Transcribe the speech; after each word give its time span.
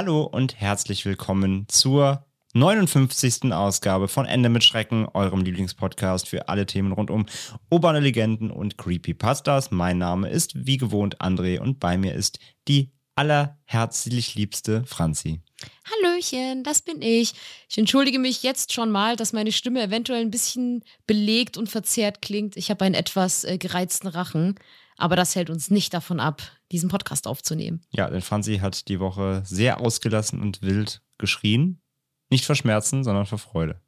Hallo 0.00 0.22
und 0.22 0.58
herzlich 0.58 1.04
willkommen 1.04 1.66
zur 1.68 2.24
59. 2.54 3.52
Ausgabe 3.52 4.08
von 4.08 4.24
Ende 4.24 4.48
mit 4.48 4.64
Schrecken, 4.64 5.06
eurem 5.12 5.42
Lieblingspodcast 5.42 6.26
für 6.26 6.48
alle 6.48 6.64
Themen 6.64 6.92
rund 6.92 7.10
um 7.10 7.26
urbane 7.68 8.00
Legenden 8.00 8.50
und 8.50 8.78
Creepypastas. 8.78 9.70
Mein 9.72 9.98
Name 9.98 10.30
ist 10.30 10.52
wie 10.54 10.78
gewohnt 10.78 11.20
André 11.20 11.60
und 11.60 11.80
bei 11.80 11.98
mir 11.98 12.14
ist 12.14 12.38
die 12.66 12.92
allerherzlich 13.14 14.36
liebste 14.36 14.84
Franzi. 14.86 15.42
Hallöchen, 15.84 16.64
das 16.64 16.80
bin 16.80 17.02
ich. 17.02 17.34
Ich 17.68 17.76
entschuldige 17.76 18.18
mich 18.18 18.42
jetzt 18.42 18.72
schon 18.72 18.90
mal, 18.90 19.16
dass 19.16 19.34
meine 19.34 19.52
Stimme 19.52 19.82
eventuell 19.82 20.22
ein 20.22 20.30
bisschen 20.30 20.82
belegt 21.06 21.58
und 21.58 21.68
verzerrt 21.68 22.22
klingt. 22.22 22.56
Ich 22.56 22.70
habe 22.70 22.86
einen 22.86 22.94
etwas 22.94 23.44
äh, 23.44 23.58
gereizten 23.58 24.06
Rachen, 24.06 24.54
aber 25.00 25.16
das 25.16 25.34
hält 25.34 25.50
uns 25.50 25.70
nicht 25.70 25.94
davon 25.94 26.20
ab, 26.20 26.42
diesen 26.72 26.88
Podcast 26.88 27.26
aufzunehmen. 27.26 27.80
Ja, 27.90 28.08
denn 28.08 28.22
Franzi 28.22 28.58
hat 28.58 28.88
die 28.88 29.00
Woche 29.00 29.42
sehr 29.44 29.80
ausgelassen 29.80 30.40
und 30.40 30.62
wild 30.62 31.02
geschrien. 31.18 31.80
Nicht 32.30 32.44
vor 32.44 32.54
Schmerzen, 32.54 33.02
sondern 33.04 33.26
vor 33.26 33.38
Freude. 33.38 33.80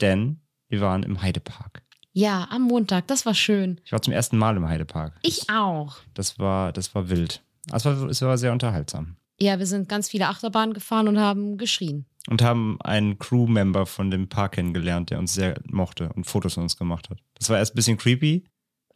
Denn 0.00 0.40
wir 0.68 0.80
waren 0.80 1.02
im 1.02 1.22
Heidepark. 1.22 1.82
Ja, 2.12 2.48
am 2.50 2.62
Montag, 2.62 3.06
das 3.08 3.26
war 3.26 3.34
schön. 3.34 3.80
Ich 3.84 3.92
war 3.92 4.00
zum 4.00 4.12
ersten 4.12 4.38
Mal 4.38 4.56
im 4.56 4.66
Heidepark. 4.66 5.18
Ich 5.22 5.50
auch. 5.50 5.96
Das 6.14 6.38
war, 6.38 6.72
das 6.72 6.94
war 6.94 7.10
wild. 7.10 7.42
Es 7.72 7.84
war, 7.84 8.08
es 8.08 8.22
war 8.22 8.38
sehr 8.38 8.52
unterhaltsam. 8.52 9.16
Ja, 9.38 9.58
wir 9.58 9.66
sind 9.66 9.88
ganz 9.88 10.08
viele 10.08 10.28
Achterbahnen 10.28 10.72
gefahren 10.72 11.08
und 11.08 11.18
haben 11.18 11.58
geschrien. 11.58 12.06
Und 12.28 12.42
haben 12.42 12.80
einen 12.80 13.18
Crewmember 13.18 13.84
von 13.86 14.10
dem 14.10 14.28
Park 14.28 14.52
kennengelernt, 14.52 15.10
der 15.10 15.18
uns 15.18 15.34
sehr 15.34 15.60
mochte 15.70 16.10
und 16.14 16.24
Fotos 16.24 16.54
von 16.54 16.62
uns 16.62 16.76
gemacht 16.76 17.10
hat. 17.10 17.18
Das 17.34 17.50
war 17.50 17.58
erst 17.58 17.74
ein 17.74 17.76
bisschen 17.76 17.98
creepy. 17.98 18.44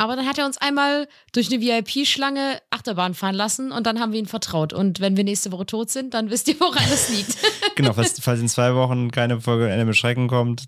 Aber 0.01 0.17
dann 0.17 0.27
hat 0.27 0.39
er 0.39 0.47
uns 0.47 0.57
einmal 0.57 1.09
durch 1.35 1.53
eine 1.53 1.61
VIP-Schlange 1.61 2.63
Achterbahn 2.71 3.13
fahren 3.13 3.35
lassen 3.35 3.71
und 3.71 3.87
dann 3.87 4.01
haben 4.01 4.13
wir 4.13 4.19
ihn 4.19 4.25
vertraut. 4.25 4.73
Und 4.73 4.99
wenn 5.01 5.15
wir 5.19 5.25
nächste 5.25 5.53
Woche 5.53 5.67
tot 5.67 5.91
sind, 5.91 6.15
dann 6.15 6.31
wisst 6.31 6.49
ihr, 6.49 6.59
woran 6.59 6.85
es 6.85 7.11
liegt. 7.11 7.37
Genau, 7.77 7.93
falls, 7.93 8.19
falls 8.21 8.41
in 8.41 8.49
zwei 8.49 8.75
Wochen 8.75 9.11
keine 9.11 9.41
Folge 9.41 9.71
Ende 9.71 9.87
mit 9.87 9.97
Schrecken 9.97 10.29
kommt, 10.29 10.65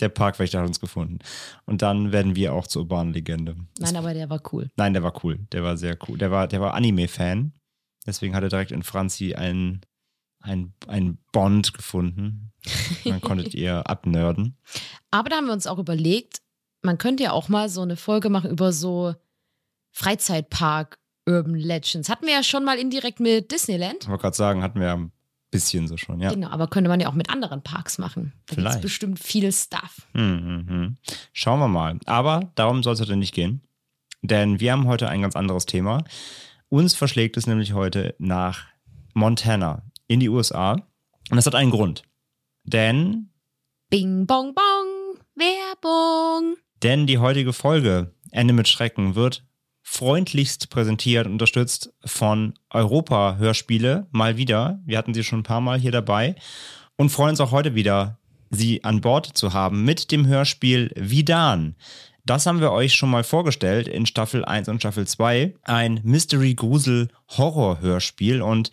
der 0.00 0.08
Parkwächter 0.08 0.60
hat 0.60 0.66
uns 0.66 0.80
gefunden. 0.80 1.18
Und 1.66 1.82
dann 1.82 2.10
werden 2.10 2.34
wir 2.34 2.52
auch 2.52 2.66
zur 2.66 2.82
urbanen 2.82 3.12
Legende. 3.12 3.56
Nein, 3.78 3.96
aber 3.96 4.14
der 4.14 4.30
war 4.30 4.40
cool. 4.52 4.70
Nein, 4.76 4.92
der 4.92 5.02
war 5.02 5.24
cool. 5.24 5.38
Der 5.52 5.62
war 5.62 5.76
sehr 5.76 5.96
cool. 6.08 6.18
Der 6.18 6.30
war, 6.30 6.48
der 6.48 6.60
war 6.60 6.74
Anime-Fan. 6.74 7.52
Deswegen 8.06 8.34
hat 8.34 8.42
er 8.42 8.48
direkt 8.48 8.72
in 8.72 8.82
Franzi 8.82 9.34
einen, 9.34 9.82
einen, 10.40 10.74
einen 10.86 11.18
Bond 11.32 11.74
gefunden. 11.74 12.52
Dann 13.04 13.20
konntet 13.20 13.54
ihr 13.54 13.88
abnörden. 13.88 14.56
Aber 15.10 15.28
da 15.30 15.36
haben 15.36 15.46
wir 15.46 15.52
uns 15.52 15.66
auch 15.66 15.78
überlegt, 15.78 16.42
man 16.82 16.98
könnte 16.98 17.22
ja 17.22 17.32
auch 17.32 17.48
mal 17.48 17.68
so 17.68 17.82
eine 17.82 17.96
Folge 17.96 18.28
machen 18.28 18.50
über 18.50 18.72
so 18.72 19.14
Freizeitpark 19.92 20.98
Urban 21.26 21.54
Legends. 21.54 22.08
Hatten 22.08 22.26
wir 22.26 22.34
ja 22.34 22.42
schon 22.42 22.64
mal 22.64 22.78
indirekt 22.78 23.20
mit 23.20 23.50
Disneyland. 23.52 24.02
Ich 24.02 24.08
wollte 24.08 24.22
gerade 24.22 24.36
sagen, 24.36 24.62
hatten 24.62 24.80
wir 24.80 24.88
ja 24.88 24.94
ein 24.94 25.12
bisschen 25.50 25.86
so 25.86 25.96
schon, 25.96 26.20
ja. 26.20 26.30
Genau, 26.30 26.48
aber 26.48 26.66
könnte 26.66 26.88
man 26.88 26.98
ja 26.98 27.08
auch 27.08 27.14
mit 27.14 27.30
anderen 27.30 27.62
Parks 27.62 27.98
machen. 27.98 28.32
Da 28.46 28.56
gibt 28.56 28.58
es 28.58 28.72
Vielleicht. 28.72 28.82
bestimmt 28.82 29.18
viel 29.20 29.52
Stuff. 29.52 30.08
Hm, 30.14 30.44
hm, 30.44 30.68
hm. 30.68 30.96
Schauen 31.32 31.60
wir 31.60 31.68
mal. 31.68 31.98
Aber 32.06 32.50
darum 32.56 32.82
soll 32.82 32.94
es 32.94 33.00
heute 33.00 33.16
nicht 33.16 33.34
gehen. 33.34 33.60
Denn 34.22 34.60
wir 34.60 34.72
haben 34.72 34.86
heute 34.86 35.08
ein 35.08 35.22
ganz 35.22 35.36
anderes 35.36 35.66
Thema. 35.66 36.04
Uns 36.68 36.94
verschlägt 36.94 37.36
es 37.36 37.46
nämlich 37.46 37.74
heute 37.74 38.14
nach 38.18 38.66
Montana 39.14 39.82
in 40.06 40.20
die 40.20 40.28
USA. 40.28 40.72
Und 40.72 41.36
das 41.36 41.46
hat 41.46 41.54
einen 41.54 41.70
Grund. 41.70 42.02
Denn, 42.64 43.30
Bing, 43.90 44.26
bong, 44.26 44.54
bong. 44.54 45.18
Werbung. 45.34 46.56
Denn 46.82 47.06
die 47.06 47.18
heutige 47.18 47.52
Folge 47.52 48.14
Ende 48.30 48.54
mit 48.54 48.68
Schrecken 48.68 49.14
wird 49.14 49.44
freundlichst 49.82 50.70
präsentiert 50.70 51.26
unterstützt 51.26 51.92
von 52.04 52.54
Europa 52.70 53.36
Hörspiele 53.36 54.06
mal 54.10 54.36
wieder. 54.36 54.80
Wir 54.84 54.96
hatten 54.96 55.12
sie 55.12 55.24
schon 55.24 55.40
ein 55.40 55.44
paar 55.44 55.60
Mal 55.60 55.78
hier 55.78 55.92
dabei 55.92 56.36
und 56.96 57.10
freuen 57.10 57.30
uns 57.30 57.40
auch 57.40 57.50
heute 57.50 57.74
wieder, 57.74 58.18
sie 58.50 58.84
an 58.84 59.00
Bord 59.00 59.26
zu 59.26 59.52
haben 59.52 59.84
mit 59.84 60.12
dem 60.12 60.26
Hörspiel 60.26 60.92
Vidan. 60.96 61.74
Das 62.24 62.46
haben 62.46 62.60
wir 62.60 62.70
euch 62.70 62.94
schon 62.94 63.10
mal 63.10 63.24
vorgestellt 63.24 63.88
in 63.88 64.06
Staffel 64.06 64.44
1 64.44 64.68
und 64.68 64.78
Staffel 64.78 65.08
2. 65.08 65.56
Ein 65.62 66.00
Mystery-Grusel-Horror-Hörspiel 66.04 68.42
und 68.42 68.70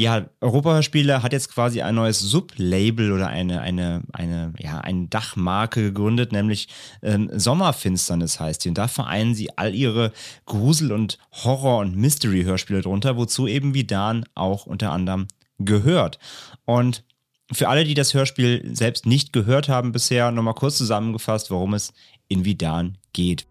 ja, 0.00 0.30
Europa-Hörspiele 0.40 1.22
hat 1.22 1.34
jetzt 1.34 1.52
quasi 1.52 1.82
ein 1.82 1.94
neues 1.94 2.20
Sublabel 2.20 3.12
oder 3.12 3.28
eine, 3.28 3.60
eine, 3.60 4.02
eine, 4.12 4.54
ja, 4.58 4.78
eine 4.78 5.08
Dachmarke 5.08 5.82
gegründet, 5.82 6.32
nämlich 6.32 6.68
ähm, 7.02 7.30
Sommerfinsternis 7.32 8.40
heißt 8.40 8.64
die. 8.64 8.70
Und 8.70 8.78
da 8.78 8.88
vereinen 8.88 9.34
sie 9.34 9.58
all 9.58 9.74
ihre 9.74 10.12
Grusel- 10.46 10.92
und 10.92 11.18
Horror- 11.44 11.80
und 11.80 11.96
Mystery-Hörspiele 11.96 12.80
drunter, 12.80 13.18
wozu 13.18 13.46
eben 13.46 13.74
Vidan 13.74 14.24
auch 14.34 14.64
unter 14.64 14.90
anderem 14.90 15.28
gehört. 15.58 16.18
Und 16.64 17.04
für 17.52 17.68
alle, 17.68 17.84
die 17.84 17.94
das 17.94 18.14
Hörspiel 18.14 18.74
selbst 18.74 19.04
nicht 19.04 19.34
gehört 19.34 19.68
haben 19.68 19.92
bisher, 19.92 20.30
nochmal 20.30 20.54
kurz 20.54 20.78
zusammengefasst, 20.78 21.50
worum 21.50 21.74
es 21.74 21.92
in 22.28 22.46
Vidan 22.46 22.96
geht. 23.12 23.46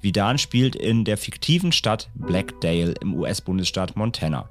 Vidan 0.00 0.38
spielt 0.38 0.76
in 0.76 1.04
der 1.04 1.18
fiktiven 1.18 1.72
Stadt 1.72 2.08
Blackdale 2.14 2.94
im 3.02 3.12
US-Bundesstaat 3.12 3.96
Montana. 3.96 4.48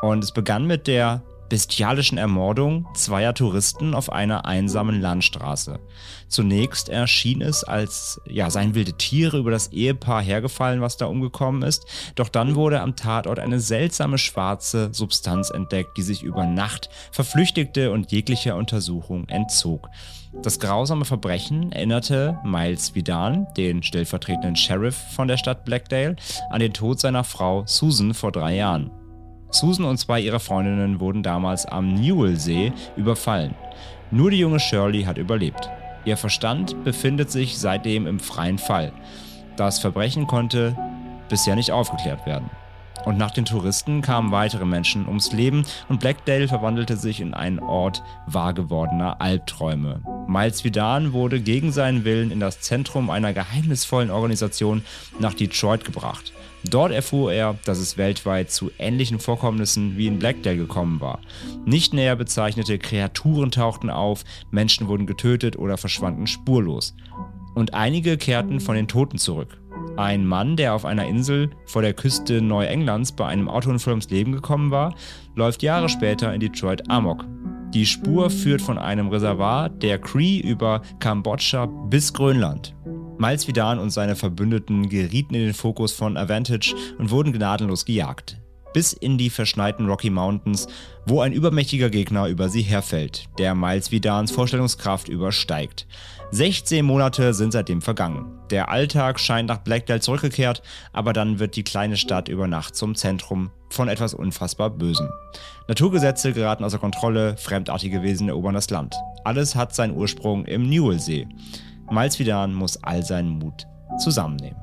Und 0.00 0.24
es 0.24 0.32
begann 0.32 0.66
mit 0.66 0.86
der 0.86 1.22
bestialischen 1.48 2.18
Ermordung 2.18 2.86
zweier 2.94 3.34
Touristen 3.34 3.94
auf 3.94 4.10
einer 4.10 4.44
einsamen 4.44 5.00
Landstraße. 5.00 5.78
Zunächst 6.28 6.88
erschien 6.88 7.42
es, 7.42 7.64
als 7.64 8.20
ja, 8.26 8.50
seien 8.50 8.74
wilde 8.74 8.94
Tiere 8.94 9.38
über 9.38 9.50
das 9.50 9.68
Ehepaar 9.68 10.22
hergefallen, 10.22 10.80
was 10.80 10.96
da 10.96 11.06
umgekommen 11.06 11.62
ist. 11.62 11.86
Doch 12.14 12.28
dann 12.28 12.54
wurde 12.54 12.80
am 12.80 12.96
Tatort 12.96 13.38
eine 13.38 13.60
seltsame 13.60 14.18
schwarze 14.18 14.88
Substanz 14.92 15.50
entdeckt, 15.50 15.96
die 15.96 16.02
sich 16.02 16.22
über 16.22 16.46
Nacht 16.46 16.88
verflüchtigte 17.12 17.92
und 17.92 18.10
jeglicher 18.10 18.56
Untersuchung 18.56 19.28
entzog. 19.28 19.88
Das 20.42 20.58
grausame 20.58 21.04
Verbrechen 21.04 21.70
erinnerte 21.70 22.38
Miles 22.44 22.96
Vidan, 22.96 23.46
den 23.56 23.84
stellvertretenden 23.84 24.56
Sheriff 24.56 24.96
von 25.14 25.28
der 25.28 25.36
Stadt 25.36 25.64
Blackdale, 25.64 26.16
an 26.50 26.58
den 26.58 26.72
Tod 26.72 26.98
seiner 26.98 27.22
Frau 27.22 27.62
Susan 27.66 28.14
vor 28.14 28.32
drei 28.32 28.56
Jahren. 28.56 28.90
Susan 29.54 29.86
und 29.86 29.98
zwei 29.98 30.20
ihrer 30.20 30.40
Freundinnen 30.40 31.00
wurden 31.00 31.22
damals 31.22 31.64
am 31.64 31.94
Newell-See 31.94 32.72
überfallen. 32.96 33.54
Nur 34.10 34.30
die 34.30 34.38
junge 34.38 34.60
Shirley 34.60 35.04
hat 35.04 35.18
überlebt. 35.18 35.70
Ihr 36.04 36.16
Verstand 36.16 36.82
befindet 36.84 37.30
sich 37.30 37.58
seitdem 37.58 38.06
im 38.06 38.18
freien 38.18 38.58
Fall. 38.58 38.92
Das 39.56 39.78
Verbrechen 39.78 40.26
konnte 40.26 40.76
bisher 41.28 41.56
nicht 41.56 41.70
aufgeklärt 41.70 42.26
werden. 42.26 42.50
Und 43.04 43.18
nach 43.18 43.30
den 43.30 43.44
Touristen 43.44 44.02
kamen 44.02 44.32
weitere 44.32 44.64
Menschen 44.64 45.06
ums 45.06 45.32
Leben 45.32 45.64
und 45.88 46.00
Blackdale 46.00 46.48
verwandelte 46.48 46.96
sich 46.96 47.20
in 47.20 47.34
einen 47.34 47.58
Ort 47.58 48.02
wahr 48.26 48.54
gewordener 48.54 49.20
Albträume. 49.20 50.00
Miles 50.26 50.64
Vidan 50.64 51.12
wurde 51.12 51.40
gegen 51.40 51.70
seinen 51.70 52.04
Willen 52.04 52.30
in 52.30 52.40
das 52.40 52.60
Zentrum 52.60 53.10
einer 53.10 53.32
geheimnisvollen 53.32 54.10
Organisation 54.10 54.82
nach 55.18 55.34
Detroit 55.34 55.84
gebracht. 55.84 56.32
Dort 56.70 56.92
erfuhr 56.92 57.32
er, 57.32 57.58
dass 57.64 57.78
es 57.78 57.98
weltweit 57.98 58.50
zu 58.50 58.70
ähnlichen 58.78 59.18
Vorkommnissen 59.18 59.96
wie 59.96 60.06
in 60.06 60.18
Blackdale 60.18 60.56
gekommen 60.56 61.00
war. 61.00 61.20
Nicht 61.66 61.92
näher 61.92 62.16
bezeichnete 62.16 62.78
Kreaturen 62.78 63.50
tauchten 63.50 63.90
auf, 63.90 64.24
Menschen 64.50 64.88
wurden 64.88 65.06
getötet 65.06 65.58
oder 65.58 65.76
verschwanden 65.76 66.26
spurlos. 66.26 66.96
Und 67.54 67.74
einige 67.74 68.16
kehrten 68.16 68.60
von 68.60 68.74
den 68.74 68.88
Toten 68.88 69.18
zurück. 69.18 69.60
Ein 69.96 70.26
Mann, 70.26 70.56
der 70.56 70.74
auf 70.74 70.84
einer 70.84 71.06
Insel 71.06 71.50
vor 71.66 71.82
der 71.82 71.92
Küste 71.92 72.40
Neuenglands 72.40 73.12
bei 73.12 73.26
einem 73.26 73.48
Autounfall 73.48 73.92
ums 73.92 74.10
Leben 74.10 74.32
gekommen 74.32 74.70
war, 74.70 74.94
läuft 75.36 75.62
Jahre 75.62 75.88
später 75.88 76.34
in 76.34 76.40
Detroit 76.40 76.90
amok. 76.90 77.24
Die 77.74 77.86
Spur 77.86 78.30
führt 78.30 78.62
von 78.62 78.78
einem 78.78 79.08
Reservoir 79.08 79.68
der 79.68 79.98
Cree 79.98 80.38
über 80.38 80.82
Kambodscha 81.00 81.66
bis 81.66 82.12
Grönland. 82.12 82.74
Miles 83.18 83.46
Vidan 83.46 83.78
und 83.78 83.90
seine 83.90 84.16
Verbündeten 84.16 84.88
gerieten 84.88 85.34
in 85.34 85.42
den 85.42 85.54
Fokus 85.54 85.92
von 85.92 86.16
Avantage 86.16 86.74
und 86.98 87.10
wurden 87.10 87.32
gnadenlos 87.32 87.84
gejagt. 87.84 88.38
bis 88.74 88.92
in 88.92 89.16
die 89.16 89.30
verschneiten 89.30 89.86
Rocky 89.86 90.10
Mountains, 90.10 90.66
wo 91.06 91.20
ein 91.20 91.32
übermächtiger 91.32 91.88
Gegner 91.88 92.26
über 92.26 92.50
sie 92.50 92.62
herfällt, 92.62 93.26
der 93.38 93.54
Miles 93.54 93.90
Vidans 93.90 94.32
Vorstellungskraft 94.32 95.08
übersteigt. 95.08 95.86
16 96.32 96.84
Monate 96.84 97.32
sind 97.32 97.52
seitdem 97.52 97.80
vergangen. 97.80 98.26
Der 98.50 98.68
Alltag 98.70 99.20
scheint 99.20 99.48
nach 99.48 99.58
Blackdale 99.58 100.00
zurückgekehrt, 100.00 100.62
aber 100.92 101.12
dann 101.12 101.38
wird 101.38 101.54
die 101.54 101.62
kleine 101.62 101.96
Stadt 101.96 102.28
über 102.28 102.48
Nacht 102.48 102.74
zum 102.74 102.96
Zentrum 102.96 103.50
von 103.70 103.88
etwas 103.88 104.12
unfassbar 104.12 104.70
Bösem. 104.70 105.08
Naturgesetze 105.68 106.32
geraten 106.32 106.64
außer 106.64 106.78
Kontrolle, 106.78 107.36
fremdartige 107.36 108.02
Wesen 108.02 108.28
erobern 108.28 108.54
das 108.54 108.70
Land. 108.70 108.96
Alles 109.22 109.54
hat 109.54 109.74
seinen 109.74 109.96
Ursprung 109.96 110.44
im 110.46 110.68
Newellsee. 110.68 111.28
Miles 111.90 112.18
Vidan 112.18 112.54
muss 112.54 112.82
all 112.82 113.04
seinen 113.04 113.30
Mut 113.30 113.66
zusammennehmen. 113.98 114.60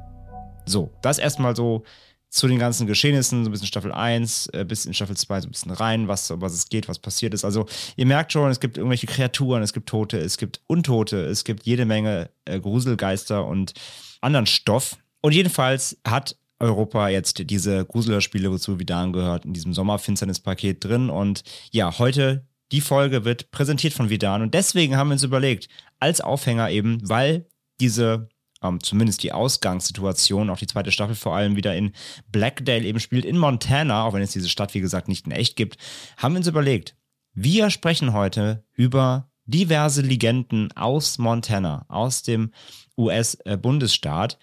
So, 0.65 0.91
das 1.01 1.17
erstmal 1.17 1.55
so 1.55 1.83
zu 2.29 2.47
den 2.47 2.59
ganzen 2.59 2.87
Geschehnissen, 2.87 3.43
so 3.43 3.49
ein 3.49 3.51
bisschen 3.51 3.67
Staffel 3.67 3.91
1 3.91 4.47
äh, 4.53 4.65
bis 4.65 4.85
in 4.85 4.93
Staffel 4.93 5.17
2 5.17 5.41
so 5.41 5.47
ein 5.47 5.51
bisschen 5.51 5.71
rein, 5.71 6.07
was, 6.07 6.31
was 6.37 6.53
es 6.53 6.69
geht, 6.69 6.87
was 6.87 6.97
passiert 6.97 7.33
ist. 7.33 7.43
Also 7.43 7.65
ihr 7.97 8.05
merkt 8.05 8.31
schon, 8.31 8.49
es 8.49 8.61
gibt 8.61 8.77
irgendwelche 8.77 9.07
Kreaturen, 9.07 9.61
es 9.61 9.73
gibt 9.73 9.89
Tote, 9.89 10.17
es 10.17 10.37
gibt 10.37 10.61
Untote, 10.67 11.25
es 11.25 11.43
gibt 11.43 11.65
jede 11.65 11.85
Menge 11.85 12.29
äh, 12.45 12.59
Gruselgeister 12.59 13.45
und 13.45 13.73
anderen 14.21 14.45
Stoff. 14.45 14.97
Und 15.19 15.33
jedenfalls 15.33 15.97
hat 16.07 16.37
Europa 16.59 17.09
jetzt 17.09 17.49
diese 17.49 17.83
Gruselspiele, 17.85 18.49
wozu 18.49 18.79
Vidan 18.79 19.11
gehört, 19.11 19.45
in 19.45 19.53
diesem 19.53 19.73
Sommerfinsternis-Paket 19.73 20.83
drin. 20.83 21.09
Und 21.09 21.43
ja, 21.71 21.97
heute 21.99 22.45
die 22.71 22.81
Folge 22.81 23.25
wird 23.25 23.51
präsentiert 23.51 23.93
von 23.93 24.09
Vidan. 24.09 24.41
Und 24.41 24.53
deswegen 24.53 24.95
haben 24.95 25.09
wir 25.09 25.13
uns 25.13 25.23
überlegt, 25.23 25.67
als 25.99 26.21
Aufhänger 26.21 26.69
eben, 26.69 26.99
weil 27.07 27.47
diese 27.79 28.29
ähm, 28.63 28.81
zumindest 28.81 29.23
die 29.23 29.31
Ausgangssituation, 29.31 30.49
auch 30.49 30.57
die 30.57 30.67
zweite 30.67 30.91
Staffel 30.91 31.15
vor 31.15 31.35
allem 31.35 31.55
wieder 31.55 31.75
in 31.75 31.93
Blackdale 32.31 32.83
eben 32.83 32.99
spielt, 32.99 33.25
in 33.25 33.37
Montana, 33.37 34.03
auch 34.03 34.13
wenn 34.13 34.21
es 34.21 34.31
diese 34.31 34.49
Stadt, 34.49 34.73
wie 34.73 34.81
gesagt, 34.81 35.07
nicht 35.07 35.25
in 35.25 35.31
echt 35.31 35.55
gibt, 35.55 35.77
haben 36.17 36.33
wir 36.33 36.37
uns 36.39 36.47
überlegt, 36.47 36.95
wir 37.33 37.69
sprechen 37.69 38.13
heute 38.13 38.63
über 38.73 39.29
diverse 39.45 40.01
Legenden 40.01 40.71
aus 40.73 41.17
Montana, 41.17 41.85
aus 41.87 42.23
dem 42.23 42.51
US-Bundesstaat. 42.97 44.37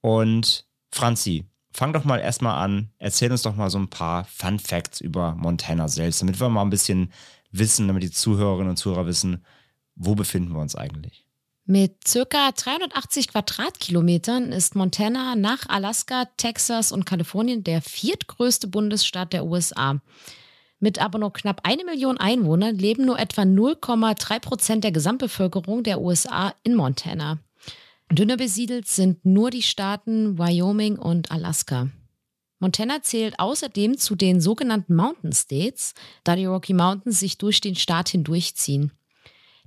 Und 0.00 0.66
Franzi, 0.90 1.46
fang 1.72 1.92
doch 1.92 2.04
mal 2.04 2.18
erstmal 2.18 2.62
an, 2.62 2.90
erzähl 2.98 3.30
uns 3.30 3.42
doch 3.42 3.56
mal 3.56 3.70
so 3.70 3.78
ein 3.78 3.88
paar 3.88 4.24
Fun 4.24 4.58
Facts 4.58 5.00
über 5.00 5.34
Montana 5.34 5.88
selbst, 5.88 6.20
damit 6.20 6.38
wir 6.40 6.48
mal 6.48 6.62
ein 6.62 6.70
bisschen 6.70 7.12
wissen, 7.52 7.86
damit 7.86 8.02
die 8.02 8.10
Zuhörerinnen 8.10 8.70
und 8.70 8.76
Zuhörer 8.76 9.06
wissen, 9.06 9.44
wo 9.94 10.14
befinden 10.14 10.52
wir 10.52 10.60
uns 10.60 10.74
eigentlich. 10.74 11.26
Mit 11.64 12.08
circa 12.08 12.50
380 12.50 13.28
Quadratkilometern 13.28 14.50
ist 14.50 14.74
Montana 14.74 15.36
nach 15.36 15.68
Alaska, 15.68 16.24
Texas 16.36 16.90
und 16.90 17.06
Kalifornien 17.06 17.62
der 17.62 17.80
viertgrößte 17.82 18.66
Bundesstaat 18.66 19.32
der 19.32 19.44
USA. 19.44 20.00
Mit 20.80 21.00
aber 21.00 21.20
nur 21.20 21.32
knapp 21.32 21.60
eine 21.62 21.84
Million 21.84 22.18
Einwohnern 22.18 22.76
leben 22.76 23.04
nur 23.04 23.20
etwa 23.20 23.42
0,3 23.42 24.40
Prozent 24.40 24.82
der 24.82 24.90
Gesamtbevölkerung 24.90 25.84
der 25.84 26.00
USA 26.00 26.52
in 26.64 26.74
Montana. 26.74 27.38
Dünner 28.10 28.36
besiedelt 28.36 28.88
sind 28.88 29.24
nur 29.24 29.50
die 29.50 29.62
Staaten 29.62 30.38
Wyoming 30.38 30.98
und 30.98 31.30
Alaska. 31.30 31.88
Montana 32.62 33.02
zählt 33.02 33.40
außerdem 33.40 33.98
zu 33.98 34.14
den 34.14 34.40
sogenannten 34.40 34.94
Mountain 34.94 35.32
States, 35.32 35.94
da 36.22 36.36
die 36.36 36.44
Rocky 36.44 36.74
Mountains 36.74 37.18
sich 37.18 37.36
durch 37.36 37.60
den 37.60 37.74
Staat 37.74 38.10
hindurchziehen. 38.10 38.92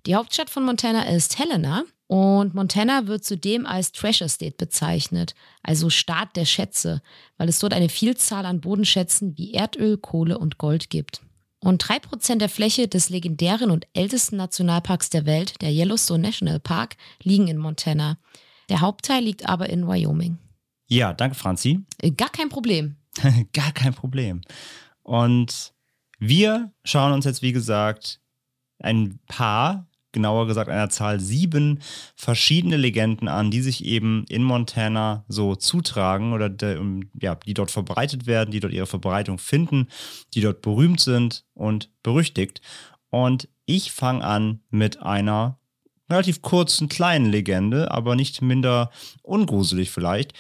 Die 0.06 0.16
Hauptstadt 0.16 0.50
von 0.50 0.64
Montana 0.64 1.04
ist 1.10 1.38
Helena 1.38 1.84
und 2.08 2.56
Montana 2.56 3.08
wird 3.08 3.26
zudem 3.26 3.66
als 3.66 3.92
Treasure 3.92 4.30
State 4.30 4.56
bezeichnet, 4.58 5.36
also 5.62 5.90
Staat 5.90 6.38
der 6.38 6.46
Schätze, 6.46 7.02
weil 7.38 7.50
es 7.50 7.60
dort 7.60 7.74
eine 7.74 7.90
Vielzahl 7.90 8.46
an 8.46 8.62
Bodenschätzen 8.62 9.38
wie 9.38 9.54
Erdöl, 9.54 9.98
Kohle 9.98 10.38
und 10.38 10.58
Gold 10.58 10.90
gibt. 10.90 11.22
Und 11.60 11.80
drei 11.80 12.00
Prozent 12.00 12.42
der 12.42 12.50
Fläche 12.50 12.88
des 12.88 13.10
legendären 13.10 13.72
und 13.72 13.88
ältesten 13.94 14.38
Nationalparks 14.38 15.10
der 15.10 15.26
Welt, 15.26 15.62
der 15.62 15.72
Yellowstone 15.72 16.22
National 16.22 16.62
Park, 16.62 16.96
liegen 17.22 17.50
in 17.50 17.58
Montana. 17.58 18.20
Der 18.70 18.80
Hauptteil 18.80 19.22
liegt 19.22 19.50
aber 19.50 19.68
in 19.68 19.86
Wyoming. 19.86 20.38
Ja, 20.88 21.14
danke, 21.14 21.36
Franzi. 21.36 21.80
Äh, 22.02 22.12
gar 22.12 22.30
kein 22.30 22.50
Problem. 22.50 22.98
Gar 23.54 23.72
kein 23.72 23.94
Problem. 23.94 24.42
Und 25.02 25.74
wir 26.20 26.74
schauen 26.84 27.14
uns 27.14 27.24
jetzt, 27.24 27.42
wie 27.42 27.54
gesagt, 27.54 28.20
ein 28.80 29.20
paar 29.28 29.88
genauer 30.16 30.48
gesagt 30.48 30.70
einer 30.70 30.90
Zahl 30.90 31.20
sieben 31.20 31.80
verschiedene 32.16 32.78
Legenden 32.78 33.28
an, 33.28 33.52
die 33.52 33.62
sich 33.62 33.86
eben 33.86 34.26
in 34.30 34.44
Montana 34.44 35.26
so 35.28 35.56
zutragen 35.56 36.34
oder 36.34 36.50
de, 36.50 36.82
ja, 37.22 37.36
die 37.36 37.54
dort 37.54 37.70
verbreitet 37.70 38.26
werden, 38.26 38.52
die 38.52 38.62
dort 38.62 38.74
ihre 38.74 38.88
Verbreitung 38.88 39.38
finden, 39.38 39.90
die 40.34 40.42
dort 40.42 40.62
berühmt 40.62 41.02
sind 41.02 41.46
und 41.54 41.92
berüchtigt. 42.02 42.62
Und 43.10 43.50
ich 43.66 43.92
fange 43.92 44.24
an 44.24 44.62
mit 44.70 45.02
einer 45.02 45.60
relativ 46.10 46.42
kurzen, 46.42 46.88
kleinen 46.88 47.26
Legende, 47.26 47.92
aber 47.92 48.16
nicht 48.16 48.42
minder 48.42 48.92
ungruselig 49.22 49.92
vielleicht. 49.92 50.34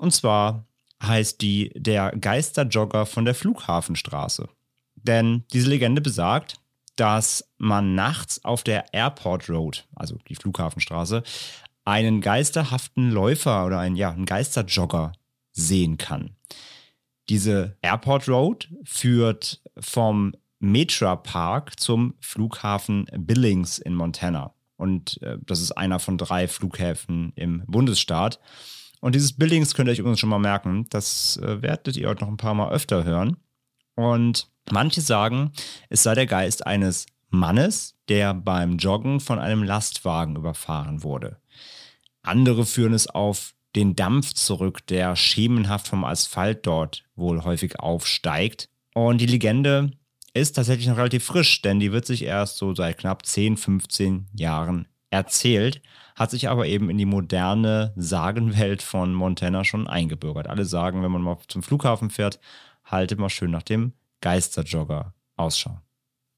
Und 0.00 0.12
zwar 0.12 0.64
heißt 1.02 1.42
die 1.42 1.72
der 1.76 2.12
Geisterjogger 2.12 3.04
von 3.04 3.26
der 3.26 3.34
Flughafenstraße. 3.34 4.48
Denn 4.94 5.44
diese 5.52 5.68
Legende 5.68 6.00
besagt, 6.00 6.54
dass 6.96 7.44
man 7.58 7.94
nachts 7.94 8.42
auf 8.42 8.64
der 8.64 8.94
Airport 8.94 9.50
Road, 9.50 9.86
also 9.94 10.16
die 10.28 10.34
Flughafenstraße, 10.34 11.22
einen 11.84 12.22
geisterhaften 12.22 13.10
Läufer 13.10 13.66
oder 13.66 13.78
einen, 13.78 13.96
ja, 13.96 14.10
einen 14.10 14.24
Geisterjogger 14.24 15.12
sehen 15.52 15.98
kann. 15.98 16.30
Diese 17.28 17.76
Airport 17.82 18.26
Road 18.26 18.70
führt 18.84 19.60
vom 19.78 20.34
Metra 20.60 21.16
Park 21.16 21.78
zum 21.78 22.14
Flughafen 22.20 23.04
Billings 23.18 23.78
in 23.78 23.94
Montana. 23.94 24.54
Und 24.76 25.20
äh, 25.22 25.36
das 25.42 25.60
ist 25.60 25.72
einer 25.72 25.98
von 25.98 26.16
drei 26.16 26.48
Flughäfen 26.48 27.32
im 27.36 27.64
Bundesstaat. 27.66 28.40
Und 29.00 29.14
dieses 29.14 29.32
Billings 29.32 29.74
könnt 29.74 29.88
ihr 29.88 29.92
euch 29.92 29.98
übrigens 29.98 30.20
schon 30.20 30.28
mal 30.28 30.38
merken. 30.38 30.86
Das 30.90 31.38
äh, 31.38 31.62
werdet 31.62 31.96
ihr 31.96 32.08
heute 32.08 32.24
noch 32.24 32.30
ein 32.30 32.36
paar 32.36 32.54
Mal 32.54 32.70
öfter 32.70 33.04
hören. 33.04 33.36
Und 33.94 34.50
Manche 34.70 35.00
sagen, 35.00 35.52
es 35.88 36.02
sei 36.02 36.14
der 36.14 36.26
Geist 36.26 36.66
eines 36.66 37.06
Mannes, 37.28 37.96
der 38.08 38.34
beim 38.34 38.76
Joggen 38.76 39.20
von 39.20 39.38
einem 39.38 39.62
Lastwagen 39.62 40.36
überfahren 40.36 41.02
wurde. 41.02 41.40
Andere 42.22 42.66
führen 42.66 42.92
es 42.92 43.06
auf 43.06 43.54
den 43.76 43.94
Dampf 43.94 44.34
zurück, 44.34 44.86
der 44.86 45.16
schemenhaft 45.16 45.88
vom 45.88 46.04
Asphalt 46.04 46.66
dort 46.66 47.04
wohl 47.14 47.44
häufig 47.44 47.78
aufsteigt. 47.78 48.68
Und 48.94 49.20
die 49.20 49.26
Legende 49.26 49.92
ist 50.34 50.52
tatsächlich 50.52 50.88
noch 50.88 50.96
relativ 50.96 51.24
frisch, 51.24 51.62
denn 51.62 51.80
die 51.80 51.92
wird 51.92 52.06
sich 52.06 52.22
erst 52.22 52.56
so 52.56 52.74
seit 52.74 52.98
knapp 52.98 53.26
10, 53.26 53.56
15 53.56 54.28
Jahren 54.34 54.88
erzählt, 55.10 55.82
hat 56.20 56.30
sich 56.30 56.50
aber 56.50 56.66
eben 56.66 56.90
in 56.90 56.98
die 56.98 57.06
moderne 57.06 57.94
Sagenwelt 57.96 58.82
von 58.82 59.14
Montana 59.14 59.64
schon 59.64 59.88
eingebürgert. 59.88 60.48
Alle 60.48 60.66
sagen, 60.66 61.02
wenn 61.02 61.10
man 61.10 61.22
mal 61.22 61.38
zum 61.48 61.62
Flughafen 61.62 62.10
fährt, 62.10 62.38
haltet 62.84 63.18
mal 63.18 63.30
schön 63.30 63.50
nach 63.50 63.62
dem 63.62 63.94
Geisterjogger 64.20 65.14
ausschauen. 65.36 65.80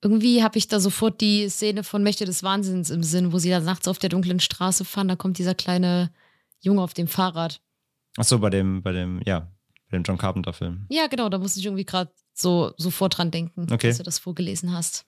Irgendwie 0.01 0.45
habe 0.45 0.57
ich 0.57 0.69
da 0.69 0.79
sofort 0.79 1.21
die 1.21 1.49
Szene 1.49 1.83
von 1.83 2.05
Mächte 2.05 2.25
des 2.25 2.45
Wahnsinns 2.45 2.91
im 2.91 3.03
Sinn, 3.03 3.33
wo 3.33 3.41
sie 3.41 3.51
da 3.51 3.59
nachts 3.59 3.89
auf 3.89 3.99
der 3.99 4.09
dunklen 4.09 4.39
Straße 4.39 4.85
fahren, 4.85 5.09
da 5.09 5.17
kommt 5.17 5.39
dieser 5.39 5.57
kleine 5.57 6.13
Junge 6.61 6.81
auf 6.83 6.95
dem 6.95 7.09
Fahrrad. 7.09 7.61
Ach 8.17 8.25
so, 8.25 8.39
bei 8.39 8.51
dem, 8.51 8.85
bei 8.85 8.93
dem, 8.93 9.21
ja, 9.27 9.51
bei 9.91 9.97
dem 9.97 10.05
John 10.05 10.17
Carpenter-Film. 10.17 10.87
Ja, 10.91 11.09
genau, 11.09 11.29
da 11.29 11.39
musste 11.39 11.59
ich 11.59 11.67
irgendwie 11.67 11.87
gerade 11.87 12.13
so 12.35 12.73
sofort 12.77 13.19
dran 13.19 13.33
denken, 13.33 13.67
okay. 13.73 13.89
als 13.89 13.99
du 13.99 14.05
das 14.05 14.21
vorgelesen 14.21 14.73
hast. 14.73 15.07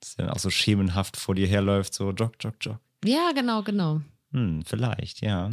Dass 0.00 0.14
er 0.14 0.32
auch 0.32 0.38
so 0.38 0.48
schemenhaft 0.48 1.18
vor 1.18 1.34
dir 1.34 1.46
herläuft, 1.46 1.92
so 1.92 2.10
jog, 2.12 2.36
jog, 2.40 2.54
jog. 2.62 2.78
Ja, 3.04 3.32
genau, 3.34 3.62
genau. 3.62 4.00
Hm, 4.34 4.62
vielleicht, 4.66 5.20
ja. 5.22 5.50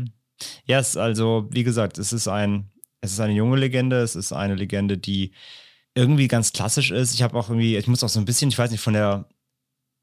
Ja, 0.66 0.80
es 0.80 0.90
ist 0.90 0.98
also, 0.98 1.48
wie 1.52 1.64
gesagt, 1.64 2.00
es 2.00 2.12
ist 2.12 2.28
ein, 2.28 2.72
es 3.00 3.14
ist 3.14 3.20
eine 3.20 3.34
junge 3.34 3.58
Legende, 3.58 4.02
es 4.02 4.16
ist 4.16 4.34
eine 4.34 4.56
Legende, 4.56 4.98
die 4.98 5.34
irgendwie 5.94 6.28
ganz 6.28 6.52
klassisch 6.52 6.92
ist. 6.92 7.14
Ich 7.14 7.22
habe 7.22 7.38
auch 7.38 7.50
irgendwie, 7.50 7.78
ich 7.78 7.88
muss 7.88 8.04
auch 8.04 8.10
so 8.10 8.20
ein 8.20 8.26
bisschen, 8.26 8.50
ich 8.50 8.58
weiß 8.58 8.72
nicht, 8.72 8.82
von 8.82 8.94
der, 8.94 9.30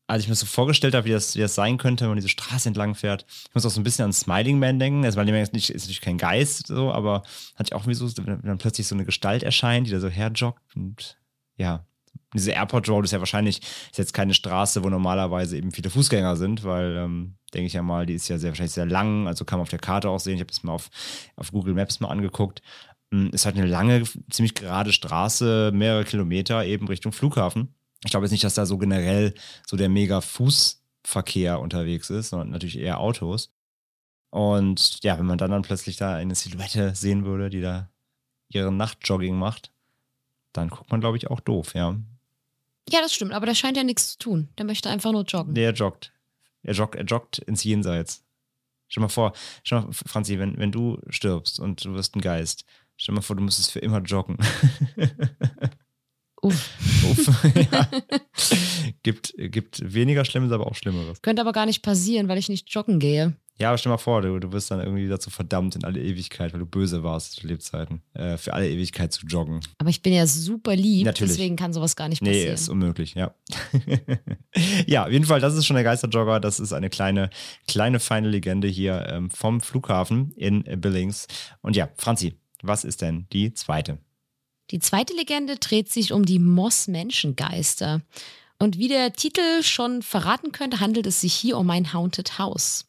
als 0.07 0.23
ich 0.23 0.29
mir 0.29 0.37
so 0.37 0.47
vorgestellt 0.47 0.95
habe, 0.95 1.07
wie 1.07 1.13
das, 1.13 1.35
wie 1.35 1.41
das 1.41 1.57
sein 1.57 1.77
könnte, 1.77 2.05
wenn 2.05 2.11
man 2.11 2.19
diese 2.19 2.29
Straße 2.29 2.69
entlang 2.69 2.95
fährt, 2.95 3.27
ich 3.29 3.55
muss 3.55 3.67
auch 3.67 3.71
so 3.71 3.81
ein 3.81 3.85
bisschen 3.85 4.05
an 4.05 4.13
Smiling 4.13 4.59
Man 4.61 4.79
denken. 4.79 5.05
Also, 5.05 5.17
Smiling 5.17 5.35
Man 5.35 5.43
ist, 5.43 5.53
nicht, 5.53 5.71
ist 5.71 5.83
natürlich 5.83 6.01
kein 6.01 6.19
Geist, 6.19 6.69
so, 6.69 6.93
aber 6.93 7.25
hat 7.57 7.69
ich 7.69 7.75
auch 7.75 7.87
wie 7.89 7.95
so, 7.95 8.09
wenn 8.19 8.41
dann 8.43 8.59
plötzlich 8.59 8.87
so 8.87 8.95
eine 8.95 9.05
Gestalt 9.05 9.43
erscheint, 9.43 9.89
die 9.89 9.91
da 9.91 10.01
so 10.01 10.09
herjoggt 10.09 10.77
und 10.77 11.19
ja. 11.57 11.85
Diese 12.35 12.53
Airport 12.53 12.89
Road 12.89 13.05
ist 13.05 13.13
ja 13.13 13.21
wahrscheinlich 13.21 13.61
ist 13.61 13.97
jetzt 13.99 14.13
keine 14.13 14.35
Straße, 14.35 14.85
wo 14.85 14.91
normalerweise 14.91 15.57
eben 15.57 15.73
viele 15.73 15.89
Fußgänger 15.89 16.37
sind, 16.37 16.63
weil, 16.63 16.97
ähm, 16.97 17.37
denke 17.55 17.67
ich 17.67 17.73
ja 17.73 17.83
mal, 17.83 18.05
die 18.05 18.15
ist 18.15 18.29
ja 18.29 18.37
sehr 18.39 18.51
wahrscheinlich 18.51 18.75
sehr 18.75 18.87
lang, 18.87 19.27
also 19.27 19.45
kann 19.47 19.59
man 19.59 19.63
auf 19.63 19.71
der 19.71 19.79
Karte 19.79 20.11
auch 20.11 20.21
sehen. 20.21 20.35
Ich 20.35 20.41
habe 20.41 20.51
das 20.51 20.63
mal 20.63 20.73
auf, 20.73 20.91
auf 21.37 21.53
Google 21.53 21.75
Maps 21.75 22.01
mal 22.01 22.09
angeguckt. 22.09 22.61
Ist 23.11 23.47
halt 23.47 23.57
eine 23.57 23.67
lange, 23.67 24.03
ziemlich 24.31 24.55
gerade 24.55 24.93
Straße, 24.93 25.71
mehrere 25.73 26.05
Kilometer 26.05 26.67
eben 26.67 26.87
Richtung 26.89 27.13
Flughafen. 27.13 27.75
Ich 28.05 28.11
glaube 28.11 28.27
jetzt 28.27 28.33
nicht, 28.33 28.45
dass 28.45 28.55
da 28.55 28.67
so 28.67 28.77
generell 28.77 29.33
so 29.67 29.79
der 29.79 29.89
mega 29.89 30.21
Fußverkehr 30.21 31.59
unterwegs 31.61 32.11
ist, 32.11 32.29
sondern 32.29 32.51
natürlich 32.51 32.79
eher 32.79 33.01
Autos. 33.01 33.55
Und 34.31 35.03
ja, 35.03 35.19
wenn 35.19 35.25
man 35.25 35.39
dann, 35.39 35.51
dann 35.51 35.63
plötzlich 35.63 35.97
da 35.97 36.15
eine 36.15 36.35
Silhouette 36.35 36.95
sehen 36.95 37.25
würde, 37.25 37.49
die 37.49 37.63
da 37.63 37.91
ihren 38.51 38.77
Nachtjogging 38.77 39.37
macht, 39.37 39.73
dann 40.53 40.69
guckt 40.69 40.91
man, 40.91 41.01
glaube 41.01 41.17
ich, 41.17 41.31
auch 41.31 41.41
doof, 41.41 41.75
ja. 41.75 41.97
Ja, 42.93 43.01
das 43.01 43.15
stimmt, 43.15 43.33
aber 43.33 43.47
der 43.47 43.55
scheint 43.55 43.77
ja 43.77 43.85
nichts 43.85 44.13
zu 44.13 44.19
tun. 44.19 44.49
Der 44.59 44.65
möchte 44.65 44.89
einfach 44.91 45.13
nur 45.13 45.25
joggen. 45.25 45.55
Der 45.55 45.73
joggt. 45.73 46.13
Er 46.63 46.75
joggt, 46.75 46.97
er 46.97 47.05
joggt 47.05 47.39
ins 47.39 47.65
Jenseits. 47.65 48.25
Stell 48.89 49.03
mal 49.03 49.09
vor, 49.09 49.33
stell 49.63 49.83
mal, 49.83 49.93
Franzi, 49.93 50.39
wenn, 50.39 50.59
wenn 50.59 50.73
du 50.73 50.99
stirbst 51.11 51.61
und 51.61 51.85
du 51.85 51.95
wirst 51.95 52.17
ein 52.17 52.21
Geist, 52.21 52.65
stell 52.97 53.15
mal 53.15 53.21
vor, 53.21 53.37
du 53.37 53.43
müsstest 53.43 53.71
für 53.71 53.81
immer 53.81 54.01
joggen. 54.01 54.39
Uff. 56.43 56.71
Uff. 57.11 57.45
ja. 57.73 57.89
gibt, 59.03 59.35
gibt 59.37 59.93
weniger 59.93 60.25
Schlimmes, 60.25 60.53
aber 60.53 60.67
auch 60.67 60.75
Schlimmeres. 60.75 61.21
Könnte 61.21 61.43
aber 61.43 61.53
gar 61.53 61.67
nicht 61.67 61.83
passieren, 61.83 62.29
weil 62.29 62.39
ich 62.39 62.49
nicht 62.49 62.73
joggen 62.73 63.01
gehe. 63.01 63.37
Ja, 63.61 63.69
aber 63.71 63.79
stell 63.79 63.91
mal 63.91 63.99
vor, 63.99 64.23
du, 64.23 64.39
du 64.39 64.53
wirst 64.53 64.71
dann 64.71 64.79
irgendwie 64.81 65.09
dazu 65.09 65.31
verdammt 65.31 65.75
in 65.75 65.83
alle 65.85 66.01
Ewigkeit, 66.01 66.53
weil 66.53 66.61
du 66.61 66.67
böse 66.67 67.03
warst 67.03 67.33
zu 67.33 67.47
Lebzeiten, 67.47 68.03
äh, 68.15 68.37
für 68.37 68.55
alle 68.55 68.71
Ewigkeit 68.71 69.13
zu 69.13 69.27
joggen. 69.27 69.61
Aber 69.79 69.91
ich 69.91 70.01
bin 70.01 70.13
ja 70.13 70.27
super 70.27 70.77
lieb, 70.77 71.05
Natürlich. 71.07 71.33
deswegen 71.33 71.57
kann 71.57 71.73
sowas 71.73 71.97
gar 71.97 72.09
nicht 72.09 72.23
Nee, 72.23 72.31
passieren. 72.31 72.55
ist 72.55 72.69
unmöglich, 72.69 73.15
ja. 73.15 73.35
ja, 74.87 75.07
auf 75.07 75.11
jeden 75.13 75.25
Fall, 75.25 75.41
das 75.41 75.55
ist 75.55 75.67
schon 75.67 75.75
der 75.75 75.85
Geisterjogger. 75.85 76.39
Das 76.41 76.61
ist 76.61 76.73
eine 76.73 76.89
kleine, 76.89 77.31
kleine, 77.67 77.99
feine 77.99 78.29
Legende 78.29 78.69
hier 78.69 79.07
ähm, 79.09 79.31
vom 79.31 79.61
Flughafen 79.61 80.33
in 80.37 80.63
Billings. 80.81 81.27
Und 81.61 81.75
ja, 81.75 81.89
Franzi, 81.97 82.35
was 82.63 82.85
ist 82.85 83.03
denn 83.03 83.27
die 83.33 83.55
zweite? 83.55 83.99
Die 84.71 84.79
zweite 84.79 85.15
Legende 85.15 85.57
dreht 85.57 85.91
sich 85.91 86.13
um 86.13 86.25
die 86.25 86.39
Moss-Menschengeister. 86.39 88.03
Und 88.59 88.77
wie 88.77 88.89
der 88.89 89.13
Titel 89.13 89.63
schon 89.63 90.03
verraten 90.03 90.53
könnte, 90.53 90.81
handelt 90.81 91.07
es 91.07 91.21
sich 91.21 91.33
hier 91.33 91.57
um 91.57 91.71
ein 91.71 91.93
Haunted 91.93 92.39
House. 92.39 92.88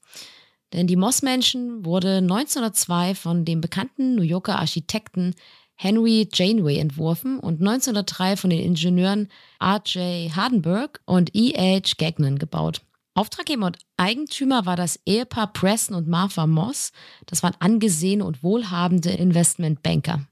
Denn 0.73 0.87
die 0.87 0.95
Moss-Menschen 0.95 1.85
wurde 1.85 2.17
1902 2.17 3.15
von 3.15 3.45
dem 3.45 3.61
bekannten 3.61 4.15
New 4.15 4.23
Yorker 4.23 4.59
Architekten 4.59 5.33
Henry 5.75 6.27
Janeway 6.31 6.77
entworfen 6.77 7.39
und 7.39 7.61
1903 7.61 8.35
von 8.35 8.49
den 8.49 8.59
Ingenieuren 8.59 9.29
R.J. 9.61 10.35
Hardenberg 10.35 11.01
und 11.05 11.33
E.H. 11.33 11.93
Gagnon 11.97 12.37
gebaut. 12.37 12.81
Auftraggeber 13.15 13.65
und 13.65 13.79
Eigentümer 13.97 14.65
war 14.65 14.75
das 14.75 14.99
Ehepaar 15.05 15.51
Preston 15.51 15.95
und 15.95 16.07
Martha 16.07 16.47
Moss. 16.47 16.91
Das 17.25 17.43
waren 17.43 17.55
angesehene 17.59 18.23
und 18.23 18.43
wohlhabende 18.43 19.09
Investmentbanker. 19.09 20.25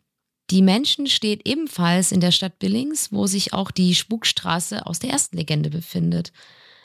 Die 0.50 0.62
Menschen 0.62 1.08
steht 1.08 1.48
ebenfalls 1.48 2.12
in 2.12 2.22
der 2.22 2.32
Stadt 2.32 2.60
Billings, 2.60 3.12
wo 3.12 3.28
sich 3.28 3.54
auch 3.54 3.72
die 3.72 3.96
Spukstraße 3.96 4.86
aus 4.86 5.00
der 5.00 5.10
ersten 5.10 5.36
Legende 5.36 5.70
befindet. 5.70 6.32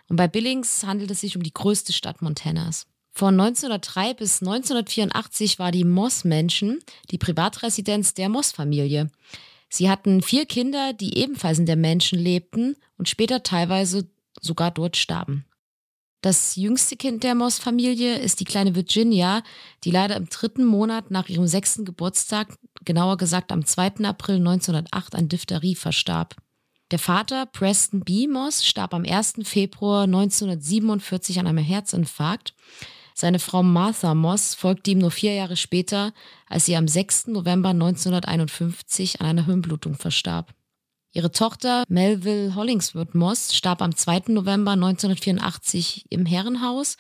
Und 0.09 0.17
bei 0.17 0.27
Billings 0.27 0.85
handelt 0.85 1.11
es 1.11 1.21
sich 1.21 1.37
um 1.37 1.43
die 1.43 1.55
größte 1.55 1.93
Stadt 1.93 2.23
Montanas. 2.23 2.87
Von 3.15 3.39
1903 3.39 4.15
bis 4.15 4.41
1984 4.41 5.59
war 5.59 5.71
die 5.71 5.85
Moss-Menschen 5.85 6.81
die 7.11 7.19
Privatresidenz 7.19 8.15
der 8.15 8.31
Moss-Familie. 8.31 9.11
Sie 9.69 9.91
hatten 9.91 10.23
vier 10.23 10.47
Kinder, 10.47 10.93
die 10.93 11.19
ebenfalls 11.19 11.59
in 11.59 11.67
der 11.67 11.77
Menschen 11.77 12.19
lebten 12.19 12.77
und 12.97 13.09
später 13.09 13.43
teilweise 13.43 14.09
sogar 14.41 14.71
dort 14.71 14.97
starben. 14.97 15.45
Das 16.23 16.57
jüngste 16.57 16.97
Kind 16.97 17.25
der 17.25 17.35
Moss-Familie 17.35 18.19
ist 18.19 18.41
die 18.41 18.45
kleine 18.45 18.75
Virginia, 18.75 19.43
die 19.85 19.91
leider 19.91 20.17
im 20.17 20.29
dritten 20.29 20.65
Monat 20.65 21.11
nach 21.11 21.29
ihrem 21.29 21.47
sechsten 21.47 21.85
Geburtstag, 21.85 22.57
genauer 22.85 23.17
gesagt 23.17 23.51
am 23.51 23.65
2. 23.65 24.05
April 24.05 24.37
1908, 24.37 25.17
an 25.17 25.29
Diphtherie 25.29 25.75
verstarb. 25.75 26.37
Der 26.93 27.01
Vater, 27.01 27.47
Preston 27.47 28.01
B. 28.01 28.29
Moss, 28.29 28.65
starb 28.65 28.95
am 28.95 29.05
1. 29.05 29.41
Februar 29.43 30.05
1947 30.05 31.41
an 31.41 31.47
einem 31.47 31.65
Herzinfarkt. 31.65 32.55
Seine 33.15 33.39
Frau 33.39 33.63
Martha 33.63 34.15
Moss 34.15 34.55
folgte 34.55 34.91
ihm 34.91 34.99
nur 34.99 35.11
vier 35.11 35.35
Jahre 35.35 35.57
später, 35.57 36.13
als 36.49 36.67
sie 36.67 36.77
am 36.77 36.89
6. 36.89 37.29
November 37.29 37.71
1951 37.71 39.21
an 39.21 39.27
einer 39.27 39.47
Hirnblutung 39.47 39.95
verstarb. 39.95 40.55
Ihre 41.13 41.31
Tochter 41.31 41.85
Melville 41.89 42.55
Hollingsworth 42.55 43.15
Moss 43.15 43.55
starb 43.55 43.83
am 43.83 43.95
2. 43.95 44.25
November 44.29 44.73
1984 44.73 46.07
im 46.09 46.25
Herrenhaus 46.25 46.97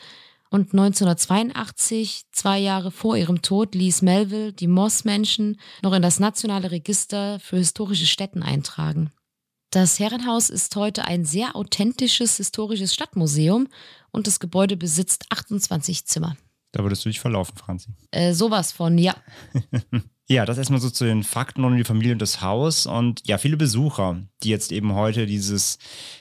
und 0.51 0.75
1982, 0.75 2.25
zwei 2.31 2.59
Jahre 2.59 2.91
vor 2.91 3.17
ihrem 3.17 3.41
Tod, 3.41 3.75
ließ 3.75 4.03
Melville 4.03 4.53
die 4.53 4.67
Moss-Menschen 4.67 5.59
noch 5.83 5.95
in 5.95 6.03
das 6.03 6.21
Nationale 6.21 6.71
Register 6.71 7.41
für 7.41 7.57
historische 7.57 8.07
Stätten 8.07 8.43
eintragen. 8.43 9.11
Das 9.71 9.99
Herrenhaus 9.99 10.51
ist 10.51 10.77
heute 10.77 11.07
ein 11.07 11.25
sehr 11.25 11.57
authentisches 11.57 12.37
historisches 12.37 12.93
Stadtmuseum 12.93 13.69
und 14.13 14.27
das 14.27 14.39
Gebäude 14.41 14.77
besitzt 14.77 15.27
28 15.31 16.07
Zimmer. 16.07 16.37
Da 16.71 16.83
würdest 16.83 17.05
du 17.05 17.09
dich 17.09 17.21
verlaufen, 17.21 17.57
Franzi. 17.57 17.91
Äh, 18.13 18.33
sowas 18.33 18.73
von, 18.73 18.97
ja. 18.99 19.17
Ja, 20.29 20.47
das 20.47 20.57
erstmal 20.57 20.81
so 20.81 20.89
zu 20.89 21.05
den 21.05 21.25
Fakten 21.25 21.63
und 21.63 21.77
die 21.77 21.85
Familie 21.85 22.13
und 22.13 22.23
das 22.23 22.41
Haus. 22.41 22.87
Und 22.87 23.21
ja, 23.27 23.37
viele 23.37 23.59
Besucher, 23.59 24.23
die 24.43 24.49
jetzt 24.49 24.73
eben 24.73 24.95
heute 24.95 25.27
dieses, 25.27 25.79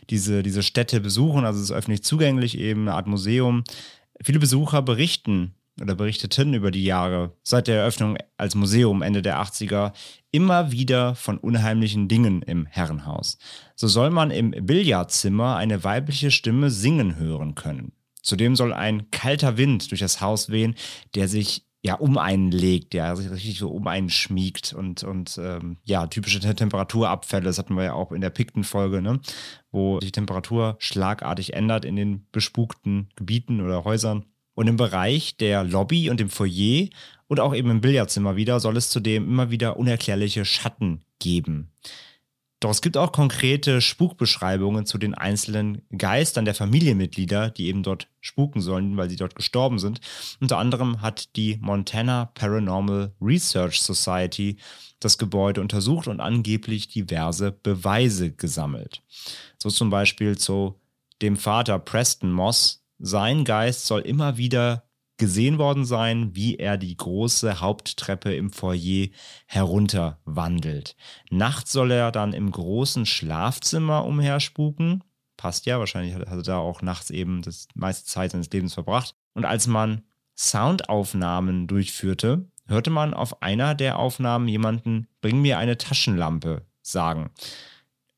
diese, 0.09 0.43
diese 0.43 0.63
Städte 0.63 0.99
besuchen, 0.99 1.45
also 1.45 1.59
es 1.59 1.65
ist 1.65 1.71
öffentlich 1.71 2.03
zugänglich, 2.03 2.57
eben 2.57 2.81
eine 2.81 2.95
Art 2.95 3.07
Museum. 3.07 3.63
Viele 4.21 4.39
Besucher 4.39 4.81
berichten 4.81 5.55
oder 5.81 5.95
berichteten 5.95 6.53
über 6.53 6.71
die 6.71 6.83
Jahre 6.83 7.35
seit 7.43 7.67
der 7.67 7.77
Eröffnung 7.79 8.17
als 8.37 8.55
Museum 8.55 9.01
Ende 9.01 9.21
der 9.21 9.41
80er 9.41 9.93
immer 10.31 10.71
wieder 10.71 11.15
von 11.15 11.37
unheimlichen 11.37 12.07
Dingen 12.07 12.41
im 12.41 12.65
Herrenhaus. 12.65 13.37
So 13.75 13.87
soll 13.87 14.09
man 14.09 14.31
im 14.31 14.51
Billardzimmer 14.51 15.55
eine 15.55 15.83
weibliche 15.83 16.31
Stimme 16.31 16.69
singen 16.69 17.17
hören 17.17 17.55
können. 17.55 17.93
Zudem 18.21 18.55
soll 18.55 18.71
ein 18.71 19.09
kalter 19.11 19.57
Wind 19.57 19.89
durch 19.91 20.01
das 20.01 20.21
Haus 20.21 20.49
wehen, 20.49 20.75
der 21.15 21.27
sich 21.27 21.65
ja 21.83 21.95
um 21.95 22.17
einen 22.17 22.51
legt, 22.51 22.93
der 22.93 23.15
sich 23.15 23.31
richtig 23.31 23.57
so 23.57 23.69
um 23.69 23.87
einen 23.87 24.09
schmiegt 24.09 24.73
und, 24.73 25.03
und 25.03 25.39
ähm, 25.41 25.77
ja, 25.83 26.05
typische 26.05 26.39
Te- 26.39 26.53
Temperaturabfälle, 26.53 27.45
das 27.45 27.57
hatten 27.57 27.75
wir 27.75 27.83
ja 27.85 27.93
auch 27.93 28.11
in 28.11 28.21
der 28.21 28.29
Pikten-Folge, 28.29 29.01
ne? 29.01 29.19
wo 29.71 29.99
die 29.99 30.11
Temperatur 30.11 30.75
schlagartig 30.79 31.53
ändert 31.53 31.83
in 31.83 31.95
den 31.95 32.27
bespukten 32.31 33.09
Gebieten 33.15 33.61
oder 33.61 33.83
Häusern. 33.83 34.25
Und 34.53 34.67
im 34.67 34.77
Bereich 34.77 35.37
der 35.37 35.63
Lobby 35.63 36.09
und 36.09 36.19
dem 36.19 36.29
Foyer 36.29 36.89
und 37.27 37.39
auch 37.39 37.55
eben 37.55 37.69
im 37.69 37.81
Billardzimmer 37.81 38.35
wieder 38.35 38.59
soll 38.59 38.77
es 38.77 38.89
zudem 38.89 39.23
immer 39.23 39.51
wieder 39.51 39.77
unerklärliche 39.77 40.43
Schatten 40.45 41.05
geben. 41.19 41.71
Doch 42.61 42.69
es 42.69 42.81
gibt 42.81 42.95
auch 42.95 43.11
konkrete 43.11 43.81
Spukbeschreibungen 43.81 44.85
zu 44.85 44.99
den 44.99 45.15
einzelnen 45.15 45.81
Geistern 45.97 46.45
der 46.45 46.53
Familienmitglieder, 46.53 47.49
die 47.49 47.65
eben 47.65 47.81
dort 47.81 48.07
spuken 48.19 48.61
sollen, 48.61 48.97
weil 48.97 49.09
sie 49.09 49.15
dort 49.15 49.33
gestorben 49.33 49.79
sind. 49.79 49.99
Unter 50.39 50.59
anderem 50.59 51.01
hat 51.01 51.35
die 51.35 51.57
Montana 51.59 52.25
Paranormal 52.35 53.13
Research 53.19 53.81
Society 53.81 54.57
das 54.99 55.17
Gebäude 55.17 55.59
untersucht 55.59 56.07
und 56.07 56.19
angeblich 56.19 56.87
diverse 56.87 57.51
Beweise 57.51 58.31
gesammelt. 58.31 59.01
So 59.57 59.71
zum 59.71 59.89
Beispiel 59.89 60.37
zu 60.37 60.79
dem 61.23 61.37
Vater 61.37 61.79
Preston 61.79 62.31
Moss. 62.31 62.80
Sein 63.03 63.45
Geist 63.45 63.87
soll 63.87 64.01
immer 64.01 64.37
wieder 64.37 64.83
gesehen 65.17 65.57
worden 65.57 65.85
sein, 65.85 66.35
wie 66.35 66.57
er 66.57 66.77
die 66.77 66.95
große 66.95 67.59
Haupttreppe 67.59 68.33
im 68.35 68.51
Foyer 68.51 69.07
herunterwandelt. 69.47 70.95
Nachts 71.31 71.71
soll 71.71 71.91
er 71.91 72.11
dann 72.11 72.33
im 72.33 72.51
großen 72.51 73.07
Schlafzimmer 73.07 74.05
umherspuken. 74.05 75.03
Passt 75.35 75.65
ja, 75.65 75.79
wahrscheinlich 75.79 76.13
hat 76.13 76.27
er 76.27 76.43
da 76.43 76.57
auch 76.59 76.83
nachts 76.83 77.09
eben 77.09 77.41
das 77.41 77.67
meiste 77.73 78.05
Zeit 78.05 78.31
seines 78.31 78.51
Lebens 78.51 78.75
verbracht. 78.75 79.15
Und 79.33 79.45
als 79.45 79.65
man 79.65 80.03
Soundaufnahmen 80.37 81.67
durchführte, 81.67 82.47
hörte 82.67 82.91
man 82.91 83.15
auf 83.15 83.41
einer 83.41 83.73
der 83.73 83.97
Aufnahmen 83.97 84.47
jemanden, 84.47 85.07
bring 85.21 85.41
mir 85.41 85.57
eine 85.57 85.77
Taschenlampe, 85.77 86.67
sagen. 86.83 87.31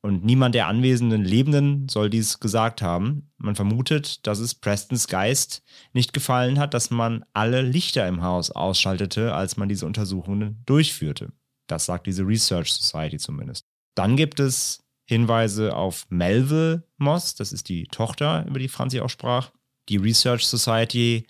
Und 0.06 0.26
niemand 0.26 0.54
der 0.54 0.68
anwesenden 0.68 1.24
Lebenden 1.24 1.88
soll 1.88 2.10
dies 2.10 2.42
gesagt 2.42 2.82
haben. 2.82 3.32
Man 3.38 3.56
vermutet, 3.56 4.28
dass 4.28 4.40
es 4.40 4.54
Prestons 4.54 5.08
Geist 5.08 5.64
nicht 5.94 6.12
gefallen 6.12 6.60
hat, 6.60 6.74
dass 6.74 6.90
man 6.90 7.24
alle 7.32 7.62
Lichter 7.62 8.06
im 8.10 8.22
Haus 8.22 8.52
ausschaltete, 8.52 9.34
als 9.34 9.56
man 9.56 9.70
diese 9.70 9.86
Untersuchungen 9.86 10.62
durchführte. 10.66 11.32
Das 11.68 11.86
sagt 11.86 12.06
diese 12.06 12.28
Research 12.28 12.74
Society 12.74 13.18
zumindest. 13.18 13.66
Dann 13.96 14.18
gibt 14.18 14.42
es 14.42 14.84
Hinweise 15.06 15.74
auf 15.74 16.06
Melville 16.10 16.84
Moss, 16.98 17.36
das 17.36 17.54
ist 17.54 17.70
die 17.70 17.86
Tochter, 17.86 18.46
über 18.46 18.60
die 18.60 18.68
Franzi 18.68 19.00
auch 19.00 19.10
sprach. 19.10 19.52
Die 19.88 19.98
Research 19.98 20.46
Society 20.46 21.28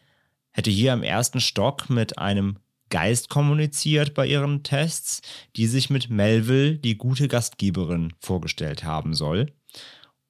hätte 0.51 0.71
hier 0.71 0.93
im 0.93 1.03
ersten 1.03 1.39
Stock 1.39 1.91
mit 1.91 2.17
einem 2.17 2.57
Geist 2.93 3.27
kommuniziert 3.27 4.13
bei 4.13 4.27
ihren 4.27 4.61
Tests, 4.61 5.23
die 5.55 5.65
sich 5.65 5.89
mit 5.89 6.11
Melville, 6.11 6.75
die 6.75 6.95
gute 6.95 7.27
Gastgeberin, 7.27 8.13
vorgestellt 8.19 8.83
haben 8.83 9.15
soll. 9.15 9.51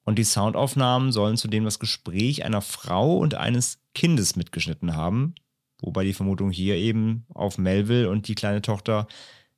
Und 0.04 0.18
die 0.18 0.24
Soundaufnahmen 0.24 1.12
sollen 1.12 1.36
zudem 1.36 1.64
das 1.64 1.78
Gespräch 1.78 2.42
einer 2.42 2.62
Frau 2.62 3.18
und 3.18 3.34
eines 3.34 3.80
Kindes 3.94 4.34
mitgeschnitten 4.34 4.96
haben, 4.96 5.34
wobei 5.82 6.04
die 6.04 6.14
Vermutung 6.14 6.50
hier 6.50 6.76
eben 6.76 7.26
auf 7.34 7.58
Melville 7.58 8.08
und 8.08 8.28
die 8.28 8.34
kleine 8.34 8.62
Tochter 8.62 9.08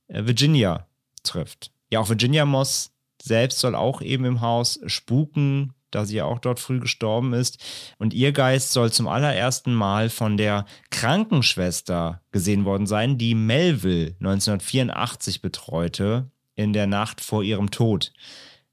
äh, 0.09 0.27
Virginia 0.27 0.89
trifft. 1.23 1.71
Ja, 1.93 2.01
auch 2.01 2.09
Virginia 2.09 2.45
Moss 2.45 2.91
selbst 3.23 3.61
soll 3.61 3.77
auch 3.77 4.03
eben 4.03 4.25
im 4.25 4.41
Haus 4.41 4.81
spuken, 4.87 5.75
da 5.91 6.05
sie 6.05 6.17
ja 6.17 6.25
auch 6.25 6.39
dort 6.39 6.61
früh 6.61 6.81
gestorben 6.81 7.33
ist. 7.33 7.63
Und 7.99 8.15
ihr 8.15 8.33
Geist 8.33 8.73
soll 8.73 8.93
zum 8.93 9.09
allerersten 9.09 9.75
Mal 9.75 10.11
von 10.11 10.37
der 10.37 10.67
Krankenschwester 10.91 12.23
gesehen 12.33 12.65
worden 12.65 12.87
sein, 12.87 13.19
die 13.19 13.35
Melville 13.35 14.17
1984 14.21 15.43
betreute, 15.43 16.31
in 16.55 16.73
der 16.73 16.87
Nacht 16.87 17.21
vor 17.21 17.43
ihrem 17.43 17.71
Tod. 17.71 18.13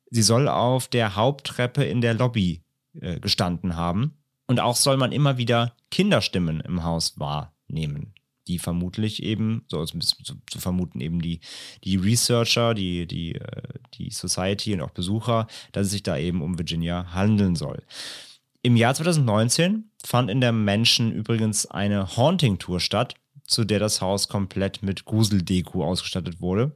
Sie 0.10 0.22
soll 0.22 0.48
auf 0.48 0.88
der 0.88 1.16
Haupttreppe 1.16 1.84
in 1.84 2.02
der 2.02 2.14
Lobby 2.14 2.64
äh, 3.00 3.20
gestanden 3.20 3.76
haben. 3.76 4.18
Und 4.48 4.60
auch 4.60 4.76
soll 4.76 4.98
man 4.98 5.12
immer 5.12 5.38
wieder 5.38 5.76
Kinderstimmen 5.92 6.60
im 6.62 6.84
Haus 6.84 7.20
wahrnehmen, 7.20 8.14
die 8.48 8.60
vermutlich 8.60 9.24
eben, 9.24 9.64
so 9.68 9.84
zu, 9.86 10.00
zu 10.00 10.60
vermuten, 10.60 11.02
eben 11.02 11.22
die, 11.22 11.40
die 11.84 11.96
Researcher, 11.96 12.74
die, 12.74 13.08
die, 13.08 13.36
äh, 13.36 13.62
die 13.96 14.10
Society 14.10 14.74
und 14.74 14.82
auch 14.82 14.92
Besucher, 14.92 15.48
dass 15.72 15.88
es 15.88 15.92
sich 15.92 16.04
da 16.04 16.18
eben 16.18 16.42
um 16.42 16.58
Virginia 16.58 17.14
handeln 17.14 17.56
soll. 17.56 17.84
Im 18.62 18.78
Jahr 18.78 18.96
2019 18.96 19.92
fand 20.06 20.30
in 20.30 20.42
der 20.42 20.52
Mansion 20.52 21.12
übrigens 21.12 21.66
eine 21.66 22.16
Haunting-Tour 22.16 22.80
statt, 22.80 23.16
zu 23.46 23.66
der 23.66 23.80
das 23.80 24.02
Haus 24.02 24.30
komplett 24.30 24.84
mit 24.84 25.06
Gruseldeko 25.06 25.86
ausgestattet 25.86 26.40
wurde. 26.40 26.74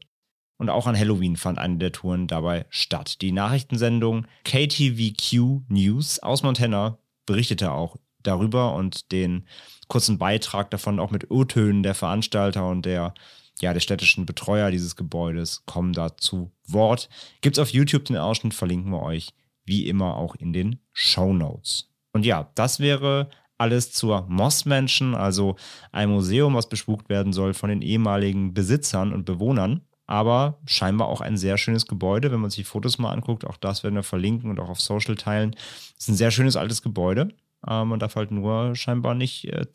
Und 0.57 0.69
auch 0.69 0.87
an 0.87 0.97
Halloween 0.97 1.37
fand 1.37 1.59
eine 1.59 1.77
der 1.77 1.91
Touren 1.91 2.27
dabei 2.27 2.65
statt. 2.69 3.21
Die 3.21 3.31
Nachrichtensendung 3.31 4.25
KTVQ 4.43 5.61
News 5.69 6.19
aus 6.19 6.43
Montana 6.43 6.97
berichtete 7.25 7.71
auch 7.71 7.97
darüber 8.27 8.73
und 8.73 9.11
den 9.11 9.47
kurzen 9.87 10.17
Beitrag 10.17 10.69
davon 10.71 10.99
auch 10.99 11.11
mit 11.11 11.31
O-Tönen 11.31 11.83
der 11.83 11.95
Veranstalter 11.95 12.67
und 12.67 12.85
der, 12.85 13.13
ja, 13.61 13.73
der 13.73 13.79
städtischen 13.79 14.25
Betreuer 14.25 14.71
dieses 14.71 14.95
Gebäudes 14.95 15.63
kommen 15.65 15.93
da 15.93 16.17
zu 16.17 16.51
Wort. 16.67 17.09
Gibt's 17.41 17.59
auf 17.59 17.69
YouTube 17.69 18.05
den 18.05 18.17
Ausschnitt, 18.17 18.53
verlinken 18.53 18.91
wir 18.91 19.01
euch 19.01 19.33
wie 19.65 19.87
immer 19.87 20.15
auch 20.15 20.35
in 20.35 20.53
den 20.53 20.79
Show 20.93 21.33
Notes. 21.33 21.89
Und 22.13 22.25
ja, 22.25 22.49
das 22.55 22.79
wäre 22.79 23.29
alles 23.57 23.91
zur 23.91 24.25
Moss 24.29 24.65
Mansion, 24.65 25.13
also 25.13 25.55
ein 25.91 26.09
Museum, 26.09 26.53
was 26.55 26.69
bespukt 26.69 27.09
werden 27.09 27.33
soll 27.33 27.53
von 27.53 27.69
den 27.69 27.81
ehemaligen 27.81 28.53
Besitzern 28.53 29.13
und 29.13 29.25
Bewohnern. 29.25 29.81
Aber 30.09 30.59
scheinbar 30.65 31.09
auch 31.09 31.19
ein 31.19 31.35
sehr 31.35 31.57
schönes 31.57 31.85
Gebäude, 31.85 32.31
wenn 32.31 32.39
man 32.39 32.49
sich 32.49 32.59
die 32.59 32.63
Fotos 32.63 32.97
mal 32.97 33.11
anguckt. 33.11 33.45
Auch 33.45 33.57
das 33.57 33.83
werden 33.83 33.95
wir 33.95 34.03
verlinken 34.03 34.49
und 34.49 34.59
auch 34.59 34.69
auf 34.69 34.79
Social 34.79 35.15
teilen. 35.15 35.53
Es 35.97 36.05
ist 36.05 36.09
ein 36.09 36.15
sehr 36.15 36.31
schönes 36.31 36.55
altes 36.55 36.81
Gebäude. 36.81 37.29
Äh, 37.67 37.85
man 37.85 37.99
darf 37.99 38.15
halt 38.15 38.31
nur 38.31 38.75
scheinbar 38.75 39.15
nicht 39.15 39.45
äh, 39.45 39.65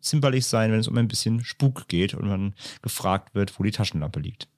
zimperlich 0.00 0.46
sein, 0.46 0.72
wenn 0.72 0.80
es 0.80 0.88
um 0.88 0.96
ein 0.96 1.08
bisschen 1.08 1.44
Spuk 1.44 1.88
geht 1.88 2.14
und 2.14 2.28
man 2.28 2.54
gefragt 2.82 3.34
wird, 3.34 3.58
wo 3.58 3.62
die 3.62 3.70
Taschenlampe 3.70 4.20
liegt. 4.20 4.48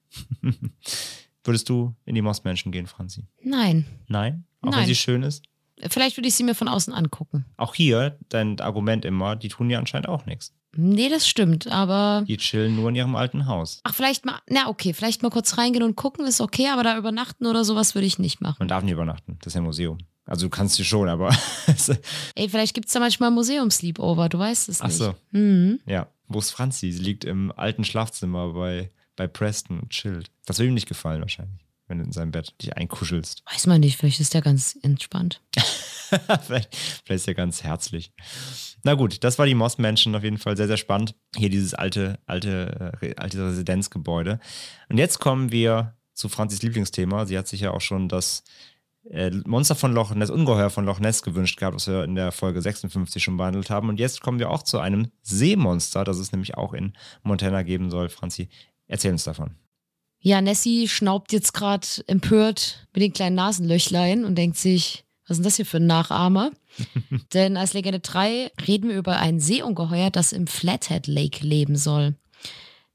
Würdest 1.45 1.69
du 1.69 1.95
in 2.05 2.15
die 2.15 2.23
Moss 2.23 2.45
Mansion 2.45 2.73
gehen, 2.73 2.87
Franzi? 2.87 3.27
Nein. 3.43 3.87
Nein? 4.09 4.45
Auch 4.61 4.71
Nein. 4.71 4.81
wenn 4.81 4.87
sie 4.87 4.95
schön 4.95 5.23
ist? 5.23 5.45
Vielleicht 5.89 6.17
würde 6.19 6.29
ich 6.29 6.35
sie 6.35 6.45
mir 6.45 6.55
von 6.55 6.69
außen 6.69 6.93
angucken. 6.93 7.47
Auch 7.57 7.75
hier, 7.75 8.19
dein 8.29 8.61
Argument 8.61 9.07
immer, 9.07 9.37
die 9.37 9.49
tun 9.49 9.71
ja 9.71 9.79
anscheinend 9.79 10.09
auch 10.09 10.27
nichts. 10.27 10.55
Nee, 10.77 11.09
das 11.09 11.27
stimmt, 11.29 11.67
aber. 11.67 12.25
Die 12.27 12.37
chillen 12.37 12.77
nur 12.77 12.89
in 12.91 12.95
ihrem 12.95 13.17
alten 13.17 13.47
Haus. 13.47 13.81
Ach, 13.85 13.95
vielleicht 13.95 14.25
mal, 14.25 14.39
na 14.49 14.69
okay, 14.69 14.93
vielleicht 14.93 15.23
mal 15.23 15.31
kurz 15.31 15.59
reingehen 15.59 15.83
und 15.83 15.97
gucken, 15.97 16.27
ist 16.27 16.41
okay, 16.41 16.69
aber 16.69 16.83
da 16.83 16.97
übernachten 16.97 17.47
oder 17.47 17.65
sowas 17.65 17.95
würde 17.95 18.07
ich 18.07 18.19
nicht 18.19 18.41
machen. 18.41 18.57
Man 18.61 18.69
darf 18.69 18.85
nicht 18.85 18.93
übernachten, 18.93 19.37
das 19.41 19.49
ist 19.49 19.55
ja 19.55 19.61
ein 19.61 19.65
Museum. 19.65 19.99
Also 20.27 20.47
du 20.47 20.51
kannst 20.51 20.77
hier 20.77 20.85
schon, 20.85 21.09
aber. 21.09 21.35
Ey, 22.37 22.49
vielleicht 22.49 22.75
gibt 22.75 22.87
es 22.87 22.93
da 22.93 23.01
manchmal 23.01 23.33
Museum-Sleepover, 23.33 24.29
du 24.29 24.39
weißt 24.39 24.69
es 24.69 24.81
Ach 24.81 24.87
nicht. 24.87 24.97
so. 24.97 25.15
Mhm. 25.33 25.81
ja. 25.87 26.07
Wo 26.33 26.39
ist 26.39 26.53
Franzi? 26.53 26.93
Sie 26.93 27.03
liegt 27.03 27.25
im 27.25 27.51
alten 27.57 27.83
Schlafzimmer 27.83 28.53
bei, 28.53 28.93
bei 29.17 29.27
Preston 29.27 29.81
und 29.81 29.91
chillt. 29.91 30.31
Das 30.47 30.61
würde 30.61 30.69
ihm 30.69 30.75
nicht 30.75 30.89
gefallen 30.89 31.21
wahrscheinlich, 31.21 31.67
wenn 31.89 31.99
du 31.99 32.05
in 32.05 32.13
seinem 32.13 32.31
Bett 32.31 32.55
dich 32.63 32.77
einkuschelst. 32.77 33.43
Weiß 33.53 33.67
man 33.67 33.81
nicht, 33.81 33.97
vielleicht 33.97 34.21
ist 34.21 34.33
der 34.33 34.41
ganz 34.41 34.79
entspannt. 34.83 35.41
vielleicht, 36.47 36.77
vielleicht 36.77 37.11
ist 37.11 37.27
er 37.27 37.35
ganz 37.35 37.65
herzlich. 37.65 38.13
Na 38.83 38.95
gut, 38.95 39.23
das 39.25 39.39
war 39.39 39.47
die 39.47 39.55
Moss 39.55 39.79
Mansion 39.79 40.15
auf 40.15 40.25
jeden 40.25 40.39
Fall 40.39 40.57
sehr, 40.57 40.67
sehr 40.67 40.77
spannend. 40.77 41.15
Hier 41.37 41.51
dieses 41.51 41.75
alte, 41.75 42.19
alte, 42.27 42.93
äh, 43.01 43.15
alte 43.17 43.47
Residenzgebäude. 43.47 44.41
Und 44.89 44.99
jetzt 44.99 45.19
kommen 45.19 45.53
wir 45.53 45.95
zu 46.15 46.29
Franzis 46.29 46.63
Lieblingsthema. 46.63 47.27
Sie 47.27 47.37
hat 47.37 47.49
sich 47.49 47.61
ja 47.61 47.73
auch 47.73 47.81
schon 47.81 48.09
das 48.09 48.45
äh, 49.11 49.31
Monster 49.47 49.75
von 49.75 49.93
Loch 49.93 50.15
Ness, 50.15 50.31
Ungeheuer 50.31 50.71
von 50.71 50.85
Loch 50.85 51.01
Ness 51.01 51.23
gewünscht 51.23 51.59
gehabt, 51.59 51.77
was 51.77 51.87
wir 51.87 52.05
in 52.05 52.15
der 52.15 52.33
Folge 52.33 52.61
56 52.63 53.23
schon 53.23 53.37
behandelt 53.37 53.71
haben. 53.71 53.89
Und 53.89 53.99
jetzt 53.99 54.21
kommen 54.21 54.39
wir 54.39 54.51
auch 54.51 54.63
zu 54.63 54.79
einem 54.79 55.11
Seemonster, 55.23 56.05
das 56.05 56.19
es 56.19 56.33
nämlich 56.33 56.57
auch 56.57 56.73
in 56.73 56.93
Montana 57.23 57.63
geben 57.63 57.91
soll. 57.91 58.09
Franzi, 58.09 58.49
erzähl 58.87 59.13
uns 59.13 59.25
davon. 59.25 59.57
Ja, 60.23 60.43
Nessie 60.43 60.87
schnaubt 60.87 61.33
jetzt 61.33 61.55
gerade 61.55 61.87
empört 62.07 62.87
mit 62.93 63.03
den 63.03 63.13
kleinen 63.13 63.37
Nasenlöchlein 63.37 64.27
und 64.27 64.37
denkt 64.37 64.59
sich, 64.59 65.05
was 65.31 65.39
ist 65.39 65.47
das 65.47 65.57
hier 65.57 65.67
für 65.67 65.77
ein 65.77 65.87
Nachahmer? 65.87 66.51
Denn 67.33 67.57
als 67.57 67.73
Legende 67.73 68.01
3 68.01 68.51
reden 68.67 68.91
wir 68.91 68.97
über 68.97 69.19
ein 69.19 69.39
Seeungeheuer, 69.39 70.11
das 70.11 70.33
im 70.33 70.49
Flathead 70.49 71.07
Lake 71.07 71.47
leben 71.47 71.77
soll. 71.77 72.17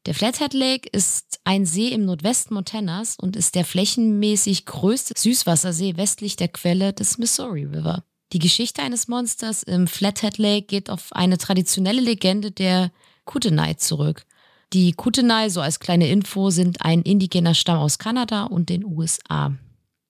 Der 0.06 0.14
Flathead 0.14 0.54
Lake 0.54 0.90
ist 0.92 1.40
ein 1.46 1.66
See 1.66 1.88
im 1.88 2.06
Nordwesten 2.06 2.54
Montanas 2.54 3.16
und 3.18 3.36
ist 3.36 3.56
der 3.56 3.66
flächenmäßig 3.66 4.66
größte 4.66 5.14
Süßwassersee 5.18 5.98
westlich 5.98 6.36
der 6.36 6.50
Quelle 6.50 6.94
des 6.94 7.18
Missouri 7.18 7.64
River. 7.64 8.04
Die 8.34 8.40
Geschichte 8.40 8.84
eines 8.84 9.08
Monsters 9.08 9.64
im 9.64 9.88
Flathead 9.88 10.38
Lake 10.38 10.68
geht 10.68 10.90
auf 10.90 11.14
eine 11.14 11.38
traditionelle 11.38 12.02
Legende 12.02 12.52
der 12.52 12.92
Kootenai 13.24 13.76
zurück. 13.76 14.26
Die 14.74 14.92
Kootenai, 14.92 15.50
so 15.50 15.62
als 15.62 15.80
kleine 15.80 16.10
Info, 16.10 16.50
sind 16.50 16.82
ein 16.82 17.02
indigener 17.02 17.54
Stamm 17.54 17.80
aus 17.80 17.98
Kanada 17.98 18.44
und 18.44 18.70
den 18.70 18.84
USA. 18.84 19.54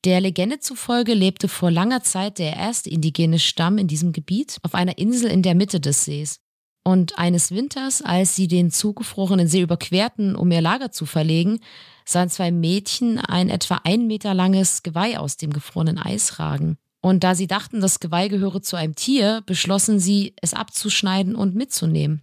Der 0.05 0.21
Legende 0.21 0.59
zufolge 0.59 1.15
lebte 1.15 1.47
vor 1.47 1.71
langer 1.71 2.03
Zeit 2.03 2.37
der 2.37 2.55
erste 2.55 2.91
indigene 2.91 3.39
Stamm 3.39 3.79
in 3.79 3.87
diesem 3.87 4.11
Gebiet 4.11 4.59
auf 4.61 4.75
einer 4.75 4.99
Insel 4.99 5.31
in 5.31 5.41
der 5.41 5.55
Mitte 5.55 5.79
des 5.79 6.05
Sees. 6.05 6.41
Und 6.83 7.17
eines 7.17 7.49
Winters, 7.49 8.03
als 8.03 8.35
sie 8.35 8.47
den 8.47 8.69
zugefrorenen 8.69 9.47
See 9.47 9.61
überquerten, 9.61 10.35
um 10.35 10.51
ihr 10.51 10.61
Lager 10.61 10.91
zu 10.91 11.07
verlegen, 11.07 11.59
sahen 12.05 12.29
zwei 12.29 12.51
Mädchen 12.51 13.17
ein 13.17 13.49
etwa 13.49 13.81
ein 13.83 14.05
Meter 14.05 14.35
langes 14.35 14.83
Geweih 14.83 15.17
aus 15.17 15.37
dem 15.37 15.51
gefrorenen 15.51 15.97
Eis 15.97 16.37
ragen. 16.37 16.77
Und 17.01 17.23
da 17.23 17.33
sie 17.33 17.47
dachten, 17.47 17.81
das 17.81 17.99
Geweih 17.99 18.27
gehöre 18.27 18.61
zu 18.61 18.75
einem 18.75 18.93
Tier, 18.93 19.41
beschlossen 19.47 19.99
sie, 19.99 20.35
es 20.39 20.53
abzuschneiden 20.53 21.35
und 21.35 21.55
mitzunehmen. 21.55 22.21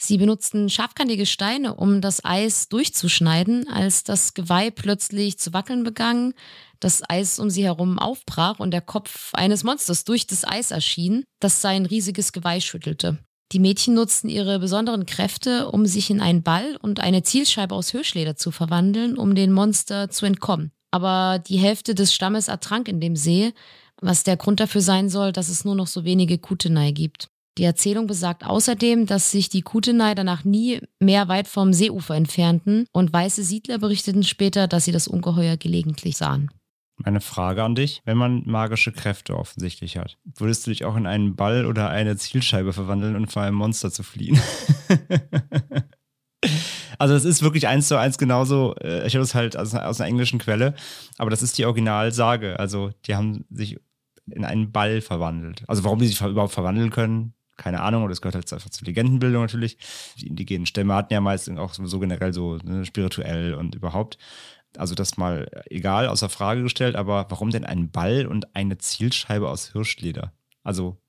Sie 0.00 0.16
benutzten 0.16 0.70
scharfkantige 0.70 1.26
Steine, 1.26 1.74
um 1.74 2.00
das 2.00 2.24
Eis 2.24 2.68
durchzuschneiden, 2.68 3.68
als 3.68 4.04
das 4.04 4.32
Geweih 4.32 4.70
plötzlich 4.70 5.38
zu 5.38 5.52
wackeln 5.52 5.82
begann, 5.82 6.34
das 6.78 7.02
Eis 7.08 7.40
um 7.40 7.50
sie 7.50 7.64
herum 7.64 7.98
aufbrach 7.98 8.60
und 8.60 8.70
der 8.70 8.80
Kopf 8.80 9.34
eines 9.34 9.64
Monsters 9.64 10.04
durch 10.04 10.28
das 10.28 10.46
Eis 10.46 10.70
erschien, 10.70 11.24
das 11.40 11.60
sein 11.60 11.84
riesiges 11.84 12.32
Geweih 12.32 12.60
schüttelte. 12.60 13.18
Die 13.50 13.58
Mädchen 13.58 13.94
nutzten 13.94 14.28
ihre 14.28 14.60
besonderen 14.60 15.04
Kräfte, 15.04 15.68
um 15.70 15.84
sich 15.84 16.10
in 16.10 16.20
einen 16.20 16.44
Ball 16.44 16.76
und 16.80 17.00
eine 17.00 17.24
Zielscheibe 17.24 17.74
aus 17.74 17.90
Hirschleder 17.90 18.36
zu 18.36 18.52
verwandeln, 18.52 19.16
um 19.16 19.34
dem 19.34 19.52
Monster 19.52 20.10
zu 20.10 20.26
entkommen. 20.26 20.70
Aber 20.92 21.38
die 21.40 21.58
Hälfte 21.58 21.94
des 21.94 22.14
Stammes 22.14 22.48
ertrank 22.48 22.88
in 22.88 23.00
dem 23.00 23.16
See, 23.16 23.52
was 24.00 24.22
der 24.22 24.36
Grund 24.36 24.60
dafür 24.60 24.80
sein 24.80 25.08
soll, 25.08 25.32
dass 25.32 25.48
es 25.48 25.64
nur 25.64 25.74
noch 25.74 25.88
so 25.88 26.04
wenige 26.04 26.38
Kutenai 26.38 26.92
gibt. 26.92 27.30
Die 27.58 27.64
Erzählung 27.64 28.06
besagt 28.06 28.44
außerdem, 28.44 29.06
dass 29.06 29.32
sich 29.32 29.48
die 29.48 29.62
Kutenai 29.62 30.14
danach 30.14 30.44
nie 30.44 30.80
mehr 31.00 31.26
weit 31.26 31.48
vom 31.48 31.72
Seeufer 31.72 32.14
entfernten 32.14 32.86
und 32.92 33.12
weiße 33.12 33.42
Siedler 33.42 33.78
berichteten 33.78 34.22
später, 34.22 34.68
dass 34.68 34.84
sie 34.84 34.92
das 34.92 35.08
Ungeheuer 35.08 35.56
gelegentlich 35.56 36.16
sahen. 36.16 36.50
Meine 36.98 37.20
Frage 37.20 37.64
an 37.64 37.74
dich, 37.74 38.00
wenn 38.04 38.16
man 38.16 38.44
magische 38.46 38.92
Kräfte 38.92 39.36
offensichtlich 39.36 39.98
hat, 39.98 40.18
würdest 40.36 40.66
du 40.66 40.70
dich 40.70 40.84
auch 40.84 40.96
in 40.96 41.06
einen 41.06 41.34
Ball 41.34 41.66
oder 41.66 41.90
eine 41.90 42.16
Zielscheibe 42.16 42.72
verwandeln 42.72 43.16
und 43.16 43.30
vor 43.30 43.42
einem 43.42 43.56
Monster 43.56 43.90
zu 43.90 44.04
fliehen? 44.04 44.40
also 46.98 47.14
das 47.14 47.24
ist 47.24 47.42
wirklich 47.42 47.66
eins 47.66 47.88
zu 47.88 47.96
eins 47.96 48.18
genauso, 48.18 48.76
äh, 48.76 49.04
ich 49.06 49.14
habe 49.14 49.24
das 49.24 49.34
halt 49.34 49.56
aus, 49.56 49.74
aus 49.74 50.00
einer 50.00 50.08
englischen 50.08 50.38
Quelle, 50.38 50.74
aber 51.18 51.30
das 51.30 51.42
ist 51.42 51.58
die 51.58 51.66
Originalsage. 51.66 52.58
Also 52.58 52.90
die 53.06 53.16
haben 53.16 53.44
sich 53.50 53.78
in 54.30 54.44
einen 54.44 54.70
Ball 54.72 55.00
verwandelt. 55.00 55.64
Also 55.66 55.84
warum 55.84 55.98
die 55.98 56.06
sich 56.06 56.20
überhaupt 56.20 56.52
verwandeln 56.52 56.90
können, 56.90 57.34
keine 57.58 57.82
Ahnung, 57.82 58.04
oder 58.04 58.10
das 58.10 58.22
gehört 58.22 58.36
halt 58.36 58.50
einfach 58.50 58.70
zur 58.70 58.86
Legendenbildung 58.86 59.42
natürlich. 59.42 59.76
Die 60.16 60.28
indigenen 60.28 60.64
Stämme 60.64 60.94
hatten 60.94 61.12
ja 61.12 61.20
meist 61.20 61.50
auch 61.50 61.74
so 61.74 61.98
generell 61.98 62.32
so 62.32 62.56
ne, 62.56 62.86
spirituell 62.86 63.54
und 63.54 63.74
überhaupt. 63.74 64.16
Also 64.76 64.94
das 64.94 65.16
mal 65.16 65.50
egal, 65.66 66.08
außer 66.08 66.28
Frage 66.28 66.62
gestellt, 66.62 66.96
aber 66.96 67.26
warum 67.28 67.50
denn 67.50 67.64
ein 67.64 67.90
Ball 67.90 68.26
und 68.26 68.54
eine 68.54 68.78
Zielscheibe 68.78 69.48
aus 69.48 69.72
Hirschleder? 69.72 70.32
Also, 70.62 71.00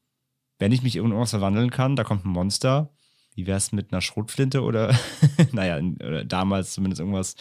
wenn 0.58 0.72
ich 0.72 0.82
mich 0.82 0.96
irgendwas 0.96 1.30
verwandeln 1.30 1.70
kann, 1.70 1.96
da 1.96 2.04
kommt 2.04 2.26
ein 2.26 2.30
Monster, 2.30 2.94
wie 3.36 3.48
wäre 3.48 3.58
es 3.58 3.72
mit 3.72 3.92
einer 3.92 4.02
Schrotflinte 4.02 4.62
oder, 4.64 4.98
naja, 5.52 5.78
oder 5.78 6.26
damals 6.26 6.74
zumindest 6.74 7.00
irgendwas 7.00 7.36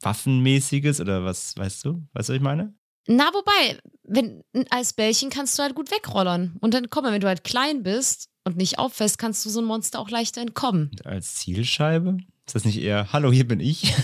Waffenmäßiges 0.00 1.00
oder 1.00 1.24
was, 1.24 1.56
weißt 1.56 1.84
du? 1.84 2.06
Weißt 2.12 2.28
du, 2.28 2.32
was 2.32 2.36
ich 2.36 2.40
meine? 2.40 2.74
Na, 3.06 3.30
wobei, 3.32 3.78
wenn 4.04 4.42
als 4.70 4.92
Bällchen 4.92 5.30
kannst 5.30 5.58
du 5.58 5.62
halt 5.62 5.74
gut 5.74 5.90
wegrollern. 5.90 6.56
Und 6.60 6.74
dann 6.74 6.90
komm, 6.90 7.04
wenn 7.04 7.20
du 7.20 7.26
halt 7.26 7.44
klein 7.44 7.82
bist 7.82 8.29
und 8.44 8.56
nicht 8.56 8.78
auffällst, 8.78 9.18
kannst 9.18 9.44
du 9.44 9.50
so 9.50 9.60
ein 9.60 9.66
Monster 9.66 9.98
auch 9.98 10.10
leichter 10.10 10.40
entkommen. 10.40 10.90
Und 10.92 11.06
als 11.06 11.36
Zielscheibe? 11.36 12.18
Ist 12.46 12.54
das 12.54 12.64
nicht 12.64 12.80
eher, 12.80 13.12
hallo, 13.12 13.30
hier 13.32 13.46
bin 13.46 13.60
ich? 13.60 13.94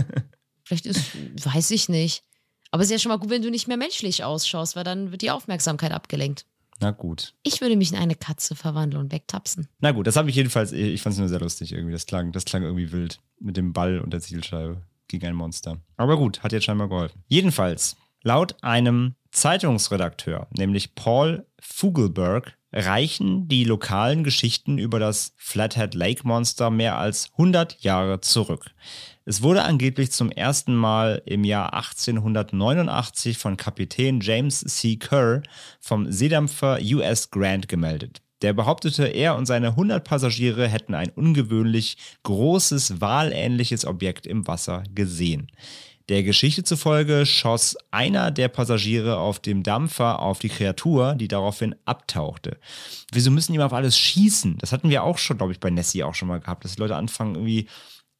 Vielleicht 0.64 0.86
ist, 0.86 1.10
weiß 1.44 1.70
ich 1.72 1.88
nicht. 1.88 2.24
Aber 2.70 2.82
es 2.82 2.88
ist 2.88 2.92
ja 2.92 2.98
schon 2.98 3.10
mal 3.10 3.18
gut, 3.18 3.28
wenn 3.30 3.42
du 3.42 3.50
nicht 3.50 3.68
mehr 3.68 3.76
menschlich 3.76 4.24
ausschaust, 4.24 4.76
weil 4.76 4.84
dann 4.84 5.10
wird 5.10 5.20
die 5.22 5.30
Aufmerksamkeit 5.30 5.92
abgelenkt. 5.92 6.46
Na 6.80 6.90
gut. 6.90 7.34
Ich 7.42 7.60
würde 7.60 7.76
mich 7.76 7.92
in 7.92 7.98
eine 7.98 8.14
Katze 8.14 8.56
verwandeln 8.56 9.04
und 9.04 9.12
wegtapsen. 9.12 9.68
Na 9.80 9.92
gut, 9.92 10.06
das 10.06 10.16
habe 10.16 10.30
ich 10.30 10.36
jedenfalls, 10.36 10.72
ich 10.72 11.00
fand 11.02 11.12
es 11.12 11.18
nur 11.18 11.28
sehr 11.28 11.40
lustig 11.40 11.72
irgendwie. 11.72 11.92
Das 11.92 12.06
klang, 12.06 12.32
das 12.32 12.44
klang 12.44 12.62
irgendwie 12.62 12.90
wild 12.92 13.20
mit 13.38 13.56
dem 13.56 13.72
Ball 13.72 14.00
und 14.00 14.12
der 14.12 14.20
Zielscheibe. 14.20 14.82
gegen 15.06 15.26
ein 15.26 15.34
Monster. 15.34 15.78
Aber 15.96 16.16
gut, 16.16 16.42
hat 16.42 16.52
jetzt 16.52 16.64
scheinbar 16.64 16.88
geholfen. 16.88 17.22
Jedenfalls, 17.28 17.96
laut 18.22 18.56
einem 18.62 19.14
Zeitungsredakteur, 19.30 20.48
nämlich 20.56 20.94
Paul 20.94 21.46
Fugelberg, 21.60 22.56
reichen 22.72 23.48
die 23.48 23.64
lokalen 23.64 24.24
Geschichten 24.24 24.78
über 24.78 24.98
das 24.98 25.34
Flathead 25.36 25.94
Lake 25.94 26.26
Monster 26.26 26.70
mehr 26.70 26.98
als 26.98 27.30
100 27.32 27.80
Jahre 27.80 28.20
zurück. 28.20 28.70
Es 29.24 29.42
wurde 29.42 29.62
angeblich 29.62 30.10
zum 30.10 30.30
ersten 30.30 30.74
Mal 30.74 31.22
im 31.26 31.44
Jahr 31.44 31.74
1889 31.74 33.38
von 33.38 33.56
Kapitän 33.56 34.20
James 34.20 34.60
C. 34.60 34.96
Kerr 34.96 35.42
vom 35.80 36.10
Seedampfer 36.10 36.78
US 36.82 37.30
Grant 37.30 37.68
gemeldet. 37.68 38.22
Der 38.42 38.52
behauptete, 38.52 39.06
er 39.06 39.36
und 39.36 39.46
seine 39.46 39.68
100 39.68 40.02
Passagiere 40.02 40.66
hätten 40.66 40.94
ein 40.94 41.10
ungewöhnlich 41.10 41.96
großes, 42.24 43.00
wahlähnliches 43.00 43.84
Objekt 43.84 44.26
im 44.26 44.48
Wasser 44.48 44.82
gesehen. 44.92 45.46
Der 46.08 46.22
Geschichte 46.22 46.64
zufolge 46.64 47.26
schoss 47.26 47.76
einer 47.90 48.30
der 48.30 48.48
Passagiere 48.48 49.18
auf 49.18 49.38
dem 49.38 49.62
Dampfer 49.62 50.20
auf 50.20 50.38
die 50.38 50.48
Kreatur, 50.48 51.14
die 51.14 51.28
daraufhin 51.28 51.74
abtauchte. 51.84 52.58
Wieso 53.12 53.30
müssen 53.30 53.52
die 53.52 53.56
immer 53.56 53.66
auf 53.66 53.72
alles 53.72 53.96
schießen? 53.98 54.58
Das 54.58 54.72
hatten 54.72 54.90
wir 54.90 55.04
auch 55.04 55.18
schon, 55.18 55.36
glaube 55.36 55.52
ich, 55.52 55.60
bei 55.60 55.70
Nessie 55.70 56.02
auch 56.02 56.14
schon 56.14 56.28
mal 56.28 56.40
gehabt, 56.40 56.64
dass 56.64 56.74
die 56.74 56.80
Leute 56.80 56.96
anfangen 56.96 57.34
irgendwie 57.34 57.68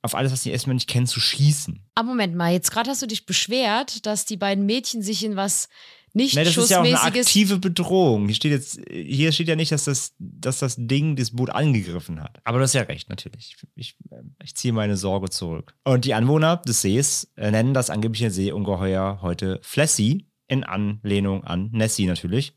auf 0.03 0.15
alles, 0.15 0.33
was 0.33 0.43
die 0.43 0.51
erstmal 0.51 0.75
nicht 0.75 0.89
kennen, 0.89 1.07
zu 1.07 1.21
schießen. 1.21 1.81
Aber 1.95 2.09
Moment 2.09 2.35
mal, 2.35 2.53
jetzt 2.53 2.73
gerade 2.73 2.91
hast 2.91 3.03
du 3.03 3.07
dich 3.07 3.25
beschwert, 3.25 4.05
dass 4.05 4.25
die 4.25 4.37
beiden 4.37 4.67
Mädchen 4.67 5.01
sich 5.01 5.25
in 5.25 5.37
was 5.37 5.69
nicht 6.15 6.35
Nee, 6.35 6.45
das 6.45 6.57
ist 6.57 6.71
ja 6.71 6.81
auch 6.81 6.85
eine 6.85 7.01
aktive 7.01 7.59
Bedrohung. 7.59 8.27
Hier 8.27 8.35
steht 8.35 8.53
jetzt, 8.53 8.81
hier 8.91 9.33
steht 9.33 9.49
ja 9.49 9.57
nicht, 9.57 9.73
dass 9.73 9.85
das, 9.85 10.15
dass 10.19 10.59
das 10.59 10.77
Ding 10.79 11.17
das 11.17 11.31
Boot 11.31 11.51
angegriffen 11.51 12.23
hat. 12.23 12.41
Aber 12.45 12.59
du 12.59 12.65
hast 12.65 12.75
ja 12.75 12.83
recht, 12.83 13.09
natürlich. 13.09 13.57
Ich, 13.75 13.97
ich 14.43 14.55
ziehe 14.55 14.73
meine 14.73 14.97
Sorge 14.97 15.31
zurück. 15.31 15.75
Und 15.85 16.05
die 16.05 16.15
Anwohner 16.15 16.59
des 16.59 16.83
Sees 16.83 17.31
äh, 17.37 17.51
nennen 17.51 17.73
das 17.75 17.89
angebliche 17.91 18.31
Seeungeheuer 18.31 19.21
heute 19.23 19.59
Flessie, 19.63 20.27
in 20.49 20.65
Anlehnung 20.65 21.45
an 21.45 21.71
Nessie 21.73 22.07
natürlich. 22.07 22.53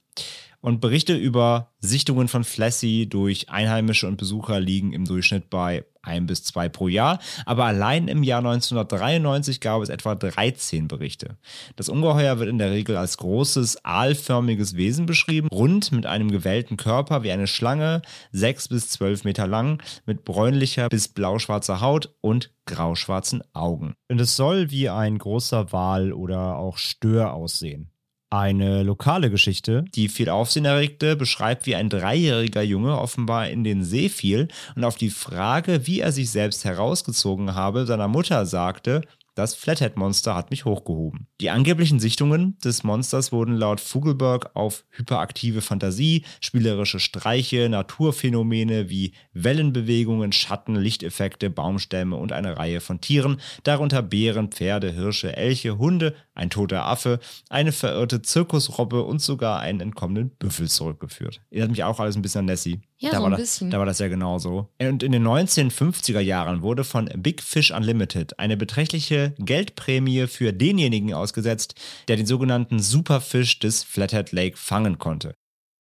Und 0.66 0.82
Berichte 0.82 1.16
über 1.16 1.74
Sichtungen 1.80 2.28
von 2.28 2.44
Flessie 2.44 3.08
durch 3.08 3.52
Einheimische 3.52 4.08
und 4.08 4.18
Besucher 4.18 4.60
liegen 4.60 4.94
im 4.94 5.06
Durchschnitt 5.06 5.52
bei 5.52 5.86
ein 6.02 6.26
bis 6.26 6.44
zwei 6.44 6.70
pro 6.70 6.88
Jahr. 6.88 7.20
Aber 7.46 7.66
allein 7.66 8.08
im 8.08 8.24
Jahr 8.24 8.40
1993 8.40 9.62
gab 9.62 9.84
es 9.84 9.90
etwa 9.90 10.16
13 10.16 10.88
Berichte. 10.88 11.38
Das 11.76 11.88
Ungeheuer 11.88 12.40
wird 12.40 12.50
in 12.50 12.58
der 12.58 12.72
Regel 12.72 12.98
als 12.98 13.18
großes, 13.18 13.86
aalförmiges 13.86 14.76
Wesen 14.76 15.06
beschrieben, 15.06 15.50
rund 15.50 15.92
mit 15.92 16.08
einem 16.08 16.32
gewellten 16.32 16.78
Körper 16.78 17.22
wie 17.22 17.32
eine 17.32 17.46
Schlange, 17.46 18.02
sechs 18.32 18.68
bis 18.68 18.90
zwölf 18.90 19.24
Meter 19.24 19.46
lang, 19.46 19.84
mit 20.08 20.26
bräunlicher 20.26 20.90
bis 20.90 21.10
blauschwarzer 21.10 21.80
Haut 21.80 22.16
und 22.22 22.52
grauschwarzen 22.66 23.44
Augen. 23.54 23.94
Und 24.10 24.20
es 24.20 24.36
soll 24.36 24.72
wie 24.72 24.90
ein 24.90 25.20
großer 25.20 25.72
Wal 25.72 26.12
oder 26.12 26.56
auch 26.58 26.80
Stör 26.80 27.36
aussehen. 27.36 27.92
Eine 28.32 28.84
lokale 28.84 29.30
Geschichte, 29.30 29.86
die 29.94 30.10
viel 30.10 30.30
Aufsehen 30.30 30.66
erregte, 30.66 31.16
beschreibt, 31.16 31.68
wie 31.68 31.76
ein 31.76 31.90
dreijähriger 31.90 32.64
Junge 32.64 33.00
offenbar 33.00 33.50
in 33.50 33.64
den 33.64 33.84
See 33.84 34.10
fiel 34.10 34.48
und 34.76 34.84
auf 34.84 34.96
die 34.96 35.12
Frage, 35.12 35.86
wie 35.86 36.00
er 36.00 36.12
sich 36.12 36.32
selbst 36.32 36.66
herausgezogen 36.66 37.54
habe, 37.54 37.86
seiner 37.86 38.08
Mutter 38.08 38.46
sagte, 38.46 39.02
das 39.36 39.54
Flathead-Monster 39.54 40.34
hat 40.34 40.50
mich 40.50 40.66
hochgehoben. 40.66 41.28
Die 41.42 41.50
angeblichen 41.50 42.00
Sichtungen 42.00 42.58
des 42.64 42.84
Monsters 42.84 43.32
wurden 43.32 43.56
laut 43.56 43.82
Fugelberg 43.82 44.56
auf 44.56 44.86
hyperaktive 44.92 45.62
Fantasie, 45.62 46.24
spielerische 46.40 47.00
Streiche, 47.00 47.68
Naturphänomene 47.70 48.90
wie 48.90 49.14
Wellenbewegungen, 49.34 50.32
Schatten, 50.32 50.76
Lichteffekte, 50.76 51.50
Baumstämme 51.50 52.16
und 52.16 52.32
eine 52.32 52.58
Reihe 52.58 52.80
von 52.80 53.02
Tieren, 53.02 53.42
darunter 53.64 54.02
Bären, 54.02 54.52
Pferde, 54.52 54.92
Hirsche, 54.92 55.36
Elche, 55.36 55.78
Hunde, 55.78 56.16
ein 56.34 56.50
toter 56.50 56.86
Affe, 56.86 57.20
eine 57.50 57.72
verirrte 57.72 58.22
Zirkusrobbe 58.22 59.04
und 59.04 59.22
sogar 59.22 59.60
einen 59.60 59.82
entkommenen 59.82 60.30
Büffel 60.30 60.70
zurückgeführt. 60.70 61.42
Erinnert 61.50 61.72
mich 61.72 61.84
auch 61.84 62.00
alles 62.00 62.16
ein 62.16 62.22
bisschen 62.22 62.40
an 62.40 62.46
Nessie. 62.46 62.82
Ja, 62.98 63.12
da 63.12 63.18
so 63.18 63.24
war 63.24 63.30
ein 63.30 63.32
das, 63.32 63.42
bisschen. 63.42 63.72
Da 63.72 63.80
war 63.80 63.86
das 63.86 64.00
ja 64.00 64.08
genauso. 64.08 64.70
Und 64.80 65.04
in 65.04 65.12
den 65.12 65.26
1950er 65.26 66.20
Jahren 66.20 66.62
wurde 66.62 66.84
von 66.84 67.10
Big 67.18 67.42
Fish 67.42 67.72
Unlimited 67.72 68.40
eine 68.40 68.56
beträchtliche 68.56 69.25
Geldprämie 69.40 70.28
für 70.28 70.54
denjenigen 70.54 71.14
ausgesetzt, 71.14 71.76
der 72.08 72.18
den 72.18 72.26
sogenannten 72.26 72.80
Superfisch 72.80 73.60
des 73.60 73.84
Flathead 73.84 74.32
Lake 74.32 74.58
fangen 74.58 74.98
konnte. 74.98 75.36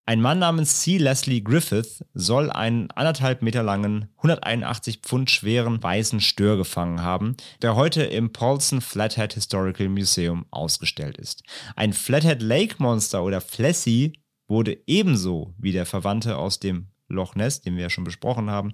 Ein 0.08 0.22
Mann 0.22 0.38
namens 0.38 0.82
C. 0.82 1.00
Leslie 1.00 1.42
Griffith 1.42 2.06
soll 2.14 2.52
einen 2.52 2.92
anderthalb 2.92 3.42
Meter 3.42 3.64
langen, 3.64 4.10
181 4.18 5.00
Pfund 5.00 5.32
schweren 5.32 5.82
weißen 5.82 6.22
Stör 6.22 6.58
gefangen 6.58 7.02
haben, 7.02 7.36
der 7.64 7.76
heute 7.76 8.04
im 8.04 8.32
Paulson 8.32 8.82
Flathead 8.82 9.34
Historical 9.34 9.90
Museum 9.90 10.46
ausgestellt 10.52 11.18
ist. 11.18 11.42
Ein 11.76 11.92
Flathead 11.92 12.44
Lake 12.44 12.76
Monster 12.78 13.24
oder 13.24 13.42
Flessie 13.42 14.14
wurde 14.48 14.78
ebenso 14.86 15.56
wie 15.58 15.72
der 15.72 15.88
Verwandte 15.88 16.38
aus 16.38 16.60
dem 16.60 16.90
Loch 17.08 17.34
Ness, 17.34 17.62
den 17.62 17.76
wir 17.76 17.84
ja 17.84 17.90
schon 17.90 18.04
besprochen 18.04 18.52
haben, 18.52 18.74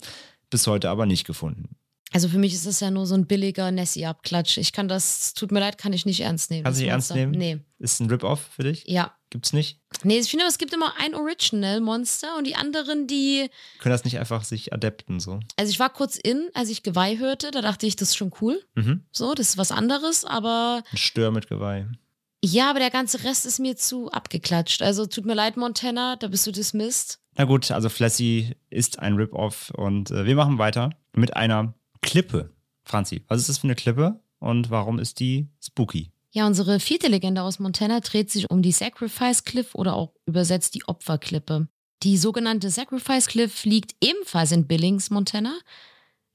bis 0.50 0.68
heute 0.68 0.90
aber 0.90 1.06
nicht 1.06 1.26
gefunden. 1.26 1.78
Also 2.13 2.28
für 2.28 2.38
mich 2.38 2.54
ist 2.54 2.65
das 2.65 2.80
ja 2.82 2.91
nur 2.91 3.06
so 3.08 3.15
ein 3.15 3.26
billiger 3.26 3.71
Nessie-Abklatsch. 3.71 4.58
Ich 4.58 4.74
kann 4.74 4.88
das, 4.88 5.34
tut 5.34 5.52
mir 5.52 5.60
leid, 5.62 5.78
kann 5.78 5.93
ich 5.93 6.06
nicht 6.06 6.19
ernst 6.21 6.52
nehmen. 6.52 6.63
Kannst 6.65 6.80
du 6.80 6.84
nicht 6.84 6.91
ernst 6.91 7.13
nehmen? 7.15 7.32
Nee. 7.32 7.60
Ist 7.80 8.00
ein 8.02 8.10
Rip-Off 8.10 8.41
für 8.56 8.63
dich? 8.63 8.84
Ja. 8.88 9.15
Gibt's 9.30 9.54
nicht? 9.54 9.80
Nee, 10.04 10.17
ich 10.19 10.30
finde, 10.30 10.45
es 10.45 10.58
gibt 10.58 10.74
immer 10.74 10.93
ein 11.00 11.15
Original-Monster 11.15 12.38
und 12.38 12.45
die 12.47 12.56
anderen, 12.56 13.08
die. 13.08 13.50
Können 13.80 13.91
das 13.93 14.04
nicht 14.04 14.19
einfach 14.19 14.43
sich 14.43 14.74
adapten 14.74 15.19
so? 15.21 15.39
Also 15.58 15.69
ich 15.71 15.80
war 15.80 15.89
kurz 15.89 16.17
in, 16.17 16.50
als 16.54 16.69
ich 16.69 16.84
Geweih 16.84 17.17
hörte, 17.17 17.52
da 17.52 17.62
dachte 17.62 17.86
ich, 17.88 17.95
das 17.95 18.10
ist 18.10 18.17
schon 18.17 18.32
cool. 18.41 18.62
Mhm. 18.76 19.06
So, 19.12 19.34
das 19.34 19.50
ist 19.50 19.58
was 19.58 19.71
anderes, 19.71 20.26
aber 20.26 20.84
Ein 20.91 20.97
Stör 20.97 21.32
mit 21.32 21.47
Geweih. 21.47 21.88
ja, 22.43 22.69
aber 22.69 22.80
der 22.80 22.89
ganze 22.89 23.24
Rest 23.24 23.45
ist 23.45 23.60
mir 23.60 23.78
zu 23.78 24.12
abgeklatscht. 24.12 24.82
Also 24.82 25.06
tut 25.06 25.26
mir 25.26 25.34
leid, 25.36 25.56
Montana, 25.56 26.17
da 26.17 26.28
bist 26.28 26.45
du 26.45 26.52
dismissed. 26.52 27.19
Na 27.38 27.45
gut, 27.45 27.71
also 27.71 27.88
Flessie 27.88 28.56
ist 28.69 29.00
ein 29.00 29.15
Rip-Off 29.15 29.69
und 29.78 30.12
äh, 30.12 30.26
wir 30.26 30.36
machen 30.36 30.58
weiter 30.58 30.89
mit 31.13 31.38
einer 31.38 31.74
Klippe. 32.02 32.54
Franzi, 32.84 33.24
was 33.28 33.40
ist 33.42 33.50
das 33.50 33.58
für 33.60 33.66
eine 33.66 33.76
Klippe 33.76 34.20
und 34.40 34.70
warum 34.70 35.00
ist 35.00 35.20
die 35.20 35.50
spooky? 35.64 36.12
Ja, 36.32 36.48
unsere 36.48 36.80
vierte 36.80 37.08
Legende 37.08 37.42
aus 37.42 37.60
Montana 37.60 38.00
dreht 38.00 38.32
sich 38.32 38.50
um 38.50 38.62
die 38.62 38.72
Sacrifice 38.72 39.44
Cliff 39.44 39.76
oder 39.76 39.96
auch 39.96 40.14
übersetzt 40.26 40.76
die 40.76 40.84
Opferklippe. 40.88 41.68
Die 42.04 42.18
sogenannte 42.18 42.70
Sacrifice 42.70 43.28
Cliff 43.28 43.66
liegt 43.66 43.96
ebenfalls 44.02 44.52
in 44.52 44.66
Billings, 44.66 45.10
Montana. 45.10 45.54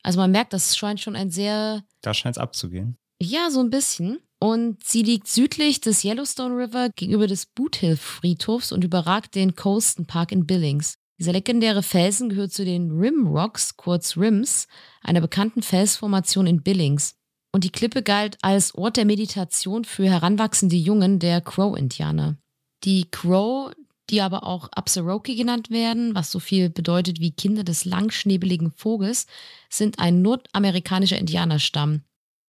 Also 0.02 0.20
man 0.20 0.30
merkt, 0.30 0.52
das 0.52 0.76
scheint 0.76 1.00
schon 1.00 1.16
ein 1.16 1.30
sehr, 1.30 1.82
Da 2.02 2.14
scheint 2.14 2.36
es 2.36 2.40
abzugehen. 2.40 2.96
ja, 3.20 3.50
so 3.50 3.60
ein 3.60 3.70
bisschen. 3.70 4.20
Und 4.38 4.84
sie 4.84 5.02
liegt 5.02 5.28
südlich 5.28 5.80
des 5.80 6.04
Yellowstone 6.04 6.54
River 6.54 6.90
gegenüber 6.94 7.26
des 7.26 7.46
Boot 7.46 7.76
Hill 7.76 7.96
Friedhofs 7.96 8.70
und 8.70 8.84
überragt 8.84 9.34
den 9.34 9.56
Coaston 9.56 10.06
Park 10.06 10.30
in 10.30 10.46
Billings. 10.46 10.98
Dieser 11.18 11.32
legendäre 11.32 11.82
Felsen 11.82 12.28
gehört 12.28 12.52
zu 12.52 12.64
den 12.64 12.90
Rim 12.90 13.26
Rocks, 13.26 13.76
kurz 13.76 14.16
Rims, 14.16 14.68
einer 15.02 15.20
bekannten 15.20 15.62
Felsformation 15.62 16.46
in 16.46 16.62
Billings. 16.62 17.16
Und 17.52 17.64
die 17.64 17.70
Klippe 17.70 18.02
galt 18.02 18.36
als 18.42 18.74
Ort 18.74 18.98
der 18.98 19.06
Meditation 19.06 19.86
für 19.86 20.04
heranwachsende 20.04 20.76
Jungen 20.76 21.18
der 21.18 21.40
Crow-Indianer. 21.40 22.36
Die 22.84 23.10
Crow, 23.10 23.72
die 24.10 24.20
aber 24.20 24.44
auch 24.44 24.68
Absaroki 24.72 25.36
genannt 25.36 25.70
werden, 25.70 26.14
was 26.14 26.30
so 26.30 26.38
viel 26.38 26.68
bedeutet 26.68 27.18
wie 27.18 27.32
Kinder 27.32 27.64
des 27.64 27.86
langschnäbeligen 27.86 28.70
Vogels, 28.70 29.26
sind 29.70 29.98
ein 29.98 30.20
nordamerikanischer 30.20 31.18
Indianerstamm. 31.18 32.02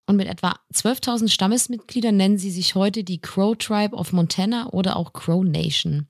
Und 0.09 0.17
mit 0.17 0.27
etwa 0.27 0.59
12.000 0.75 1.29
Stammesmitgliedern 1.29 2.17
nennen 2.17 2.39
sie 2.39 2.51
sich 2.51 2.75
heute 2.75 3.05
die 3.05 3.21
Crow 3.21 3.57
Tribe 3.57 3.97
of 3.97 4.13
Montana 4.13 4.71
oder 4.73 4.97
auch 4.97 5.13
Crow 5.13 5.45
Nation. 5.45 6.09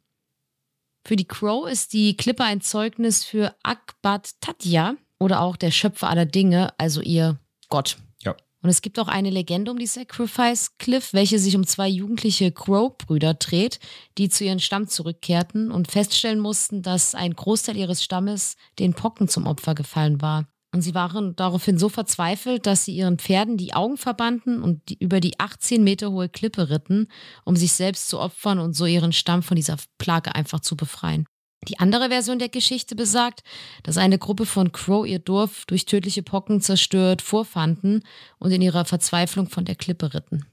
Für 1.06 1.14
die 1.14 1.28
Crow 1.28 1.70
ist 1.70 1.92
die 1.92 2.16
Klippe 2.16 2.42
ein 2.42 2.60
Zeugnis 2.60 3.22
für 3.22 3.54
Akbat 3.62 4.32
Tatya 4.40 4.96
oder 5.20 5.40
auch 5.40 5.54
der 5.54 5.70
Schöpfer 5.70 6.10
aller 6.10 6.26
Dinge, 6.26 6.74
also 6.78 7.00
ihr 7.00 7.38
Gott. 7.68 7.98
Ja. 8.24 8.34
Und 8.60 8.70
es 8.70 8.82
gibt 8.82 8.98
auch 8.98 9.06
eine 9.06 9.30
Legende 9.30 9.70
um 9.70 9.78
die 9.78 9.86
Sacrifice 9.86 10.78
Cliff, 10.78 11.12
welche 11.12 11.38
sich 11.38 11.54
um 11.54 11.64
zwei 11.64 11.86
jugendliche 11.86 12.50
Crow-Brüder 12.50 13.34
dreht, 13.34 13.78
die 14.18 14.28
zu 14.30 14.42
ihrem 14.42 14.58
Stamm 14.58 14.88
zurückkehrten 14.88 15.70
und 15.70 15.88
feststellen 15.88 16.40
mussten, 16.40 16.82
dass 16.82 17.14
ein 17.14 17.34
Großteil 17.34 17.76
ihres 17.76 18.02
Stammes 18.02 18.56
den 18.80 18.92
Pocken 18.92 19.28
zum 19.28 19.46
Opfer 19.46 19.76
gefallen 19.76 20.20
war. 20.20 20.48
Und 20.76 20.82
sie 20.82 20.94
waren 20.94 21.34
daraufhin 21.36 21.78
so 21.78 21.88
verzweifelt, 21.88 22.66
dass 22.66 22.84
sie 22.84 22.94
ihren 22.94 23.16
Pferden 23.16 23.56
die 23.56 23.72
Augen 23.72 23.96
verbanden 23.96 24.60
und 24.62 24.86
die, 24.90 24.98
über 24.98 25.20
die 25.20 25.40
18 25.40 25.82
Meter 25.82 26.10
hohe 26.10 26.28
Klippe 26.28 26.68
ritten, 26.68 27.08
um 27.46 27.56
sich 27.56 27.72
selbst 27.72 28.10
zu 28.10 28.20
opfern 28.20 28.58
und 28.58 28.74
so 28.74 28.84
ihren 28.84 29.14
Stamm 29.14 29.42
von 29.42 29.56
dieser 29.56 29.78
Plage 29.96 30.34
einfach 30.34 30.60
zu 30.60 30.76
befreien. 30.76 31.24
Die 31.66 31.78
andere 31.78 32.10
Version 32.10 32.38
der 32.38 32.50
Geschichte 32.50 32.94
besagt, 32.94 33.42
dass 33.84 33.96
eine 33.96 34.18
Gruppe 34.18 34.44
von 34.44 34.70
Crow 34.70 35.06
ihr 35.06 35.18
Dorf 35.18 35.64
durch 35.64 35.86
tödliche 35.86 36.22
Pocken 36.22 36.60
zerstört 36.60 37.22
vorfanden 37.22 38.02
und 38.38 38.50
in 38.50 38.60
ihrer 38.60 38.84
Verzweiflung 38.84 39.48
von 39.48 39.64
der 39.64 39.76
Klippe 39.76 40.12
ritten. 40.12 40.44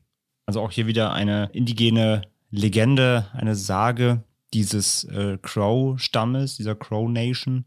Also 0.45 0.61
auch 0.61 0.71
hier 0.71 0.87
wieder 0.87 1.11
eine 1.11 1.49
indigene 1.51 2.21
Legende, 2.49 3.27
eine 3.33 3.57
Sage 3.57 4.23
dieses 4.53 5.03
äh, 5.03 5.37
Crow-Stammes, 5.41 6.55
dieser 6.55 6.75
Crow 6.75 7.09
Nation. 7.09 7.65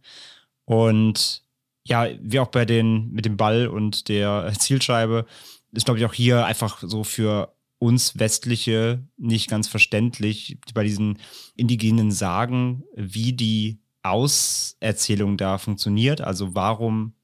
Und 0.65 1.46
ja, 1.87 2.09
wie 2.21 2.41
auch 2.41 2.49
bei 2.49 2.65
den 2.65 3.13
mit 3.13 3.25
dem 3.25 3.37
Ball 3.37 3.69
und 3.69 4.09
der 4.09 4.53
Zielscheibe 4.59 5.27
ist, 5.73 5.85
glaube 5.85 5.99
ich, 5.99 6.07
auch 6.07 6.15
hier 6.15 6.45
einfach 6.45 6.83
so 6.83 7.05
für 7.05 7.55
uns 7.79 8.19
Westliche 8.19 9.07
nicht 9.17 9.49
ganz 9.49 9.69
verständlich 9.69 10.59
bei 10.75 10.83
diesen 10.83 11.19
indigenen 11.55 12.11
Sagen, 12.11 12.85
wie 12.95 13.33
die 13.33 13.79
Auserzählung 14.03 15.37
da 15.37 15.59
funktioniert. 15.59 16.21
Also 16.21 16.55
warum 16.55 17.15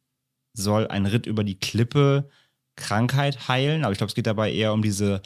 soll 0.53 0.87
ein 0.89 1.07
Ritt 1.07 1.27
über 1.27 1.45
die 1.45 1.59
Klippe 1.59 2.29
Krankheit 2.77 3.49
heilen? 3.49 3.85
Aber 3.85 3.93
ich 3.93 3.99
glaube, 3.99 4.11
es 4.11 4.15
geht 4.15 4.27
dabei 4.27 4.53
eher 4.53 4.73
um 4.73 4.83
diese, 4.83 5.23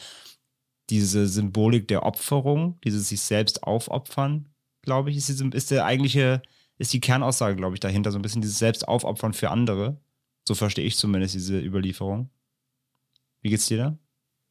diese 0.90 1.26
Symbolik 1.26 1.88
der 1.88 2.04
Opferung, 2.04 2.78
dieses 2.84 3.08
sich 3.08 3.20
selbst 3.20 3.64
aufopfern, 3.64 4.48
glaube 4.82 5.10
ich, 5.10 5.16
ist, 5.16 5.28
diese, 5.28 5.46
ist 5.48 5.70
der 5.70 5.84
eigentliche, 5.84 6.40
ist 6.78 6.92
die 6.92 7.00
Kernaussage, 7.00 7.56
glaube 7.56 7.74
ich, 7.74 7.80
dahinter. 7.80 8.12
So 8.12 8.18
ein 8.18 8.22
bisschen 8.22 8.42
dieses 8.42 8.58
Selbstaufopfern 8.58 9.32
für 9.32 9.50
andere. 9.50 10.00
So 10.46 10.54
verstehe 10.54 10.84
ich 10.84 10.96
zumindest 10.96 11.34
diese 11.34 11.58
Überlieferung. 11.58 12.30
Wie 13.40 13.50
geht's 13.50 13.66
dir 13.66 13.78
da? 13.78 13.98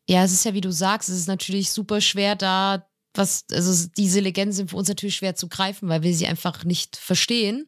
Ja, 0.07 0.23
es 0.23 0.31
ist 0.31 0.45
ja, 0.45 0.53
wie 0.53 0.61
du 0.61 0.71
sagst, 0.71 1.09
es 1.09 1.17
ist 1.17 1.27
natürlich 1.27 1.71
super 1.71 2.01
schwer, 2.01 2.35
da 2.35 2.87
was, 3.17 3.45
also 3.51 3.87
diese 3.97 4.19
Legenden 4.19 4.53
sind 4.53 4.69
für 4.69 4.77
uns 4.77 4.89
natürlich 4.89 5.15
schwer 5.15 5.35
zu 5.35 5.47
greifen, 5.47 5.89
weil 5.89 6.03
wir 6.03 6.13
sie 6.13 6.27
einfach 6.27 6.65
nicht 6.65 6.95
verstehen. 6.97 7.67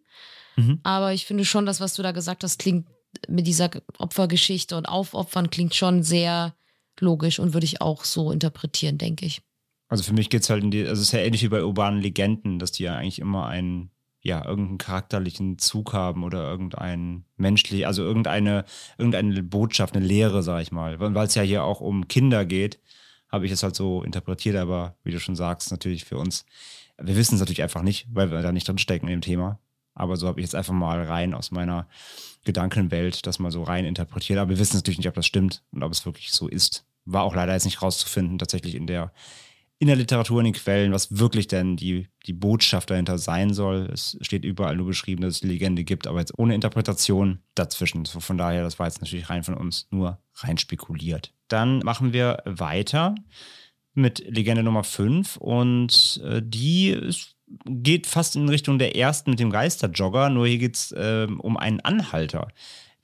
Mhm. 0.55 0.79
Aber 0.83 1.13
ich 1.13 1.25
finde 1.25 1.45
schon, 1.45 1.65
das, 1.65 1.79
was 1.79 1.93
du 1.93 2.03
da 2.03 2.11
gesagt 2.11 2.43
hast, 2.43 2.59
klingt 2.59 2.87
mit 3.27 3.47
dieser 3.47 3.69
Opfergeschichte 3.97 4.75
und 4.75 4.85
Aufopfern 4.85 5.49
klingt 5.49 5.73
schon 5.73 6.03
sehr 6.03 6.55
logisch 6.99 7.39
und 7.39 7.53
würde 7.53 7.65
ich 7.65 7.81
auch 7.81 8.03
so 8.03 8.31
interpretieren, 8.31 8.97
denke 8.97 9.25
ich. 9.25 9.41
Also 9.87 10.03
für 10.03 10.13
mich 10.13 10.29
geht 10.29 10.43
es 10.43 10.49
halt 10.49 10.63
in 10.63 10.71
die, 10.71 10.81
also 10.81 11.01
es 11.01 11.07
ist 11.07 11.13
ja 11.13 11.19
ähnlich 11.19 11.43
wie 11.43 11.49
bei 11.49 11.63
urbanen 11.63 12.01
Legenden, 12.01 12.59
dass 12.59 12.73
die 12.73 12.83
ja 12.83 12.95
eigentlich 12.95 13.19
immer 13.19 13.47
einen, 13.47 13.91
ja, 14.21 14.43
irgendeinen 14.45 14.77
charakterlichen 14.77 15.57
Zug 15.57 15.93
haben 15.93 16.23
oder 16.23 16.49
irgendein 16.49 17.25
menschlich, 17.37 17.85
also 17.87 18.03
irgendeine, 18.03 18.65
irgendeine 18.97 19.43
Botschaft, 19.43 19.95
eine 19.95 20.05
Lehre, 20.05 20.43
sag 20.43 20.61
ich 20.61 20.71
mal. 20.71 20.99
Weil 20.99 21.27
es 21.27 21.35
ja 21.35 21.43
hier 21.43 21.63
auch 21.63 21.81
um 21.81 22.07
Kinder 22.07 22.45
geht, 22.45 22.79
habe 23.29 23.45
ich 23.45 23.51
es 23.51 23.63
halt 23.63 23.75
so 23.75 24.03
interpretiert, 24.03 24.55
aber 24.55 24.95
wie 25.03 25.11
du 25.11 25.19
schon 25.19 25.35
sagst, 25.35 25.71
natürlich 25.71 26.05
für 26.05 26.17
uns, 26.17 26.45
wir 26.99 27.15
wissen 27.15 27.35
es 27.35 27.39
natürlich 27.39 27.61
einfach 27.61 27.83
nicht, 27.83 28.07
weil 28.11 28.31
wir 28.31 28.41
da 28.41 28.51
nicht 28.51 28.67
drin 28.67 28.77
stecken 28.77 29.07
in 29.07 29.13
dem 29.13 29.21
Thema. 29.21 29.59
Aber 29.93 30.15
so 30.15 30.27
habe 30.27 30.39
ich 30.39 30.45
jetzt 30.45 30.55
einfach 30.55 30.73
mal 30.73 31.01
rein 31.03 31.33
aus 31.33 31.51
meiner 31.51 31.87
Gedankenwelt 32.43 33.25
das 33.25 33.39
mal 33.39 33.51
so 33.51 33.63
rein 33.63 33.85
interpretiert. 33.85 34.39
Aber 34.39 34.49
wir 34.49 34.59
wissen 34.59 34.77
natürlich 34.77 34.99
nicht, 34.99 35.07
ob 35.07 35.15
das 35.15 35.25
stimmt 35.25 35.63
und 35.71 35.83
ob 35.83 35.91
es 35.91 36.05
wirklich 36.05 36.31
so 36.31 36.47
ist. 36.47 36.85
War 37.05 37.23
auch 37.23 37.35
leider 37.35 37.53
jetzt 37.53 37.65
nicht 37.65 37.81
rauszufinden, 37.81 38.37
tatsächlich 38.37 38.75
in 38.75 38.87
der, 38.87 39.11
in 39.79 39.87
der 39.87 39.95
Literatur, 39.95 40.39
in 40.39 40.45
den 40.45 40.53
Quellen, 40.53 40.91
was 40.91 41.19
wirklich 41.19 41.47
denn 41.47 41.77
die, 41.77 42.07
die 42.25 42.33
Botschaft 42.33 42.89
dahinter 42.89 43.17
sein 43.17 43.53
soll. 43.53 43.89
Es 43.93 44.17
steht 44.21 44.43
überall 44.43 44.75
nur 44.75 44.87
beschrieben, 44.87 45.21
dass 45.21 45.35
es 45.35 45.39
die 45.41 45.47
Legende 45.47 45.83
gibt, 45.83 46.07
aber 46.07 46.19
jetzt 46.19 46.37
ohne 46.37 46.55
Interpretation 46.55 47.39
dazwischen. 47.53 48.05
Von 48.05 48.37
daher, 48.37 48.63
das 48.63 48.79
war 48.79 48.87
jetzt 48.87 49.01
natürlich 49.01 49.29
rein 49.29 49.43
von 49.43 49.53
uns 49.53 49.87
nur 49.91 50.19
rein 50.35 50.57
spekuliert. 50.57 51.33
Dann 51.47 51.79
machen 51.79 52.11
wir 52.11 52.41
weiter 52.45 53.15
mit 53.93 54.19
Legende 54.27 54.63
Nummer 54.63 54.83
5 54.83 55.37
und 55.37 56.21
äh, 56.23 56.41
die 56.43 56.89
ist 56.89 57.35
geht 57.65 58.07
fast 58.07 58.35
in 58.35 58.49
Richtung 58.49 58.77
der 58.77 58.97
ersten 58.97 59.29
mit 59.29 59.39
dem 59.39 59.49
Geisterjogger, 59.49 60.29
nur 60.29 60.47
hier 60.47 60.57
geht 60.57 60.75
es 60.75 60.95
ähm, 60.97 61.39
um 61.39 61.55
einen 61.55 61.79
Anhalter. 61.79 62.49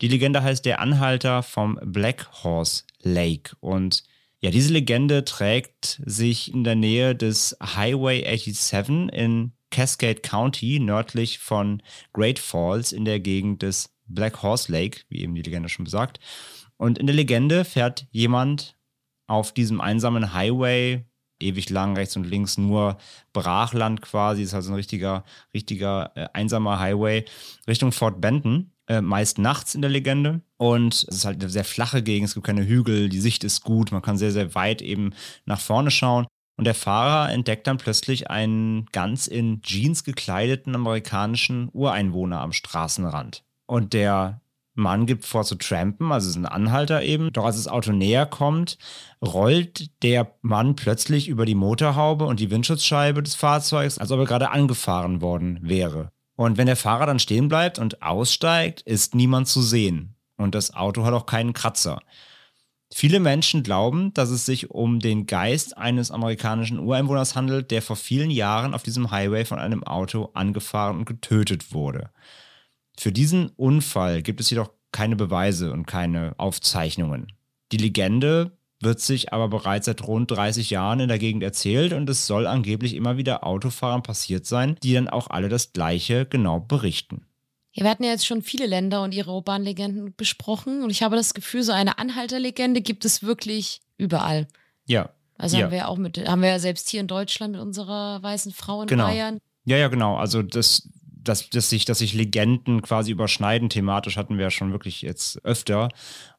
Die 0.01 0.07
Legende 0.07 0.43
heißt 0.43 0.65
der 0.65 0.79
Anhalter 0.81 1.43
vom 1.43 1.79
Black 1.81 2.27
Horse 2.43 2.83
Lake. 3.01 3.55
Und 3.61 4.03
ja, 4.43 4.51
diese 4.51 4.73
Legende 4.73 5.23
trägt 5.23 6.01
sich 6.05 6.53
in 6.53 6.65
der 6.65 6.75
Nähe 6.75 7.15
des 7.15 7.55
Highway 7.63 8.23
87 8.25 9.13
in 9.13 9.53
Cascade 9.71 10.19
County, 10.19 10.81
nördlich 10.81 11.39
von 11.39 11.81
Great 12.11 12.39
Falls 12.39 12.91
in 12.91 13.05
der 13.05 13.21
Gegend 13.21 13.61
des 13.61 13.95
Black 14.05 14.43
Horse 14.43 14.69
Lake, 14.69 14.99
wie 15.07 15.21
eben 15.21 15.33
die 15.33 15.43
Legende 15.43 15.69
schon 15.69 15.85
besagt. 15.85 16.19
Und 16.75 16.97
in 16.97 17.07
der 17.07 17.15
Legende 17.15 17.63
fährt 17.63 18.05
jemand 18.11 18.75
auf 19.27 19.53
diesem 19.53 19.79
einsamen 19.79 20.33
Highway 20.33 21.05
ewig 21.39 21.69
lang, 21.69 21.95
rechts 21.95 22.17
und 22.17 22.25
links 22.25 22.57
nur 22.57 22.97
Brachland 23.31 24.01
quasi. 24.01 24.43
ist 24.43 24.53
also 24.53 24.71
ein 24.71 24.75
richtiger, 24.75 25.23
richtiger 25.53 26.11
äh, 26.15 26.27
einsamer 26.33 26.79
Highway 26.79 27.23
Richtung 27.65 27.93
Fort 27.93 28.19
Benton. 28.19 28.72
Äh, 28.87 29.01
meist 29.01 29.37
nachts 29.37 29.75
in 29.75 29.81
der 29.81 29.89
Legende. 29.89 30.41
Und 30.57 30.93
es 30.93 31.03
ist 31.03 31.25
halt 31.25 31.41
eine 31.41 31.49
sehr 31.49 31.63
flache 31.63 32.03
Gegend, 32.03 32.29
es 32.29 32.33
gibt 32.33 32.45
keine 32.45 32.65
Hügel, 32.65 33.09
die 33.09 33.19
Sicht 33.19 33.43
ist 33.43 33.63
gut, 33.63 33.91
man 33.91 34.01
kann 34.01 34.17
sehr, 34.17 34.31
sehr 34.31 34.55
weit 34.55 34.81
eben 34.81 35.13
nach 35.45 35.59
vorne 35.59 35.89
schauen. 35.91 36.27
Und 36.57 36.65
der 36.65 36.75
Fahrer 36.75 37.31
entdeckt 37.31 37.65
dann 37.65 37.77
plötzlich 37.77 38.29
einen 38.29 38.85
ganz 38.91 39.27
in 39.27 39.61
Jeans 39.61 40.03
gekleideten 40.03 40.75
amerikanischen 40.75 41.69
Ureinwohner 41.71 42.41
am 42.41 42.51
Straßenrand. 42.51 43.43
Und 43.65 43.93
der 43.93 44.41
Mann 44.75 45.05
gibt 45.05 45.25
vor 45.25 45.43
zu 45.43 45.55
trampen, 45.55 46.11
also 46.11 46.29
ist 46.29 46.35
ein 46.35 46.45
Anhalter 46.45 47.03
eben. 47.03 47.31
Doch 47.31 47.45
als 47.45 47.57
das 47.57 47.67
Auto 47.67 47.91
näher 47.91 48.25
kommt, 48.25 48.77
rollt 49.23 50.03
der 50.03 50.35
Mann 50.41 50.75
plötzlich 50.75 51.27
über 51.27 51.45
die 51.45 51.55
Motorhaube 51.55 52.25
und 52.25 52.39
die 52.39 52.51
Windschutzscheibe 52.51 53.23
des 53.23 53.35
Fahrzeugs, 53.35 53.97
als 53.97 54.11
ob 54.11 54.19
er 54.19 54.25
gerade 54.25 54.51
angefahren 54.51 55.21
worden 55.21 55.59
wäre. 55.61 56.11
Und 56.35 56.57
wenn 56.57 56.65
der 56.65 56.75
Fahrer 56.75 57.05
dann 57.05 57.19
stehen 57.19 57.47
bleibt 57.47 57.79
und 57.79 58.01
aussteigt, 58.01 58.81
ist 58.81 59.15
niemand 59.15 59.47
zu 59.47 59.61
sehen. 59.61 60.15
Und 60.37 60.55
das 60.55 60.73
Auto 60.73 61.05
hat 61.05 61.13
auch 61.13 61.25
keinen 61.25 61.53
Kratzer. 61.53 62.01
Viele 62.95 63.19
Menschen 63.19 63.63
glauben, 63.63 64.13
dass 64.13 64.29
es 64.29 64.45
sich 64.45 64.69
um 64.69 64.99
den 64.99 65.25
Geist 65.25 65.77
eines 65.77 66.11
amerikanischen 66.11 66.79
Ureinwohners 66.79 67.35
handelt, 67.35 67.71
der 67.71 67.81
vor 67.81 67.95
vielen 67.95 68.29
Jahren 68.29 68.75
auf 68.75 68.83
diesem 68.83 69.09
Highway 69.09 69.45
von 69.45 69.57
einem 69.57 69.83
Auto 69.83 70.29
angefahren 70.33 70.97
und 70.99 71.05
getötet 71.05 71.73
wurde. 71.73 72.11
Für 72.97 73.11
diesen 73.11 73.49
Unfall 73.49 74.21
gibt 74.21 74.39
es 74.41 74.49
jedoch 74.51 74.69
keine 74.91 75.15
Beweise 75.15 75.71
und 75.71 75.87
keine 75.87 76.35
Aufzeichnungen. 76.37 77.33
Die 77.71 77.77
Legende 77.77 78.55
wird 78.83 78.99
sich 78.99 79.33
aber 79.33 79.47
bereits 79.47 79.85
seit 79.85 80.05
rund 80.07 80.31
30 80.31 80.69
Jahren 80.69 80.99
in 80.99 81.07
der 81.07 81.19
Gegend 81.19 81.43
erzählt 81.43 81.93
und 81.93 82.09
es 82.09 82.27
soll 82.27 82.47
angeblich 82.47 82.95
immer 82.95 83.17
wieder 83.17 83.45
Autofahrern 83.45 84.03
passiert 84.03 84.45
sein, 84.45 84.77
die 84.83 84.93
dann 84.93 85.07
auch 85.07 85.29
alle 85.29 85.49
das 85.49 85.73
gleiche 85.73 86.25
genau 86.25 86.59
berichten. 86.59 87.25
Ja, 87.71 87.83
wir 87.83 87.89
hatten 87.89 88.03
ja 88.03 88.11
jetzt 88.11 88.27
schon 88.27 88.43
viele 88.43 88.67
Länder 88.67 89.01
und 89.01 89.13
ihre 89.13 89.31
urbanen 89.31 89.65
Legenden 89.65 90.13
besprochen 90.15 90.83
und 90.83 90.89
ich 90.89 91.01
habe 91.01 91.15
das 91.15 91.33
Gefühl, 91.33 91.63
so 91.63 91.71
eine 91.71 91.97
Anhalterlegende 91.97 92.81
gibt 92.81 93.03
es 93.03 93.23
wirklich 93.23 93.81
überall. 93.97 94.47
Ja. 94.85 95.09
Also 95.37 95.57
ja. 95.57 95.63
haben 95.63 95.71
wir 95.71 95.77
ja 95.79 95.87
auch 95.87 95.97
mit, 95.97 96.17
haben 96.27 96.41
wir 96.41 96.49
ja 96.49 96.59
selbst 96.59 96.89
hier 96.89 97.01
in 97.01 97.07
Deutschland 97.07 97.53
mit 97.53 97.61
unserer 97.61 98.21
weißen 98.21 98.51
Frau 98.51 98.83
in 98.83 98.87
Genau. 98.87 99.05
Bayern. 99.05 99.39
Ja, 99.65 99.77
ja, 99.77 99.87
genau. 99.87 100.17
Also 100.17 100.43
das, 100.43 100.87
dass, 101.23 101.49
dass, 101.49 101.69
sich, 101.69 101.85
dass 101.85 101.99
sich 101.99 102.13
Legenden 102.13 102.81
quasi 102.81 103.11
überschneiden 103.11 103.69
thematisch 103.69 104.17
hatten 104.17 104.37
wir 104.37 104.45
ja 104.45 104.51
schon 104.51 104.71
wirklich 104.71 105.01
jetzt 105.01 105.43
öfter 105.45 105.89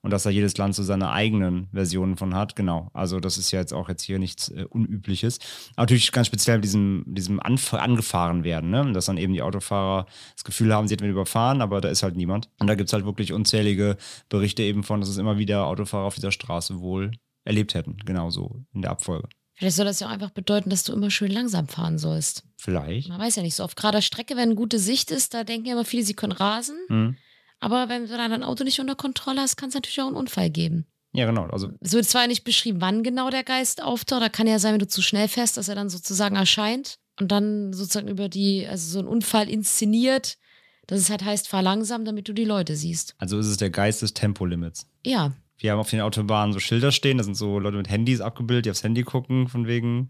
und 0.03 0.11
dass 0.11 0.25
da 0.25 0.31
jedes 0.31 0.57
Land 0.59 0.75
so 0.75 0.83
seine 0.83 1.11
eigenen 1.11 1.69
Versionen 1.73 2.17
von 2.17 2.35
hat, 2.35 2.57
genau. 2.57 2.91
Also 2.93 3.21
das 3.21 3.39
ist 3.39 3.51
ja 3.51 3.61
jetzt 3.61 3.73
auch 3.73 3.89
jetzt 3.89 4.03
hier 4.03 4.19
nichts 4.19 4.49
äh, 4.49 4.65
Unübliches. 4.69 5.39
Aber 5.77 5.85
natürlich 5.85 6.13
ganz 6.13 6.27
speziell 6.27 6.59
mit 6.59 6.65
diesem, 6.65 7.05
diesem 7.07 7.41
Anf 7.41 7.73
angefahren 7.75 8.45
werden, 8.45 8.71
ne? 8.71 8.93
dass 8.93 9.07
dann 9.07 9.17
eben 9.17 9.33
die 9.33 9.43
Autofahrer 9.43 10.07
das 10.35 10.45
Gefühl 10.45 10.75
haben, 10.75 10.89
sie 10.89 10.95
hätten 10.95 11.09
überfahren, 11.09 11.63
aber 11.63 11.81
da 11.81 11.89
ist 11.89 12.03
halt 12.03 12.17
niemand. 12.17 12.51
Und 12.59 12.67
da 12.67 12.75
gibt 12.75 12.89
es 12.89 12.93
halt 12.93 13.07
wirklich 13.07 13.33
unzählige 13.33 13.97
Berichte 14.29 14.63
eben 14.63 14.83
von, 14.83 15.01
dass 15.01 15.09
es 15.09 15.19
immer 15.19 15.39
wieder 15.39 15.67
Autofahrer 15.67 16.05
auf 16.05 16.15
dieser 16.15 16.33
Straße 16.33 16.81
wohl 16.81 17.13
erlebt 17.45 17.75
hätten, 17.75 17.97
genauso 18.05 18.65
in 18.73 18.83
der 18.83 18.91
Abfolge. 18.91 19.29
Vielleicht 19.55 19.77
soll 19.77 19.87
das 19.87 20.01
ja 20.01 20.09
auch 20.09 20.13
einfach 20.13 20.31
bedeuten, 20.31 20.71
dass 20.71 20.85
du 20.85 20.93
immer 20.93 21.11
schön 21.11 21.31
langsam 21.31 21.69
fahren 21.69 21.99
sollst. 21.99 22.43
Vielleicht. 22.57 23.09
Man 23.09 23.21
weiß 23.21 23.37
ja 23.37 23.43
nicht 23.43 23.55
so. 23.55 23.63
Auf 23.63 23.77
gerader 23.77 24.03
Strecke, 24.03 24.37
wenn 24.37 24.57
gute 24.57 24.79
Sicht 24.79 25.11
ist, 25.11 25.35
da 25.35 25.45
denken 25.45 25.67
ja 25.67 25.75
immer 25.75 25.85
viele, 25.85 26.03
sie 26.03 26.15
können 26.15 26.33
rasen. 26.33 26.77
Mhm. 26.89 27.17
Aber 27.61 27.89
wenn 27.89 28.07
du 28.07 28.17
dann 28.17 28.31
dein 28.31 28.43
Auto 28.43 28.65
nicht 28.65 28.81
unter 28.81 28.97
Kontrolle 28.97 29.41
hast, 29.41 29.57
kann 29.57 29.69
es 29.69 29.75
natürlich 29.75 30.01
auch 30.01 30.09
einen 30.09 30.17
Unfall 30.17 30.51
geben. 30.51 30.87
Ja, 31.13 31.27
genau. 31.27 31.47
Also 31.47 31.71
Es 31.81 31.93
wird 31.93 32.07
zwar 32.07 32.27
nicht 32.27 32.43
beschrieben, 32.43 32.81
wann 32.81 33.05
genau 33.05 33.31
der 33.31 33.45
Geist 33.45 33.83
auftaucht. 33.83 34.21
Da 34.21 34.29
kann 34.29 34.49
ja 34.49 34.59
sein, 34.59 34.73
wenn 34.73 34.81
du 34.81 34.89
zu 34.89 35.01
schnell 35.01 35.29
fährst, 35.29 35.57
dass 35.57 35.69
er 35.69 35.77
dann 35.77 35.89
sozusagen 35.89 36.35
erscheint 36.35 36.99
und 37.21 37.31
dann 37.31 37.73
sozusagen 37.73 38.09
über 38.09 38.29
die, 38.29 38.67
also 38.67 38.91
so 38.91 38.99
einen 38.99 39.09
Unfall 39.09 39.49
inszeniert, 39.49 40.37
dass 40.89 40.99
es 40.99 41.11
halt 41.11 41.25
heißt, 41.25 41.49
fahr 41.49 41.63
langsam, 41.63 42.05
damit 42.05 42.29
du 42.29 42.33
die 42.33 42.45
Leute 42.45 42.75
siehst. 42.75 43.15
Also 43.19 43.39
ist 43.39 43.47
es 43.47 43.57
der 43.57 43.71
Geist 43.71 44.03
des 44.03 44.13
Tempolimits. 44.13 44.89
Ja, 45.07 45.33
Wir 45.59 45.73
haben 45.73 45.79
auf 45.79 45.91
den 45.91 46.01
Autobahnen 46.01 46.53
so 46.53 46.61
Schilder 46.61 46.93
stehen, 46.93 47.19
da 47.19 47.25
sind 47.25 47.37
so 47.37 47.59
Leute 47.59 47.77
mit 47.77 47.89
Handys 47.89 48.21
abgebildet, 48.21 48.67
die 48.67 48.71
aufs 48.71 48.83
Handy 48.83 49.03
gucken, 49.03 49.49
von 49.49 49.67
wegen, 49.67 50.09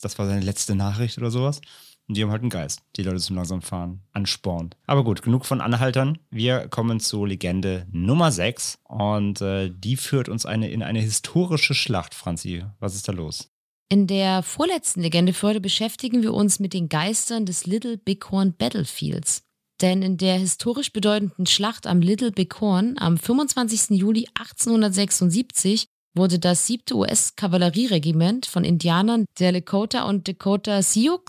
das 0.00 0.18
war 0.18 0.26
seine 0.26 0.40
letzte 0.40 0.74
Nachricht 0.74 1.18
oder 1.18 1.30
sowas. 1.30 1.60
Und 2.08 2.16
die 2.16 2.22
haben 2.22 2.30
halt 2.30 2.42
einen 2.42 2.50
Geist, 2.50 2.82
die 2.96 3.02
Leute 3.02 3.18
zum 3.18 3.34
Langsamfahren 3.34 4.00
anspornt. 4.12 4.76
Aber 4.86 5.02
gut, 5.02 5.22
genug 5.22 5.44
von 5.44 5.60
Anhaltern. 5.60 6.18
Wir 6.30 6.68
kommen 6.68 7.00
zu 7.00 7.24
Legende 7.24 7.86
Nummer 7.90 8.30
6 8.30 8.78
und 8.84 9.40
äh, 9.40 9.72
die 9.74 9.96
führt 9.96 10.28
uns 10.28 10.46
eine, 10.46 10.70
in 10.70 10.84
eine 10.84 11.00
historische 11.00 11.74
Schlacht, 11.74 12.14
Franzi. 12.14 12.64
Was 12.78 12.94
ist 12.94 13.08
da 13.08 13.12
los? 13.12 13.50
In 13.88 14.06
der 14.06 14.42
vorletzten 14.42 15.00
Legende 15.00 15.32
für 15.32 15.48
heute 15.48 15.60
beschäftigen 15.60 16.22
wir 16.22 16.34
uns 16.34 16.58
mit 16.58 16.74
den 16.74 16.88
Geistern 16.88 17.44
des 17.44 17.66
Little 17.66 17.98
Bighorn 17.98 18.54
Battlefields. 18.56 19.45
Denn 19.82 20.02
in 20.02 20.16
der 20.16 20.38
historisch 20.38 20.92
bedeutenden 20.92 21.46
Schlacht 21.46 21.86
am 21.86 22.00
Little 22.00 22.32
Bighorn 22.32 22.96
am 22.98 23.18
25. 23.18 23.98
Juli 23.98 24.26
1876 24.34 25.86
wurde 26.14 26.38
das 26.38 26.66
7. 26.66 26.96
US-Kavallerieregiment 26.96 28.46
von 28.46 28.64
Indianern 28.64 29.26
der 29.38 29.52
Lakota 29.52 30.04
und 30.04 30.26
Dakota 30.28 30.80
Sioux, 30.82 31.20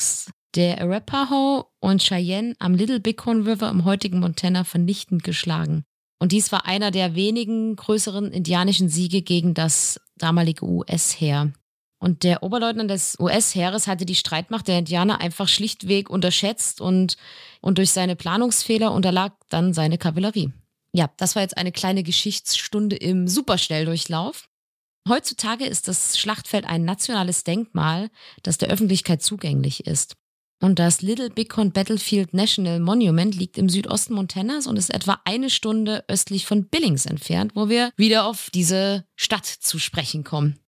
der 0.56 0.82
Arapaho 0.82 1.66
und 1.82 2.02
Cheyenne 2.02 2.56
am 2.60 2.74
Little 2.74 3.02
Bighorn 3.02 3.44
River 3.44 3.70
im 3.70 3.84
heutigen 3.84 4.20
Montana 4.20 4.64
vernichtend 4.64 5.24
geschlagen. 5.24 5.84
Und 6.20 6.32
dies 6.32 6.52
war 6.52 6.66
einer 6.66 6.90
der 6.90 7.16
wenigen 7.16 7.76
größeren 7.76 8.32
indianischen 8.32 8.90
Siege 8.90 9.22
gegen 9.22 9.54
das 9.54 10.00
damalige 10.16 10.66
US-Heer. 10.66 11.52
Und 12.00 12.24
der 12.24 12.44
Oberleutnant 12.44 12.92
des 12.92 13.18
US-Heeres 13.20 13.88
hatte 13.88 14.06
die 14.06 14.16
Streitmacht 14.16 14.68
der 14.68 14.80
Indianer 14.80 15.20
einfach 15.20 15.48
schlichtweg 15.48 16.10
unterschätzt 16.10 16.80
und, 16.80 17.18
und 17.60 17.80
durch 17.80 17.92
seine 17.92 18.16
Planungsfehler 18.16 18.92
unterlag 18.92 19.34
dann 19.50 19.74
seine 19.74 19.98
Kavallerie. 19.98 20.52
Ja, 20.94 21.10
das 21.18 21.36
war 21.36 21.42
jetzt 21.42 21.58
eine 21.58 21.72
kleine 21.72 22.04
Geschichtsstunde 22.04 22.96
im 22.96 23.28
Superschnelldurchlauf. 23.28 24.48
Heutzutage 25.08 25.66
ist 25.66 25.88
das 25.88 26.18
Schlachtfeld 26.18 26.66
ein 26.66 26.86
nationales 26.86 27.44
Denkmal, 27.44 28.10
das 28.44 28.58
der 28.58 28.70
Öffentlichkeit 28.70 29.24
zugänglich 29.24 29.88
ist. 29.88 30.16
Und 30.60 30.80
das 30.80 31.02
Little 31.02 31.30
Bighorn 31.30 31.72
Battlefield 31.72 32.34
National 32.34 32.80
Monument 32.80 33.36
liegt 33.36 33.58
im 33.58 33.70
Südosten 33.70 34.16
Montanas 34.16 34.66
und 34.66 34.76
ist 34.76 34.94
etwa 34.94 35.22
eine 35.24 35.50
Stunde 35.50 36.04
östlich 36.08 36.46
von 36.46 36.68
Billings 36.68 37.06
entfernt, 37.06 37.52
wo 37.56 37.70
wir 37.70 37.92
wieder 37.96 38.26
auf 38.26 38.50
diese 38.54 39.06
Stadt 39.16 39.46
zu 39.46 39.78
sprechen 39.78 40.24
kommen. 40.24 40.60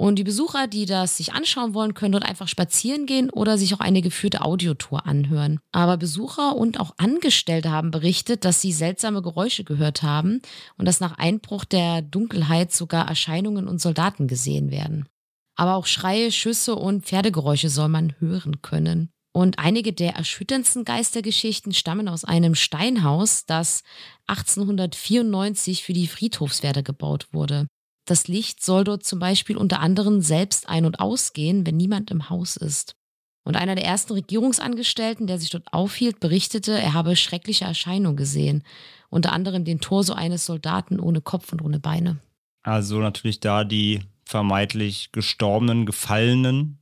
Und 0.00 0.16
die 0.16 0.24
Besucher, 0.24 0.68
die 0.68 0.86
das 0.86 1.16
sich 1.16 1.32
anschauen 1.32 1.74
wollen, 1.74 1.92
können 1.92 2.12
dort 2.12 2.24
einfach 2.24 2.46
spazieren 2.46 3.04
gehen 3.06 3.30
oder 3.30 3.58
sich 3.58 3.74
auch 3.74 3.80
eine 3.80 4.00
geführte 4.00 4.42
Audiotour 4.42 5.06
anhören. 5.06 5.58
Aber 5.72 5.96
Besucher 5.96 6.54
und 6.54 6.78
auch 6.78 6.94
Angestellte 6.98 7.72
haben 7.72 7.90
berichtet, 7.90 8.44
dass 8.44 8.60
sie 8.62 8.72
seltsame 8.72 9.22
Geräusche 9.22 9.64
gehört 9.64 10.04
haben 10.04 10.40
und 10.76 10.86
dass 10.86 11.00
nach 11.00 11.18
Einbruch 11.18 11.64
der 11.64 12.02
Dunkelheit 12.02 12.72
sogar 12.72 13.08
Erscheinungen 13.08 13.66
und 13.66 13.80
Soldaten 13.80 14.28
gesehen 14.28 14.70
werden. 14.70 15.08
Aber 15.56 15.74
auch 15.74 15.86
Schreie, 15.86 16.30
Schüsse 16.30 16.76
und 16.76 17.04
Pferdegeräusche 17.04 17.68
soll 17.68 17.88
man 17.88 18.14
hören 18.20 18.62
können. 18.62 19.10
Und 19.32 19.58
einige 19.58 19.92
der 19.92 20.14
erschütterndsten 20.14 20.84
Geistergeschichten 20.84 21.72
stammen 21.72 22.08
aus 22.08 22.24
einem 22.24 22.54
Steinhaus, 22.54 23.46
das 23.46 23.82
1894 24.28 25.82
für 25.82 25.92
die 25.92 26.06
Friedhofswärter 26.06 26.84
gebaut 26.84 27.28
wurde. 27.32 27.66
Das 28.08 28.26
Licht 28.26 28.64
soll 28.64 28.84
dort 28.84 29.04
zum 29.04 29.18
Beispiel 29.18 29.58
unter 29.58 29.80
anderem 29.80 30.22
selbst 30.22 30.66
ein- 30.66 30.86
und 30.86 30.98
ausgehen, 30.98 31.66
wenn 31.66 31.76
niemand 31.76 32.10
im 32.10 32.30
Haus 32.30 32.56
ist. 32.56 32.96
Und 33.44 33.54
einer 33.54 33.74
der 33.74 33.84
ersten 33.84 34.14
Regierungsangestellten, 34.14 35.26
der 35.26 35.38
sich 35.38 35.50
dort 35.50 35.70
aufhielt, 35.74 36.18
berichtete, 36.18 36.72
er 36.72 36.94
habe 36.94 37.16
schreckliche 37.16 37.66
Erscheinungen 37.66 38.16
gesehen, 38.16 38.62
unter 39.10 39.34
anderem 39.34 39.66
den 39.66 39.80
Torso 39.80 40.14
eines 40.14 40.46
Soldaten 40.46 41.00
ohne 41.00 41.20
Kopf 41.20 41.52
und 41.52 41.60
ohne 41.60 41.80
Beine. 41.80 42.18
Also 42.62 42.98
natürlich 42.98 43.40
da 43.40 43.64
die 43.64 44.00
vermeintlich 44.24 45.12
gestorbenen, 45.12 45.84
gefallenen 45.84 46.78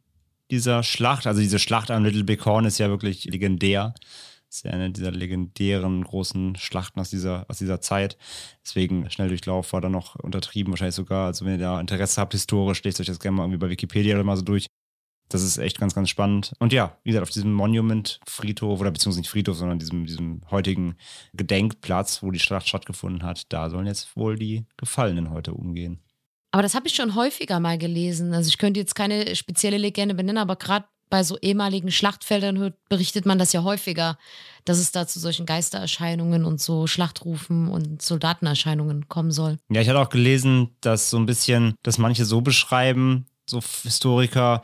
dieser 0.52 0.84
Schlacht. 0.84 1.26
Also 1.26 1.40
diese 1.40 1.58
Schlacht 1.58 1.90
am 1.90 2.04
Little 2.04 2.22
Big 2.22 2.44
Horn 2.44 2.66
ist 2.66 2.78
ja 2.78 2.88
wirklich 2.88 3.24
legendär. 3.24 3.94
Das 4.48 4.58
ist 4.58 4.64
ja 4.64 4.70
eine 4.70 4.90
dieser 4.90 5.10
legendären 5.10 6.04
großen 6.04 6.56
Schlachten 6.56 7.00
aus 7.00 7.10
dieser, 7.10 7.46
aus 7.48 7.58
dieser 7.58 7.80
Zeit. 7.80 8.16
Deswegen 8.64 9.10
Schnelldurchlauf 9.10 9.72
war 9.72 9.80
da 9.80 9.88
noch 9.88 10.14
untertrieben, 10.16 10.72
wahrscheinlich 10.72 10.94
sogar. 10.94 11.26
Also 11.26 11.44
wenn 11.44 11.54
ihr 11.54 11.58
da 11.58 11.80
Interesse 11.80 12.20
habt, 12.20 12.32
historisch, 12.32 12.82
lest 12.84 13.00
euch 13.00 13.06
das 13.06 13.20
gerne 13.20 13.36
mal 13.36 13.44
irgendwie 13.44 13.58
bei 13.58 13.70
Wikipedia 13.70 14.14
oder 14.14 14.24
mal 14.24 14.36
so 14.36 14.42
durch. 14.42 14.66
Das 15.28 15.42
ist 15.42 15.58
echt 15.58 15.80
ganz, 15.80 15.94
ganz 15.94 16.08
spannend. 16.08 16.52
Und 16.60 16.72
ja, 16.72 16.96
wie 17.02 17.10
gesagt, 17.10 17.24
auf 17.24 17.30
diesem 17.30 17.52
Monument-Friedhof, 17.52 18.80
oder 18.80 18.92
beziehungsweise 18.92 19.22
nicht 19.22 19.30
Friedhof, 19.30 19.56
sondern 19.56 19.80
diesem, 19.80 20.06
diesem 20.06 20.42
heutigen 20.50 20.96
Gedenkplatz, 21.34 22.22
wo 22.22 22.30
die 22.30 22.38
Schlacht 22.38 22.68
stattgefunden 22.68 23.24
hat, 23.24 23.52
da 23.52 23.68
sollen 23.68 23.86
jetzt 23.86 24.16
wohl 24.16 24.36
die 24.36 24.66
Gefallenen 24.76 25.30
heute 25.30 25.52
umgehen. 25.52 26.00
Aber 26.52 26.62
das 26.62 26.74
habe 26.74 26.86
ich 26.86 26.94
schon 26.94 27.16
häufiger 27.16 27.58
mal 27.58 27.76
gelesen. 27.76 28.32
Also 28.32 28.48
ich 28.48 28.58
könnte 28.58 28.78
jetzt 28.78 28.94
keine 28.94 29.34
spezielle 29.34 29.78
Legende 29.78 30.14
benennen, 30.14 30.38
aber 30.38 30.56
gerade 30.56 30.86
bei 31.08 31.22
so 31.22 31.38
ehemaligen 31.38 31.90
Schlachtfeldern 31.90 32.58
hört, 32.58 32.74
berichtet 32.88 33.26
man 33.26 33.38
das 33.38 33.52
ja 33.52 33.62
häufiger, 33.62 34.18
dass 34.64 34.78
es 34.78 34.90
da 34.92 35.06
zu 35.06 35.20
solchen 35.20 35.46
Geistererscheinungen 35.46 36.44
und 36.44 36.60
so 36.60 36.86
Schlachtrufen 36.86 37.68
und 37.68 38.02
Soldatenerscheinungen 38.02 39.08
kommen 39.08 39.30
soll. 39.30 39.58
Ja, 39.68 39.80
ich 39.80 39.88
hatte 39.88 40.00
auch 40.00 40.08
gelesen, 40.08 40.70
dass 40.80 41.10
so 41.10 41.18
ein 41.18 41.26
bisschen, 41.26 41.74
dass 41.82 41.98
manche 41.98 42.24
so 42.24 42.40
beschreiben, 42.40 43.26
so 43.46 43.60
Historiker, 43.82 44.62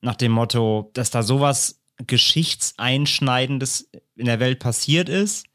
nach 0.00 0.16
dem 0.16 0.32
Motto, 0.32 0.90
dass 0.94 1.10
da 1.10 1.22
sowas 1.22 1.80
Geschichtseinschneidendes 2.06 3.90
in 4.16 4.26
der 4.26 4.40
Welt 4.40 4.58
passiert 4.58 5.08
ist, 5.08 5.46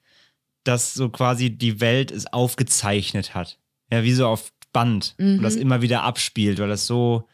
dass 0.63 0.93
so 0.93 1.09
quasi 1.09 1.49
die 1.49 1.81
Welt 1.81 2.11
es 2.11 2.31
aufgezeichnet 2.31 3.35
hat. 3.35 3.59
Ja, 3.91 4.03
wie 4.03 4.13
so 4.13 4.27
auf 4.27 4.51
Band 4.71 5.15
Mhm. 5.17 5.37
und 5.37 5.43
das 5.43 5.55
immer 5.55 5.81
wieder 5.81 6.03
abspielt, 6.03 6.59
weil 6.59 6.69
das 6.69 6.87
so, 6.87 7.27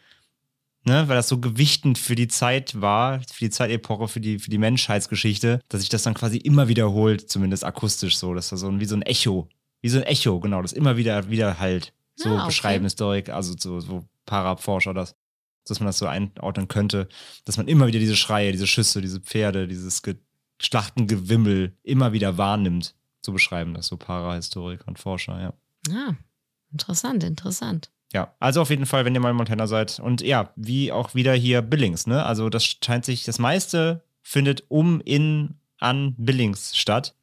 ne, 0.83 1.07
weil 1.07 1.15
das 1.15 1.27
so 1.27 1.39
gewichtend 1.39 1.97
für 1.97 2.15
die 2.15 2.27
Zeit 2.27 2.79
war, 2.81 3.19
für 3.21 3.45
die 3.45 3.49
Zeitepoche, 3.49 4.07
für 4.07 4.19
die, 4.19 4.39
für 4.39 4.49
die 4.49 4.57
Menschheitsgeschichte, 4.57 5.59
dass 5.69 5.81
sich 5.81 5.89
das 5.89 6.03
dann 6.03 6.13
quasi 6.13 6.37
immer 6.37 6.67
wiederholt, 6.67 7.29
zumindest 7.29 7.63
akustisch 7.65 8.17
so. 8.17 8.33
Das 8.33 8.51
ist 8.51 8.59
so 8.59 8.67
ein, 8.67 8.79
wie 8.79 8.85
so 8.85 8.95
ein 8.95 9.01
Echo. 9.01 9.47
Wie 9.81 9.89
so 9.89 9.97
ein 9.97 10.03
Echo, 10.03 10.39
genau, 10.39 10.61
das 10.61 10.73
immer 10.73 10.97
wieder, 10.97 11.29
wieder 11.29 11.59
halt. 11.59 11.93
So 12.15 12.29
Ah, 12.29 12.37
okay. 12.39 12.45
beschreiben 12.47 12.83
Historik, 12.83 13.29
also 13.29 13.55
so, 13.57 13.79
so 13.79 14.03
Paraforscher 14.25 14.93
das, 14.93 15.15
dass 15.65 15.79
man 15.79 15.87
das 15.87 15.99
so 15.99 16.07
einordnen 16.07 16.67
könnte, 16.67 17.07
dass 17.45 17.55
man 17.57 17.67
immer 17.67 17.87
wieder 17.87 17.99
diese 17.99 18.17
Schreie, 18.17 18.51
diese 18.51 18.67
Schüsse, 18.67 19.01
diese 19.01 19.21
Pferde, 19.21 19.67
dieses 19.67 20.01
Ge 20.01 20.15
Schlachtengewimmel 20.61 21.77
immer 21.83 22.11
wieder 22.11 22.37
wahrnimmt. 22.37 22.93
So 23.21 23.31
beschreiben 23.31 23.73
das 23.73 23.87
so 23.87 23.95
Parahistoriker 23.95 24.89
und 24.89 24.99
Forscher, 24.99 25.39
ja. 25.39 25.53
Ah, 25.93 26.15
interessant, 26.71 27.23
interessant. 27.23 27.89
Ja, 28.11 28.33
also 28.39 28.61
auf 28.61 28.69
jeden 28.69 28.85
Fall, 28.85 29.05
wenn 29.05 29.13
ihr 29.13 29.21
mal 29.21 29.29
in 29.29 29.35
Montana 29.35 29.67
seid. 29.67 29.99
Und 29.99 30.21
ja, 30.21 30.51
wie 30.55 30.91
auch 30.91 31.13
wieder 31.13 31.33
hier 31.33 31.61
Billings, 31.61 32.07
ne? 32.07 32.25
Also 32.25 32.49
das 32.49 32.65
scheint 32.83 33.05
sich, 33.05 33.23
das 33.23 33.37
meiste 33.39 34.03
findet 34.21 34.63
um, 34.67 35.01
in, 35.01 35.55
an 35.79 36.15
Billings 36.17 36.75
statt. 36.77 37.15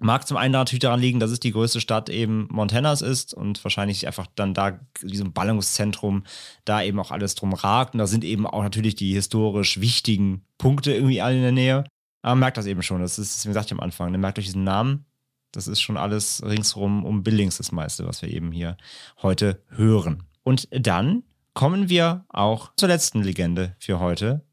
Mag 0.00 0.28
zum 0.28 0.36
einen 0.36 0.52
natürlich 0.52 0.80
daran 0.80 1.00
liegen, 1.00 1.18
dass 1.18 1.32
es 1.32 1.40
die 1.40 1.50
größte 1.50 1.80
Stadt 1.80 2.08
eben 2.08 2.46
Montanas 2.52 3.02
ist 3.02 3.34
und 3.34 3.62
wahrscheinlich 3.64 4.06
einfach 4.06 4.28
dann 4.36 4.54
da 4.54 4.78
ein 5.02 5.32
Ballungszentrum 5.32 6.22
da 6.64 6.82
eben 6.82 7.00
auch 7.00 7.10
alles 7.10 7.34
drum 7.34 7.52
ragt. 7.52 7.94
Und 7.94 7.98
da 7.98 8.06
sind 8.06 8.22
eben 8.22 8.46
auch 8.46 8.62
natürlich 8.62 8.94
die 8.94 9.14
historisch 9.14 9.80
wichtigen 9.80 10.44
Punkte 10.56 10.94
irgendwie 10.94 11.20
alle 11.20 11.36
in 11.36 11.42
der 11.42 11.52
Nähe. 11.52 11.84
Aber 12.22 12.32
man 12.32 12.40
merkt 12.40 12.58
das 12.58 12.66
eben 12.66 12.82
schon. 12.82 13.00
Das 13.00 13.18
ist, 13.18 13.44
wie 13.44 13.48
gesagt, 13.48 13.72
am 13.72 13.80
Anfang. 13.80 14.12
Ne? 14.12 14.18
Merkt 14.18 14.38
euch 14.38 14.44
diesen 14.44 14.62
Namen. 14.62 15.04
Das 15.50 15.66
ist 15.66 15.80
schon 15.80 15.96
alles 15.96 16.42
ringsrum 16.44 17.04
um 17.04 17.24
Billings 17.24 17.56
das 17.56 17.72
meiste, 17.72 18.06
was 18.06 18.22
wir 18.22 18.30
eben 18.30 18.52
hier 18.52 18.76
heute 19.20 19.62
hören. 19.70 20.27
Und 20.48 20.66
dann 20.70 21.24
kommen 21.52 21.90
wir 21.90 22.24
auch 22.30 22.72
zur 22.78 22.88
letzten 22.88 23.22
Legende 23.22 23.76
für 23.78 24.00
heute 24.00 24.46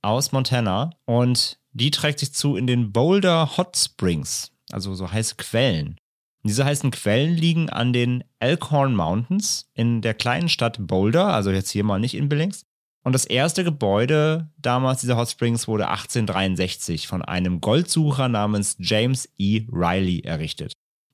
aus 0.00 0.32
Montana. 0.32 0.96
Und 1.04 1.58
die 1.72 1.90
trägt 1.90 2.20
sich 2.20 2.32
zu 2.32 2.56
in 2.56 2.66
den 2.66 2.90
Boulder 2.90 3.58
Hot 3.58 3.76
Springs, 3.76 4.50
also 4.70 4.94
so 4.94 5.12
heiße 5.12 5.34
Quellen. 5.36 5.98
Diese 6.42 6.64
heißen 6.64 6.90
Quellen 6.90 7.36
liegen 7.36 7.68
an 7.68 7.92
den 7.92 8.24
Elkhorn 8.38 8.96
Mountains 8.96 9.70
in 9.74 10.00
der 10.00 10.14
kleinen 10.14 10.48
Stadt 10.48 10.78
Boulder, 10.86 11.26
also 11.26 11.50
jetzt 11.50 11.70
hier 11.70 11.84
mal 11.84 12.00
nicht 12.00 12.14
in 12.14 12.30
Billings. 12.30 12.64
Und 13.04 13.12
das 13.12 13.26
erste 13.26 13.62
Gebäude 13.62 14.50
damals 14.56 15.02
dieser 15.02 15.18
Hot 15.18 15.28
Springs 15.28 15.68
wurde 15.68 15.88
1863 15.88 17.06
von 17.06 17.20
einem 17.20 17.60
Goldsucher 17.60 18.30
namens 18.30 18.76
James 18.78 19.28
E. 19.36 19.66
Riley 19.70 20.20
errichtet. 20.20 20.72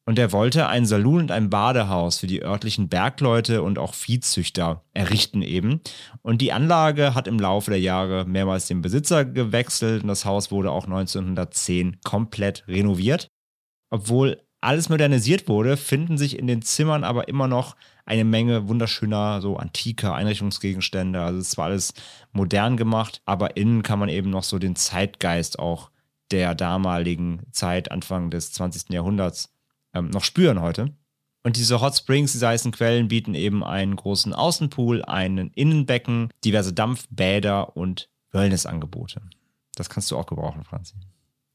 Und 0.09 0.19
er 0.19 0.33
wollte 0.33 0.69
ein 0.69 0.87
Saloon 0.87 1.21
und 1.21 1.31
ein 1.31 1.51
Badehaus 1.51 2.21
für 2.21 2.27
die 2.27 2.43
örtlichen 2.43 2.89
Bergleute 2.89 3.63
und 3.63 3.79
auch 3.79 3.93
Viehzüchter 3.93 4.83
errichten 4.95 5.43
eben. 5.43 5.83
Und 6.23 6.41
die 6.41 6.51
Anlage 6.51 7.15
hat 7.15 7.29
im 7.29 7.39
Laufe 7.39 7.71
der 7.71 7.81
Jahre 7.81 8.25
mehrmals 8.25 8.67
den 8.67 8.81
Besitzer 8.81 9.27
gewechselt 9.27 10.01
und 10.01 10.09
das 10.09 10.25
Haus 10.25 10.51
wurde 10.51 10.71
auch 10.71 10.87
1910 10.87 11.99
komplett 12.05 12.67
renoviert. 12.67 13.29
Obwohl 13.91 14.41
alles 14.63 14.89
modernisiert 14.89 15.47
wurde, 15.47 15.77
finden 15.77 16.17
sich 16.17 16.39
in 16.39 16.47
den 16.47 16.63
Zimmern 16.63 17.05
aber 17.05 17.29
immer 17.29 17.47
noch 17.47 17.77
eine 18.07 18.25
Menge 18.25 18.67
wunderschöner, 18.67 19.43
so 19.43 19.59
antiker 19.59 20.15
Einrichtungsgegenstände. 20.15 21.21
Also 21.21 21.39
es 21.39 21.49
ist 21.49 21.51
zwar 21.51 21.67
alles 21.67 21.93
modern 22.33 22.79
gemacht, 22.79 23.21
aber 23.27 23.59
innen 23.59 23.83
kann 23.83 23.99
man 23.99 24.09
eben 24.09 24.31
noch 24.31 24.45
so 24.45 24.59
den 24.59 24.75
Zeitgeist 24.75 25.59
auch 25.59 25.91
der 26.31 26.55
damaligen 26.55 27.43
Zeit, 27.53 27.91
Anfang 27.91 28.31
des 28.31 28.53
20. 28.53 28.89
Jahrhunderts, 28.89 29.53
ähm, 29.95 30.11
noch 30.11 30.25
spüren 30.25 30.61
heute. 30.61 30.95
Und 31.45 31.57
diese 31.57 31.81
Hot 31.81 31.97
Springs, 31.97 32.33
diese 32.33 32.49
heißen 32.49 32.73
Quellen, 32.73 33.09
bieten 33.09 33.35
eben 33.35 33.65
einen 33.65 33.97
großen 33.97 34.35
Außenpool, 34.35 35.05
einen 35.05 35.51
Innenbecken, 35.51 36.31
diverse 36.45 36.73
Dampfbäder 36.73 37.77
und 37.77 38.09
Wellnessangebote. 38.33 39.23
Das 39.75 39.89
kannst 39.89 40.11
du 40.11 40.17
auch 40.17 40.27
gebrauchen, 40.27 40.65
Franzi. 40.65 40.95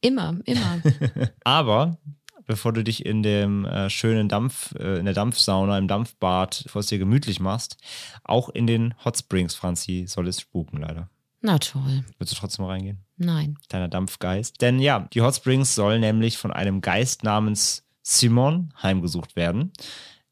Immer, 0.01 0.39
immer. 0.45 0.81
Aber 1.43 1.97
bevor 2.45 2.73
du 2.73 2.83
dich 2.83 3.05
in 3.05 3.23
dem 3.23 3.65
äh, 3.65 3.89
schönen 3.89 4.29
Dampf, 4.29 4.73
äh, 4.75 4.97
in 4.97 5.05
der 5.05 5.13
Dampfsauna, 5.13 5.77
im 5.77 5.87
Dampfbad, 5.87 6.61
bevor 6.63 6.79
es 6.79 6.87
dir 6.87 6.99
gemütlich 6.99 7.39
machst, 7.39 7.77
auch 8.23 8.49
in 8.49 8.67
den 8.67 8.95
Hot 9.05 9.17
Springs, 9.17 9.55
Franzi, 9.55 10.05
soll 10.07 10.27
es 10.27 10.41
spuken, 10.41 10.77
leider. 10.77 11.09
Na 11.41 11.59
toll. 11.59 12.05
Willst 12.17 12.33
du 12.33 12.37
trotzdem 12.37 12.65
mal 12.65 12.71
reingehen? 12.71 12.99
Nein. 13.17 13.57
Kleiner 13.69 13.89
Dampfgeist. 13.89 14.61
Denn 14.61 14.79
ja, 14.79 15.07
die 15.13 15.21
Hot 15.21 15.35
Springs 15.35 15.75
soll 15.75 15.99
nämlich 15.99 16.37
von 16.37 16.51
einem 16.51 16.79
Geist 16.81 17.23
namens 17.23 17.82
Simon 18.03 18.73
heimgesucht 18.81 19.35
werden, 19.35 19.71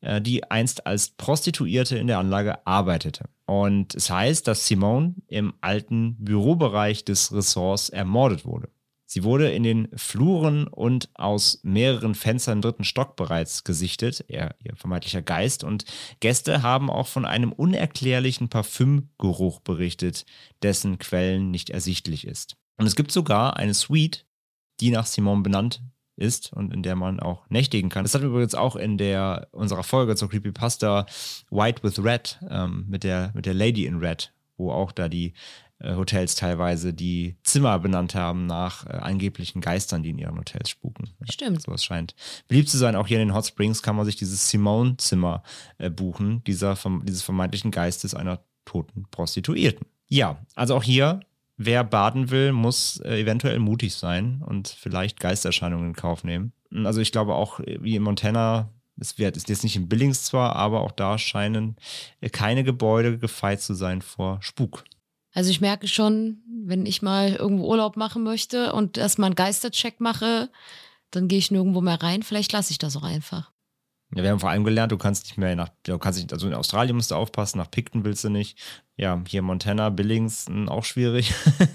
äh, 0.01 0.21
die 0.21 0.49
einst 0.51 0.85
als 0.85 1.09
Prostituierte 1.09 1.97
in 1.97 2.07
der 2.07 2.19
Anlage 2.19 2.65
arbeitete. 2.67 3.29
Und 3.45 3.95
es 3.95 4.09
heißt, 4.09 4.47
dass 4.47 4.67
Simone 4.67 5.15
im 5.27 5.53
alten 5.61 6.15
Bürobereich 6.19 7.03
des 7.03 7.33
Ressorts 7.33 7.89
ermordet 7.89 8.45
wurde. 8.45 8.69
Sie 9.05 9.25
wurde 9.25 9.51
in 9.51 9.63
den 9.63 9.89
Fluren 9.97 10.67
und 10.67 11.09
aus 11.15 11.59
mehreren 11.63 12.15
Fenstern 12.15 12.59
im 12.59 12.61
dritten 12.61 12.85
Stock 12.85 13.17
bereits 13.17 13.65
gesichtet, 13.65 14.23
er, 14.29 14.55
ihr 14.63 14.73
vermeintlicher 14.77 15.21
Geist. 15.21 15.65
Und 15.65 15.83
Gäste 16.21 16.63
haben 16.63 16.89
auch 16.89 17.07
von 17.07 17.25
einem 17.25 17.51
unerklärlichen 17.51 18.47
Parfümgeruch 18.47 19.59
berichtet, 19.59 20.25
dessen 20.63 20.97
Quellen 20.97 21.51
nicht 21.51 21.71
ersichtlich 21.71 22.25
ist. 22.25 22.55
Und 22.77 22.85
es 22.85 22.95
gibt 22.95 23.11
sogar 23.11 23.57
eine 23.57 23.73
Suite, 23.73 24.25
die 24.79 24.91
nach 24.91 25.05
Simon 25.05 25.43
benannt 25.43 25.81
ist 26.15 26.53
und 26.53 26.73
in 26.73 26.83
der 26.83 26.95
man 26.95 27.19
auch 27.19 27.49
nächtigen 27.49 27.89
kann. 27.89 28.03
Das 28.03 28.13
hatten 28.13 28.25
wir 28.25 28.29
übrigens 28.29 28.55
auch 28.55 28.75
in 28.75 28.97
der 28.97 29.47
unserer 29.51 29.83
Folge 29.83 30.15
zur 30.15 30.29
Creepypasta 30.29 31.05
White 31.49 31.83
with 31.83 32.03
Red 32.03 32.39
ähm, 32.49 32.85
mit, 32.87 33.03
der, 33.03 33.31
mit 33.33 33.45
der 33.45 33.53
Lady 33.53 33.85
in 33.85 33.97
Red, 33.97 34.33
wo 34.57 34.71
auch 34.71 34.91
da 34.91 35.09
die 35.09 35.33
äh, 35.79 35.95
Hotels 35.95 36.35
teilweise 36.35 36.93
die 36.93 37.37
Zimmer 37.43 37.79
benannt 37.79 38.15
haben 38.15 38.45
nach 38.45 38.85
äh, 38.85 38.89
angeblichen 38.89 39.61
Geistern, 39.61 40.03
die 40.03 40.11
in 40.11 40.19
ihren 40.19 40.37
Hotels 40.37 40.69
spuken. 40.69 41.09
Ja, 41.19 41.31
Stimmt. 41.31 41.61
Sowas 41.61 41.83
scheint 41.83 42.15
beliebt 42.47 42.69
zu 42.69 42.77
sein. 42.77 42.95
Auch 42.95 43.07
hier 43.07 43.19
in 43.19 43.29
den 43.29 43.35
Hot 43.35 43.47
Springs 43.47 43.81
kann 43.81 43.95
man 43.95 44.05
sich 44.05 44.15
dieses 44.15 44.49
Simone-Zimmer 44.49 45.43
äh, 45.77 45.89
buchen, 45.89 46.43
dieser, 46.45 46.77
dieses 47.03 47.23
vermeintlichen 47.23 47.71
Geistes 47.71 48.13
einer 48.13 48.43
toten 48.65 49.05
Prostituierten. 49.09 49.87
Ja, 50.07 50.45
also 50.55 50.75
auch 50.75 50.83
hier 50.83 51.21
wer 51.65 51.83
baden 51.83 52.31
will, 52.31 52.51
muss 52.51 52.97
äh, 52.97 53.19
eventuell 53.19 53.59
mutig 53.59 53.95
sein 53.95 54.41
und 54.45 54.67
vielleicht 54.67 55.19
Geisterscheinungen 55.19 55.89
in 55.89 55.95
Kauf 55.95 56.23
nehmen. 56.23 56.53
Also 56.83 57.01
ich 57.01 57.11
glaube 57.11 57.35
auch, 57.35 57.59
äh, 57.59 57.77
wie 57.81 57.95
in 57.95 58.03
Montana, 58.03 58.69
es 58.99 59.17
wird, 59.17 59.37
ist 59.37 59.49
jetzt 59.49 59.63
nicht 59.63 59.75
in 59.75 59.89
Billings 59.89 60.23
zwar, 60.23 60.55
aber 60.55 60.81
auch 60.81 60.91
da 60.91 61.17
scheinen 61.17 61.75
äh, 62.19 62.29
keine 62.29 62.63
Gebäude 62.63 63.17
gefeit 63.17 63.61
zu 63.61 63.73
sein 63.73 64.01
vor 64.01 64.41
Spuk. 64.41 64.83
Also 65.33 65.49
ich 65.49 65.61
merke 65.61 65.87
schon, 65.87 66.41
wenn 66.65 66.85
ich 66.85 67.01
mal 67.01 67.33
irgendwo 67.33 67.67
Urlaub 67.67 67.95
machen 67.95 68.23
möchte 68.23 68.73
und 68.73 68.97
erstmal 68.97 69.27
einen 69.27 69.35
Geistercheck 69.35 70.01
mache, 70.01 70.49
dann 71.09 71.27
gehe 71.27 71.39
ich 71.39 71.51
nirgendwo 71.51 71.81
mehr 71.81 72.01
rein. 72.01 72.23
Vielleicht 72.23 72.51
lasse 72.51 72.71
ich 72.71 72.79
das 72.79 72.97
auch 72.97 73.03
einfach. 73.03 73.51
Ja, 74.13 74.23
wir 74.23 74.31
haben 74.31 74.39
vor 74.39 74.49
allem 74.49 74.65
gelernt, 74.65 74.91
du 74.91 74.97
kannst 74.97 75.25
nicht 75.25 75.37
mehr 75.37 75.55
nach, 75.55 75.69
du 75.83 75.97
kannst 75.97 76.19
nicht, 76.19 76.33
also 76.33 76.45
in 76.47 76.53
Australien 76.53 76.97
musst 76.97 77.11
du 77.11 77.15
aufpassen, 77.15 77.57
nach 77.59 77.71
Picton 77.71 78.03
willst 78.03 78.23
du 78.25 78.29
nicht. 78.29 78.57
Ja, 78.97 79.21
hier 79.25 79.41
Montana, 79.41 79.89
Billings, 79.89 80.47
mh, 80.49 80.69
auch 80.69 80.83
schwierig. 80.83 81.33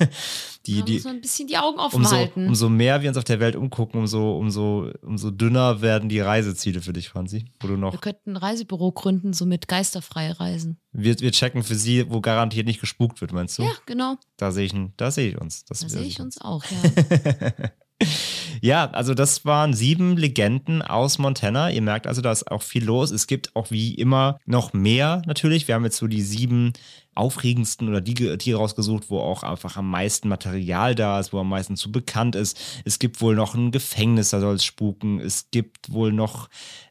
die, 0.66 0.82
die, 0.82 1.00
man 1.00 1.16
ein 1.16 1.20
bisschen 1.22 1.48
die 1.48 1.56
Augen 1.56 1.78
offen 1.78 1.96
umso, 1.96 2.14
halten. 2.14 2.46
umso 2.46 2.68
mehr 2.68 3.00
wir 3.00 3.08
uns 3.08 3.16
auf 3.16 3.24
der 3.24 3.40
Welt 3.40 3.56
umgucken, 3.56 3.98
umso, 4.00 4.36
umso, 4.36 4.90
umso 5.00 5.30
dünner 5.30 5.80
werden 5.80 6.08
die 6.10 6.20
Reiseziele 6.20 6.82
für 6.82 6.92
dich, 6.92 7.08
Franzi. 7.08 7.46
Wo 7.60 7.68
du 7.68 7.76
noch, 7.76 7.92
wir 7.92 8.00
könnten 8.00 8.32
ein 8.32 8.36
Reisebüro 8.36 8.92
gründen, 8.92 9.32
so 9.32 9.46
mit 9.46 9.66
geisterfreie 9.66 10.38
Reisen. 10.38 10.78
wir, 10.92 11.18
wir 11.18 11.32
checken 11.32 11.62
für 11.62 11.74
sie, 11.74 12.10
wo 12.10 12.20
garantiert 12.20 12.66
nicht 12.66 12.80
gespukt 12.80 13.22
wird, 13.22 13.32
meinst 13.32 13.58
du? 13.58 13.62
Ja, 13.62 13.72
genau. 13.86 14.16
Da 14.36 14.52
sehe 14.52 14.66
ich, 14.66 14.74
da 14.98 15.10
sehe 15.10 15.30
ich 15.30 15.40
uns. 15.40 15.64
Das 15.64 15.80
Da 15.80 15.88
sehe 15.88 16.02
ich 16.02 16.20
uns 16.20 16.38
auch, 16.40 16.64
ja. 16.70 17.70
Ja, 18.60 18.90
also 18.90 19.14
das 19.14 19.44
waren 19.44 19.74
sieben 19.74 20.16
Legenden 20.16 20.82
aus 20.82 21.18
Montana. 21.18 21.70
Ihr 21.70 21.82
merkt 21.82 22.06
also, 22.06 22.20
da 22.20 22.32
ist 22.32 22.50
auch 22.50 22.62
viel 22.62 22.84
los. 22.84 23.10
Es 23.10 23.26
gibt 23.26 23.54
auch 23.54 23.70
wie 23.70 23.94
immer 23.94 24.38
noch 24.46 24.72
mehr 24.72 25.22
natürlich. 25.26 25.68
Wir 25.68 25.74
haben 25.74 25.84
jetzt 25.84 25.98
so 25.98 26.06
die 26.06 26.22
sieben 26.22 26.72
aufregendsten 27.14 27.88
oder 27.88 28.00
die 28.00 28.14
Tiere 28.14 28.58
rausgesucht, 28.58 29.10
wo 29.10 29.20
auch 29.20 29.42
einfach 29.42 29.76
am 29.76 29.90
meisten 29.90 30.28
Material 30.28 30.94
da 30.94 31.18
ist, 31.18 31.32
wo 31.32 31.40
am 31.40 31.48
meisten 31.48 31.76
zu 31.76 31.90
bekannt 31.90 32.34
ist. 32.34 32.58
Es 32.84 32.98
gibt 32.98 33.20
wohl 33.20 33.34
noch 33.34 33.54
ein 33.54 33.70
Gefängnis, 33.70 34.30
da 34.30 34.40
soll 34.40 34.56
es 34.56 34.64
spuken. 34.64 35.20
Es 35.20 35.50
gibt 35.50 35.92
wohl 35.92 36.12
noch, 36.12 36.48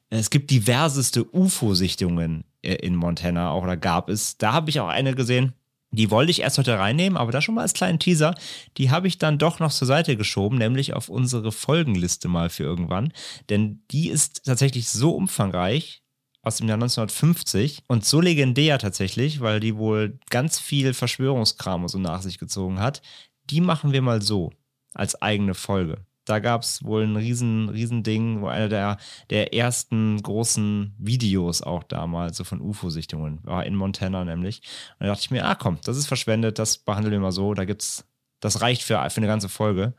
es 0.09 0.29
gibt 0.29 0.51
diverseste 0.51 1.25
UFO-Sichtungen 1.31 2.45
äh, 2.61 2.75
in 2.75 2.95
Montana, 2.95 3.51
auch 3.51 3.65
da 3.65 3.75
gab 3.75 4.09
es. 4.09 4.37
Da 4.37 4.53
habe 4.53 4.69
ich 4.69 4.79
auch 4.79 4.87
eine 4.87 5.13
gesehen. 5.13 5.53
Die 5.91 6.11
wollte 6.11 6.31
ich 6.31 6.41
erst 6.41 6.57
heute 6.57 6.77
reinnehmen, 6.77 7.17
aber 7.17 7.31
da 7.31 7.41
schon 7.41 7.55
mal 7.55 7.61
als 7.61 7.73
kleinen 7.73 7.99
Teaser, 7.99 8.35
die 8.77 8.91
habe 8.91 9.07
ich 9.07 9.17
dann 9.17 9.37
doch 9.37 9.59
noch 9.59 9.71
zur 9.71 9.87
Seite 9.87 10.17
geschoben, 10.17 10.57
nämlich 10.57 10.93
auf 10.93 11.09
unsere 11.09 11.51
Folgenliste 11.51 12.27
mal 12.27 12.49
für 12.49 12.63
irgendwann. 12.63 13.13
Denn 13.49 13.83
die 13.91 14.09
ist 14.09 14.43
tatsächlich 14.45 14.89
so 14.89 15.11
umfangreich 15.11 16.03
aus 16.41 16.57
dem 16.57 16.67
Jahr 16.67 16.75
1950 16.75 17.83
und 17.87 18.05
so 18.05 18.21
legendär 18.21 18.77
tatsächlich, 18.77 19.39
weil 19.39 19.59
die 19.59 19.77
wohl 19.77 20.19
ganz 20.29 20.59
viel 20.59 20.93
Verschwörungskram 20.93 21.87
so 21.87 21.97
nach 21.97 22.21
sich 22.21 22.37
gezogen 22.37 22.79
hat. 22.79 23.01
Die 23.45 23.61
machen 23.61 23.93
wir 23.93 24.01
mal 24.01 24.21
so 24.21 24.51
als 24.93 25.21
eigene 25.21 25.53
Folge. 25.53 26.05
Da 26.25 26.39
gab 26.39 26.63
es 26.63 26.83
wohl 26.83 27.03
ein 27.03 27.15
riesen, 27.15 27.69
riesen 27.69 28.03
Ding, 28.03 28.41
wo 28.41 28.47
einer 28.47 28.67
der, 28.67 28.97
der 29.29 29.53
ersten 29.53 30.21
großen 30.21 30.95
Videos 30.97 31.61
auch 31.61 31.83
damals, 31.83 32.37
so 32.37 32.43
von 32.43 32.61
UFO-Sichtungen, 32.61 33.39
war 33.43 33.65
in 33.65 33.75
Montana 33.75 34.25
nämlich. 34.25 34.61
Und 34.99 35.05
da 35.05 35.13
dachte 35.13 35.21
ich 35.21 35.31
mir, 35.31 35.45
ah 35.45 35.55
komm, 35.55 35.79
das 35.83 35.97
ist 35.97 36.07
verschwendet, 36.07 36.59
das 36.59 36.79
behandeln 36.79 37.13
wir 37.13 37.19
mal 37.19 37.31
so. 37.31 37.53
Da 37.53 37.65
gibt's, 37.65 38.05
das 38.39 38.61
reicht 38.61 38.81
für, 38.81 39.09
für 39.09 39.17
eine 39.17 39.27
ganze 39.27 39.49
Folge. 39.49 39.93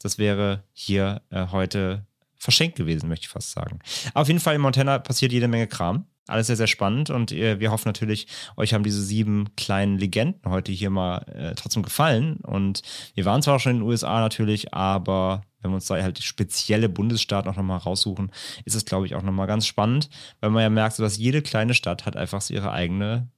Das 0.00 0.18
wäre 0.18 0.62
hier 0.72 1.22
äh, 1.30 1.46
heute 1.50 2.06
verschenkt 2.36 2.76
gewesen, 2.76 3.08
möchte 3.08 3.24
ich 3.24 3.30
fast 3.30 3.52
sagen. 3.52 3.80
Auf 4.12 4.28
jeden 4.28 4.40
Fall 4.40 4.54
in 4.54 4.60
Montana 4.60 4.98
passiert 4.98 5.32
jede 5.32 5.48
Menge 5.48 5.66
Kram. 5.66 6.06
Alles 6.26 6.46
sehr, 6.46 6.56
sehr 6.56 6.66
spannend 6.66 7.10
und 7.10 7.32
äh, 7.32 7.60
wir 7.60 7.70
hoffen 7.70 7.88
natürlich, 7.88 8.28
euch 8.56 8.72
haben 8.72 8.82
diese 8.82 9.02
sieben 9.02 9.54
kleinen 9.56 9.98
Legenden 9.98 10.50
heute 10.50 10.72
hier 10.72 10.88
mal 10.88 11.18
äh, 11.28 11.54
trotzdem 11.54 11.82
gefallen. 11.82 12.36
Und 12.36 12.82
wir 13.14 13.26
waren 13.26 13.42
zwar 13.42 13.56
auch 13.56 13.60
schon 13.60 13.72
in 13.72 13.78
den 13.80 13.88
USA 13.88 14.20
natürlich, 14.20 14.72
aber 14.72 15.42
wenn 15.64 15.70
wir 15.70 15.76
uns 15.76 15.86
da 15.86 16.00
halt 16.00 16.22
spezielle 16.22 16.88
Bundesstaaten 16.90 17.50
auch 17.50 17.56
nochmal 17.56 17.78
raussuchen, 17.78 18.30
ist 18.66 18.74
es, 18.74 18.84
glaube 18.84 19.06
ich, 19.06 19.14
auch 19.14 19.22
nochmal 19.22 19.46
ganz 19.46 19.66
spannend, 19.66 20.10
weil 20.40 20.50
man 20.50 20.62
ja 20.62 20.70
merkt, 20.70 20.98
dass 20.98 21.16
jede 21.16 21.40
kleine 21.40 21.72
Stadt 21.72 22.04
hat 22.04 22.16
einfach 22.16 22.42
so 22.42 22.52
ihre 22.52 22.70
eigene 22.70 23.28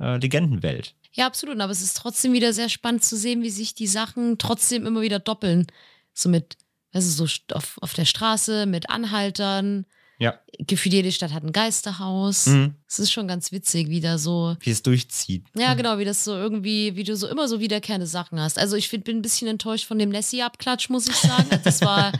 äh, 0.00 0.16
Legendenwelt. 0.18 0.94
Ja, 1.12 1.26
absolut. 1.26 1.58
Aber 1.60 1.70
es 1.70 1.80
ist 1.80 1.96
trotzdem 1.96 2.32
wieder 2.32 2.52
sehr 2.52 2.68
spannend 2.68 3.04
zu 3.04 3.16
sehen, 3.16 3.42
wie 3.42 3.50
sich 3.50 3.74
die 3.74 3.86
Sachen 3.86 4.36
trotzdem 4.36 4.84
immer 4.84 5.00
wieder 5.00 5.20
doppeln. 5.20 5.66
So 6.12 6.28
mit, 6.28 6.58
du, 6.92 7.00
so 7.00 7.26
auf, 7.52 7.78
auf 7.80 7.94
der 7.94 8.04
Straße, 8.04 8.66
mit 8.66 8.90
Anhaltern. 8.90 9.86
Ja. 10.18 10.38
Gefühlt 10.58 10.94
jede 10.94 11.12
Stadt 11.12 11.32
hat 11.32 11.44
ein 11.44 11.52
Geisterhaus. 11.52 12.46
Mhm. 12.46 12.74
Es 12.88 12.98
ist 12.98 13.12
schon 13.12 13.28
ganz 13.28 13.52
witzig, 13.52 13.88
wie 13.88 14.00
da 14.00 14.16
so. 14.16 14.56
Wie 14.60 14.70
es 14.70 14.82
durchzieht. 14.82 15.44
Ja, 15.54 15.74
genau, 15.74 15.98
wie 15.98 16.04
das 16.04 16.24
so 16.24 16.34
irgendwie, 16.34 16.96
wie 16.96 17.04
du 17.04 17.16
so 17.16 17.28
immer 17.28 17.48
so 17.48 17.60
wiederkehrende 17.60 18.06
Sachen 18.06 18.40
hast. 18.40 18.58
Also 18.58 18.76
ich 18.76 18.88
find, 18.88 19.04
bin 19.04 19.18
ein 19.18 19.22
bisschen 19.22 19.48
enttäuscht 19.48 19.84
von 19.86 19.98
dem 19.98 20.08
Nessie-Abklatsch, 20.10 20.88
muss 20.88 21.08
ich 21.08 21.16
sagen. 21.16 21.48
Das 21.64 21.80
war 21.80 22.12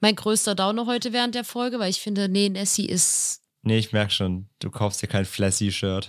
mein 0.00 0.16
größter 0.16 0.54
Downer 0.54 0.86
heute 0.86 1.12
während 1.12 1.34
der 1.34 1.44
Folge, 1.44 1.78
weil 1.78 1.90
ich 1.90 2.00
finde, 2.00 2.28
nee, 2.28 2.48
Nessie 2.48 2.86
ist. 2.86 3.42
Nee, 3.62 3.78
ich 3.78 3.92
merke 3.92 4.12
schon, 4.12 4.48
du 4.58 4.70
kaufst 4.70 5.02
dir 5.02 5.06
kein 5.06 5.24
Flashy-Shirt. 5.24 6.08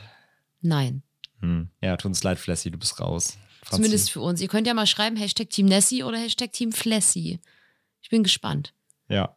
Nein. 0.61 1.03
Hm. 1.41 1.69
Ja, 1.81 1.97
tut 1.97 2.09
uns 2.09 2.23
leid, 2.23 2.39
Flashy, 2.39 2.71
du 2.71 2.77
bist 2.77 2.99
raus. 2.99 3.37
Franzi. 3.61 3.75
Zumindest 3.75 4.11
für 4.11 4.21
uns. 4.21 4.41
Ihr 4.41 4.47
könnt 4.47 4.65
ja 4.65 4.73
mal 4.73 4.87
schreiben, 4.87 5.17
Hashtag 5.17 5.49
Team 5.49 5.67
Nessie 5.67 6.03
oder 6.03 6.17
Hashtag 6.17 6.53
Team 6.53 6.71
Flashy. 6.71 7.39
Ich 8.01 8.09
bin 8.09 8.23
gespannt. 8.23 8.73
Ja, 9.09 9.35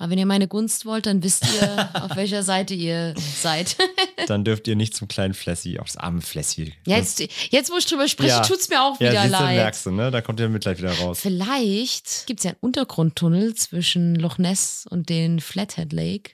Aber 0.00 0.10
wenn 0.10 0.18
ihr 0.18 0.26
meine 0.26 0.46
Gunst 0.46 0.86
wollt, 0.86 1.06
dann 1.06 1.24
wisst 1.24 1.44
ihr, 1.60 1.90
auf 1.94 2.14
welcher 2.14 2.44
Seite 2.44 2.72
ihr 2.72 3.14
seid. 3.16 3.76
dann 4.28 4.44
dürft 4.44 4.68
ihr 4.68 4.76
nicht 4.76 4.94
zum 4.94 5.08
kleinen 5.08 5.34
auch 5.34 5.84
das 5.86 5.96
arme 5.96 6.20
Flashy. 6.20 6.72
Jetzt, 6.86 7.20
jetzt 7.50 7.72
wo 7.72 7.76
ich 7.76 7.86
drüber 7.86 8.06
spreche, 8.06 8.28
Ja. 8.28 8.40
tut's 8.42 8.68
mir 8.68 8.80
auch 8.80 9.00
ja, 9.00 9.10
wieder 9.10 9.24
du, 9.24 9.30
leid. 9.30 9.56
merkst 9.56 9.86
du, 9.86 9.90
ne? 9.90 10.12
Da 10.12 10.20
kommt 10.20 10.38
der 10.38 10.48
Mitleid 10.48 10.78
wieder 10.78 10.92
raus. 10.92 11.18
Vielleicht 11.20 12.26
gibt 12.28 12.38
es 12.40 12.44
ja 12.44 12.50
einen 12.52 12.58
Untergrundtunnel 12.60 13.54
zwischen 13.56 14.14
Loch 14.14 14.38
Ness 14.38 14.86
und 14.88 15.08
den 15.08 15.40
Flathead 15.40 15.92
Lake. 15.92 16.30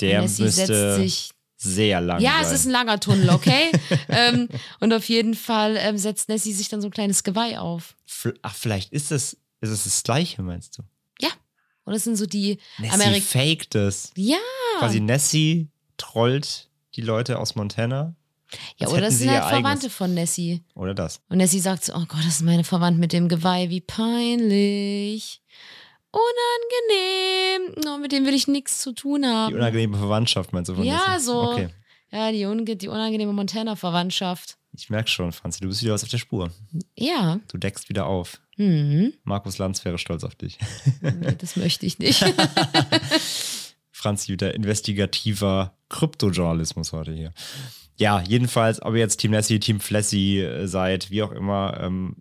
Der 0.00 0.22
Nessie 0.22 0.42
müsste 0.44 0.66
setzt 0.66 0.96
sich. 0.96 1.30
sehr 1.56 2.00
lang 2.00 2.20
Ja, 2.22 2.38
sein. 2.42 2.44
es 2.46 2.52
ist 2.60 2.66
ein 2.66 2.72
langer 2.72 2.98
Tunnel, 2.98 3.28
okay? 3.30 3.72
ähm, 4.08 4.48
und 4.80 4.94
auf 4.94 5.06
jeden 5.10 5.34
Fall 5.34 5.76
ähm, 5.78 5.98
setzt 5.98 6.30
Nessie 6.30 6.54
sich 6.54 6.70
dann 6.70 6.80
so 6.80 6.88
ein 6.88 6.92
kleines 6.92 7.24
Geweih 7.24 7.58
auf. 7.58 7.94
Ach, 8.40 8.54
vielleicht 8.54 8.92
ist 8.92 9.12
es, 9.12 9.34
ist 9.60 9.70
es 9.70 9.84
das 9.84 10.02
Gleiche, 10.02 10.40
meinst 10.42 10.78
du? 10.78 10.82
Und 11.86 11.94
das 11.94 12.04
sind 12.04 12.16
so 12.16 12.26
die 12.26 12.58
Nessie 12.78 12.92
Amerik 12.94 13.22
faked 13.22 13.74
es. 13.74 14.12
Ja, 14.16 14.36
Quasi 14.80 15.00
Nessie 15.00 15.68
trollt 15.96 16.68
die 16.96 17.00
Leute 17.00 17.38
aus 17.38 17.54
Montana. 17.54 18.14
ja 18.76 18.88
oder 18.88 19.10
sie 19.10 19.18
sind 19.18 19.30
halt 19.30 19.44
eigenes. 19.44 19.60
Verwandte 19.62 19.90
von 19.90 20.12
Nessie. 20.14 20.62
Oder 20.74 20.94
das. 20.94 21.20
Und 21.30 21.38
Nessie 21.38 21.60
sagt 21.60 21.84
so, 21.84 21.94
oh 21.94 22.04
Gott, 22.08 22.20
das 22.20 22.26
ist 22.36 22.42
meine 22.42 22.64
Verwandte 22.64 23.00
mit 23.00 23.12
dem 23.14 23.28
Geweih, 23.28 23.70
wie 23.70 23.80
peinlich. 23.80 25.40
Unangenehm. 26.12 27.74
Oh, 27.86 27.98
mit 27.98 28.12
dem 28.12 28.24
will 28.26 28.34
ich 28.34 28.48
nichts 28.48 28.78
zu 28.80 28.92
tun 28.92 29.22
Die 29.22 29.28
haben. 29.28 29.54
unangenehme 29.54 29.96
Verwandtschaft, 29.98 30.52
meinst 30.52 30.68
du 30.70 30.74
von 30.74 30.84
Ja, 30.84 31.12
Nessie? 31.14 31.24
so. 31.26 31.42
Okay. 31.52 31.68
Ja, 32.16 32.32
die, 32.32 32.46
unge 32.46 32.76
die 32.76 32.88
unangenehme 32.88 33.34
Montana-Verwandtschaft. 33.34 34.56
Ich 34.72 34.88
merke 34.88 35.10
schon, 35.10 35.32
Franzi, 35.32 35.60
du 35.60 35.68
bist 35.68 35.82
wieder 35.82 35.92
was 35.92 36.02
auf 36.02 36.08
der 36.08 36.16
Spur. 36.16 36.50
Ja. 36.96 37.40
Du 37.48 37.58
deckst 37.58 37.90
wieder 37.90 38.06
auf. 38.06 38.40
Hm. 38.56 39.12
Markus 39.24 39.58
Lanz 39.58 39.84
wäre 39.84 39.98
stolz 39.98 40.24
auf 40.24 40.34
dich. 40.34 40.58
Das 41.38 41.56
möchte 41.56 41.84
ich 41.84 41.98
nicht. 41.98 42.24
Franzi, 43.90 44.32
wieder 44.32 44.54
investigativer 44.54 45.76
Kryptojournalismus 45.90 46.94
heute 46.94 47.12
hier. 47.12 47.34
Ja, 47.96 48.22
jedenfalls, 48.22 48.80
ob 48.80 48.94
ihr 48.94 49.00
jetzt 49.00 49.18
Team 49.18 49.32
Nessie, 49.32 49.60
Team 49.60 49.80
Flashy 49.80 50.40
äh, 50.40 50.66
seid, 50.66 51.10
wie 51.10 51.22
auch 51.22 51.32
immer, 51.32 51.78
ähm, 51.82 52.16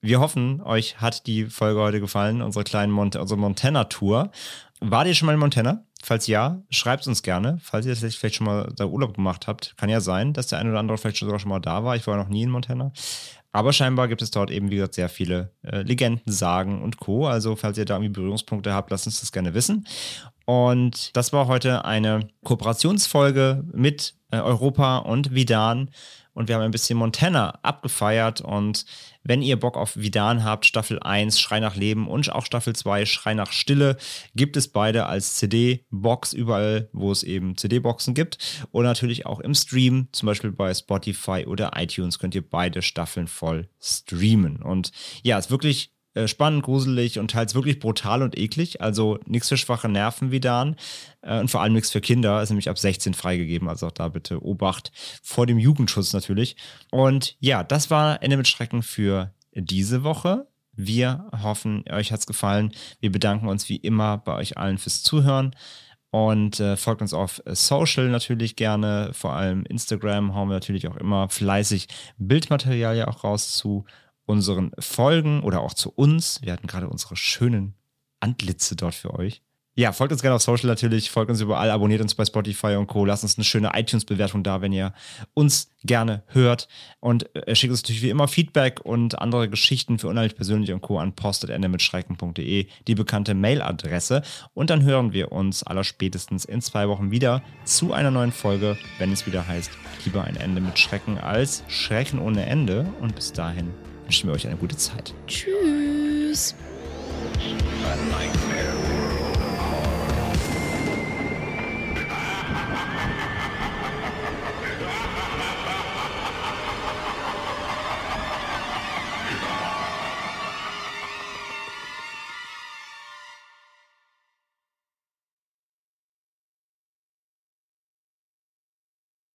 wir 0.00 0.20
hoffen, 0.20 0.60
euch 0.62 1.00
hat 1.00 1.26
die 1.26 1.46
Folge 1.46 1.80
heute 1.80 2.00
gefallen, 2.00 2.40
unsere 2.42 2.64
kleine 2.64 2.92
Mont 2.92 3.16
unsere 3.16 3.38
Montana-Tour. 3.38 4.30
Wart 4.80 5.06
ihr 5.08 5.14
schon 5.14 5.26
mal 5.26 5.32
in 5.32 5.40
Montana? 5.40 5.84
Falls 6.02 6.26
ja, 6.28 6.62
schreibt 6.70 7.06
uns 7.06 7.22
gerne. 7.22 7.58
Falls 7.62 7.86
ihr 7.86 7.94
das 7.94 8.14
vielleicht 8.14 8.36
schon 8.36 8.46
mal 8.46 8.72
da 8.76 8.86
Urlaub 8.86 9.14
gemacht 9.14 9.48
habt, 9.48 9.76
kann 9.76 9.88
ja 9.88 10.00
sein, 10.00 10.32
dass 10.32 10.46
der 10.46 10.58
eine 10.58 10.70
oder 10.70 10.78
andere 10.78 10.98
vielleicht 10.98 11.16
sogar 11.16 11.38
schon 11.38 11.48
mal 11.48 11.58
da 11.58 11.84
war. 11.84 11.96
Ich 11.96 12.06
war 12.06 12.16
noch 12.16 12.28
nie 12.28 12.42
in 12.42 12.50
Montana. 12.50 12.92
Aber 13.50 13.72
scheinbar 13.72 14.08
gibt 14.08 14.22
es 14.22 14.30
dort 14.30 14.50
eben, 14.50 14.70
wie 14.70 14.76
gesagt, 14.76 14.94
sehr 14.94 15.08
viele 15.08 15.52
äh, 15.62 15.82
Legenden, 15.82 16.30
Sagen 16.30 16.82
und 16.82 16.98
Co. 16.98 17.26
Also, 17.26 17.56
falls 17.56 17.78
ihr 17.78 17.84
da 17.84 17.94
irgendwie 17.94 18.12
Berührungspunkte 18.12 18.72
habt, 18.72 18.90
lasst 18.90 19.06
uns 19.06 19.20
das 19.20 19.32
gerne 19.32 19.54
wissen. 19.54 19.86
Und 20.44 21.16
das 21.16 21.32
war 21.32 21.46
heute 21.46 21.84
eine 21.84 22.28
Kooperationsfolge 22.44 23.64
mit 23.72 24.14
äh, 24.30 24.38
Europa 24.38 24.98
und 24.98 25.34
Vidan 25.34 25.90
und 26.38 26.46
wir 26.46 26.54
haben 26.54 26.62
ein 26.62 26.70
bisschen 26.70 26.96
Montana 26.96 27.58
abgefeiert. 27.62 28.40
Und 28.40 28.86
wenn 29.24 29.42
ihr 29.42 29.58
Bock 29.58 29.76
auf 29.76 29.96
Vidan 29.96 30.44
habt, 30.44 30.66
Staffel 30.66 31.00
1, 31.00 31.40
Schrei 31.40 31.58
nach 31.58 31.74
Leben 31.74 32.06
und 32.06 32.30
auch 32.30 32.46
Staffel 32.46 32.76
2, 32.76 33.06
Schrei 33.06 33.34
nach 33.34 33.50
Stille, 33.50 33.96
gibt 34.36 34.56
es 34.56 34.68
beide 34.68 35.06
als 35.06 35.34
CD-Box 35.34 36.34
überall, 36.34 36.90
wo 36.92 37.10
es 37.10 37.24
eben 37.24 37.56
CD-Boxen 37.56 38.14
gibt. 38.14 38.38
Und 38.70 38.84
natürlich 38.84 39.26
auch 39.26 39.40
im 39.40 39.52
Stream, 39.52 40.06
zum 40.12 40.26
Beispiel 40.26 40.52
bei 40.52 40.72
Spotify 40.72 41.44
oder 41.44 41.72
iTunes, 41.74 42.20
könnt 42.20 42.36
ihr 42.36 42.48
beide 42.48 42.82
Staffeln 42.82 43.26
voll 43.26 43.68
streamen. 43.82 44.62
Und 44.62 44.92
ja, 45.24 45.38
es 45.38 45.46
ist 45.46 45.50
wirklich 45.50 45.90
äh, 46.18 46.28
spannend, 46.28 46.64
gruselig 46.64 47.18
und 47.18 47.30
teils 47.30 47.54
wirklich 47.54 47.78
brutal 47.78 48.22
und 48.22 48.36
eklig. 48.36 48.80
Also 48.80 49.18
nichts 49.26 49.48
für 49.48 49.56
schwache 49.56 49.88
Nerven 49.88 50.30
wie 50.30 50.40
Dan. 50.40 50.76
Äh, 51.22 51.38
und 51.38 51.50
vor 51.50 51.62
allem 51.62 51.74
nichts 51.74 51.90
für 51.90 52.00
Kinder. 52.00 52.42
Ist 52.42 52.50
nämlich 52.50 52.68
ab 52.68 52.78
16 52.78 53.14
freigegeben. 53.14 53.68
Also 53.68 53.86
auch 53.86 53.92
da 53.92 54.08
bitte 54.08 54.44
Obacht 54.44 54.90
vor 55.22 55.46
dem 55.46 55.58
Jugendschutz 55.58 56.12
natürlich. 56.12 56.56
Und 56.90 57.36
ja, 57.38 57.62
das 57.62 57.90
war 57.90 58.22
Ende 58.22 58.36
mit 58.36 58.48
Schrecken 58.48 58.82
für 58.82 59.32
diese 59.54 60.02
Woche. 60.02 60.48
Wir 60.72 61.28
hoffen, 61.42 61.84
euch 61.90 62.12
hat 62.12 62.20
es 62.20 62.26
gefallen. 62.26 62.72
Wir 63.00 63.12
bedanken 63.12 63.48
uns 63.48 63.68
wie 63.68 63.76
immer 63.76 64.18
bei 64.18 64.34
euch 64.34 64.58
allen 64.58 64.78
fürs 64.78 65.02
Zuhören. 65.02 65.54
Und 66.10 66.58
äh, 66.58 66.76
folgt 66.76 67.02
uns 67.02 67.12
auf 67.12 67.42
Social 67.46 68.08
natürlich 68.08 68.56
gerne, 68.56 69.10
vor 69.12 69.34
allem 69.34 69.64
Instagram 69.66 70.34
hauen 70.34 70.48
wir 70.48 70.54
natürlich 70.54 70.88
auch 70.88 70.96
immer 70.96 71.28
fleißig 71.28 71.86
Bildmaterial 72.16 72.96
ja 72.96 73.08
auch 73.08 73.24
raus 73.24 73.54
zu 73.54 73.84
unseren 74.28 74.72
Folgen 74.78 75.42
oder 75.42 75.60
auch 75.60 75.74
zu 75.74 75.90
uns. 75.90 76.40
Wir 76.42 76.52
hatten 76.52 76.66
gerade 76.66 76.88
unsere 76.88 77.16
schönen 77.16 77.74
Antlitze 78.20 78.76
dort 78.76 78.94
für 78.94 79.14
euch. 79.14 79.42
Ja, 79.78 79.92
folgt 79.92 80.12
uns 80.12 80.22
gerne 80.22 80.34
auf 80.34 80.42
Social 80.42 80.66
natürlich, 80.66 81.08
folgt 81.08 81.30
uns 81.30 81.40
überall, 81.40 81.70
abonniert 81.70 82.00
uns 82.00 82.16
bei 82.16 82.24
Spotify 82.24 82.74
und 82.74 82.88
Co. 82.88 83.04
Lasst 83.04 83.22
uns 83.22 83.38
eine 83.38 83.44
schöne 83.44 83.70
iTunes-Bewertung 83.74 84.42
da, 84.42 84.60
wenn 84.60 84.72
ihr 84.72 84.92
uns 85.34 85.70
gerne 85.84 86.24
hört. 86.26 86.66
Und 86.98 87.32
äh, 87.36 87.54
schickt 87.54 87.70
uns 87.70 87.84
natürlich 87.84 88.02
wie 88.02 88.10
immer 88.10 88.26
Feedback 88.26 88.80
und 88.82 89.20
andere 89.20 89.48
Geschichten 89.48 90.00
für 90.00 90.08
unheimlich 90.08 90.34
persönlich 90.34 90.72
und 90.72 90.80
Co. 90.80 90.98
an 90.98 91.14
post.endemitschrecken.de, 91.14 92.66
die 92.88 92.94
bekannte 92.96 93.34
Mailadresse. 93.34 94.22
Und 94.52 94.70
dann 94.70 94.82
hören 94.82 95.12
wir 95.12 95.30
uns 95.30 95.62
aller 95.62 95.84
spätestens 95.84 96.44
in 96.44 96.60
zwei 96.60 96.88
Wochen 96.88 97.12
wieder 97.12 97.40
zu 97.62 97.92
einer 97.92 98.10
neuen 98.10 98.32
Folge, 98.32 98.76
wenn 98.98 99.12
es 99.12 99.28
wieder 99.28 99.46
heißt, 99.46 99.70
lieber 100.04 100.24
ein 100.24 100.34
Ende 100.34 100.60
mit 100.60 100.76
Schrecken 100.76 101.18
als 101.18 101.62
Schrecken 101.68 102.18
ohne 102.18 102.46
Ende. 102.46 102.84
Und 103.00 103.14
bis 103.14 103.32
dahin 103.32 103.70
wünschen 104.08 104.30
wir 104.30 104.34
euch 104.34 104.46
eine 104.46 104.56
gute 104.56 104.74
Zeit. 104.74 105.12
Tschüss. 105.26 106.54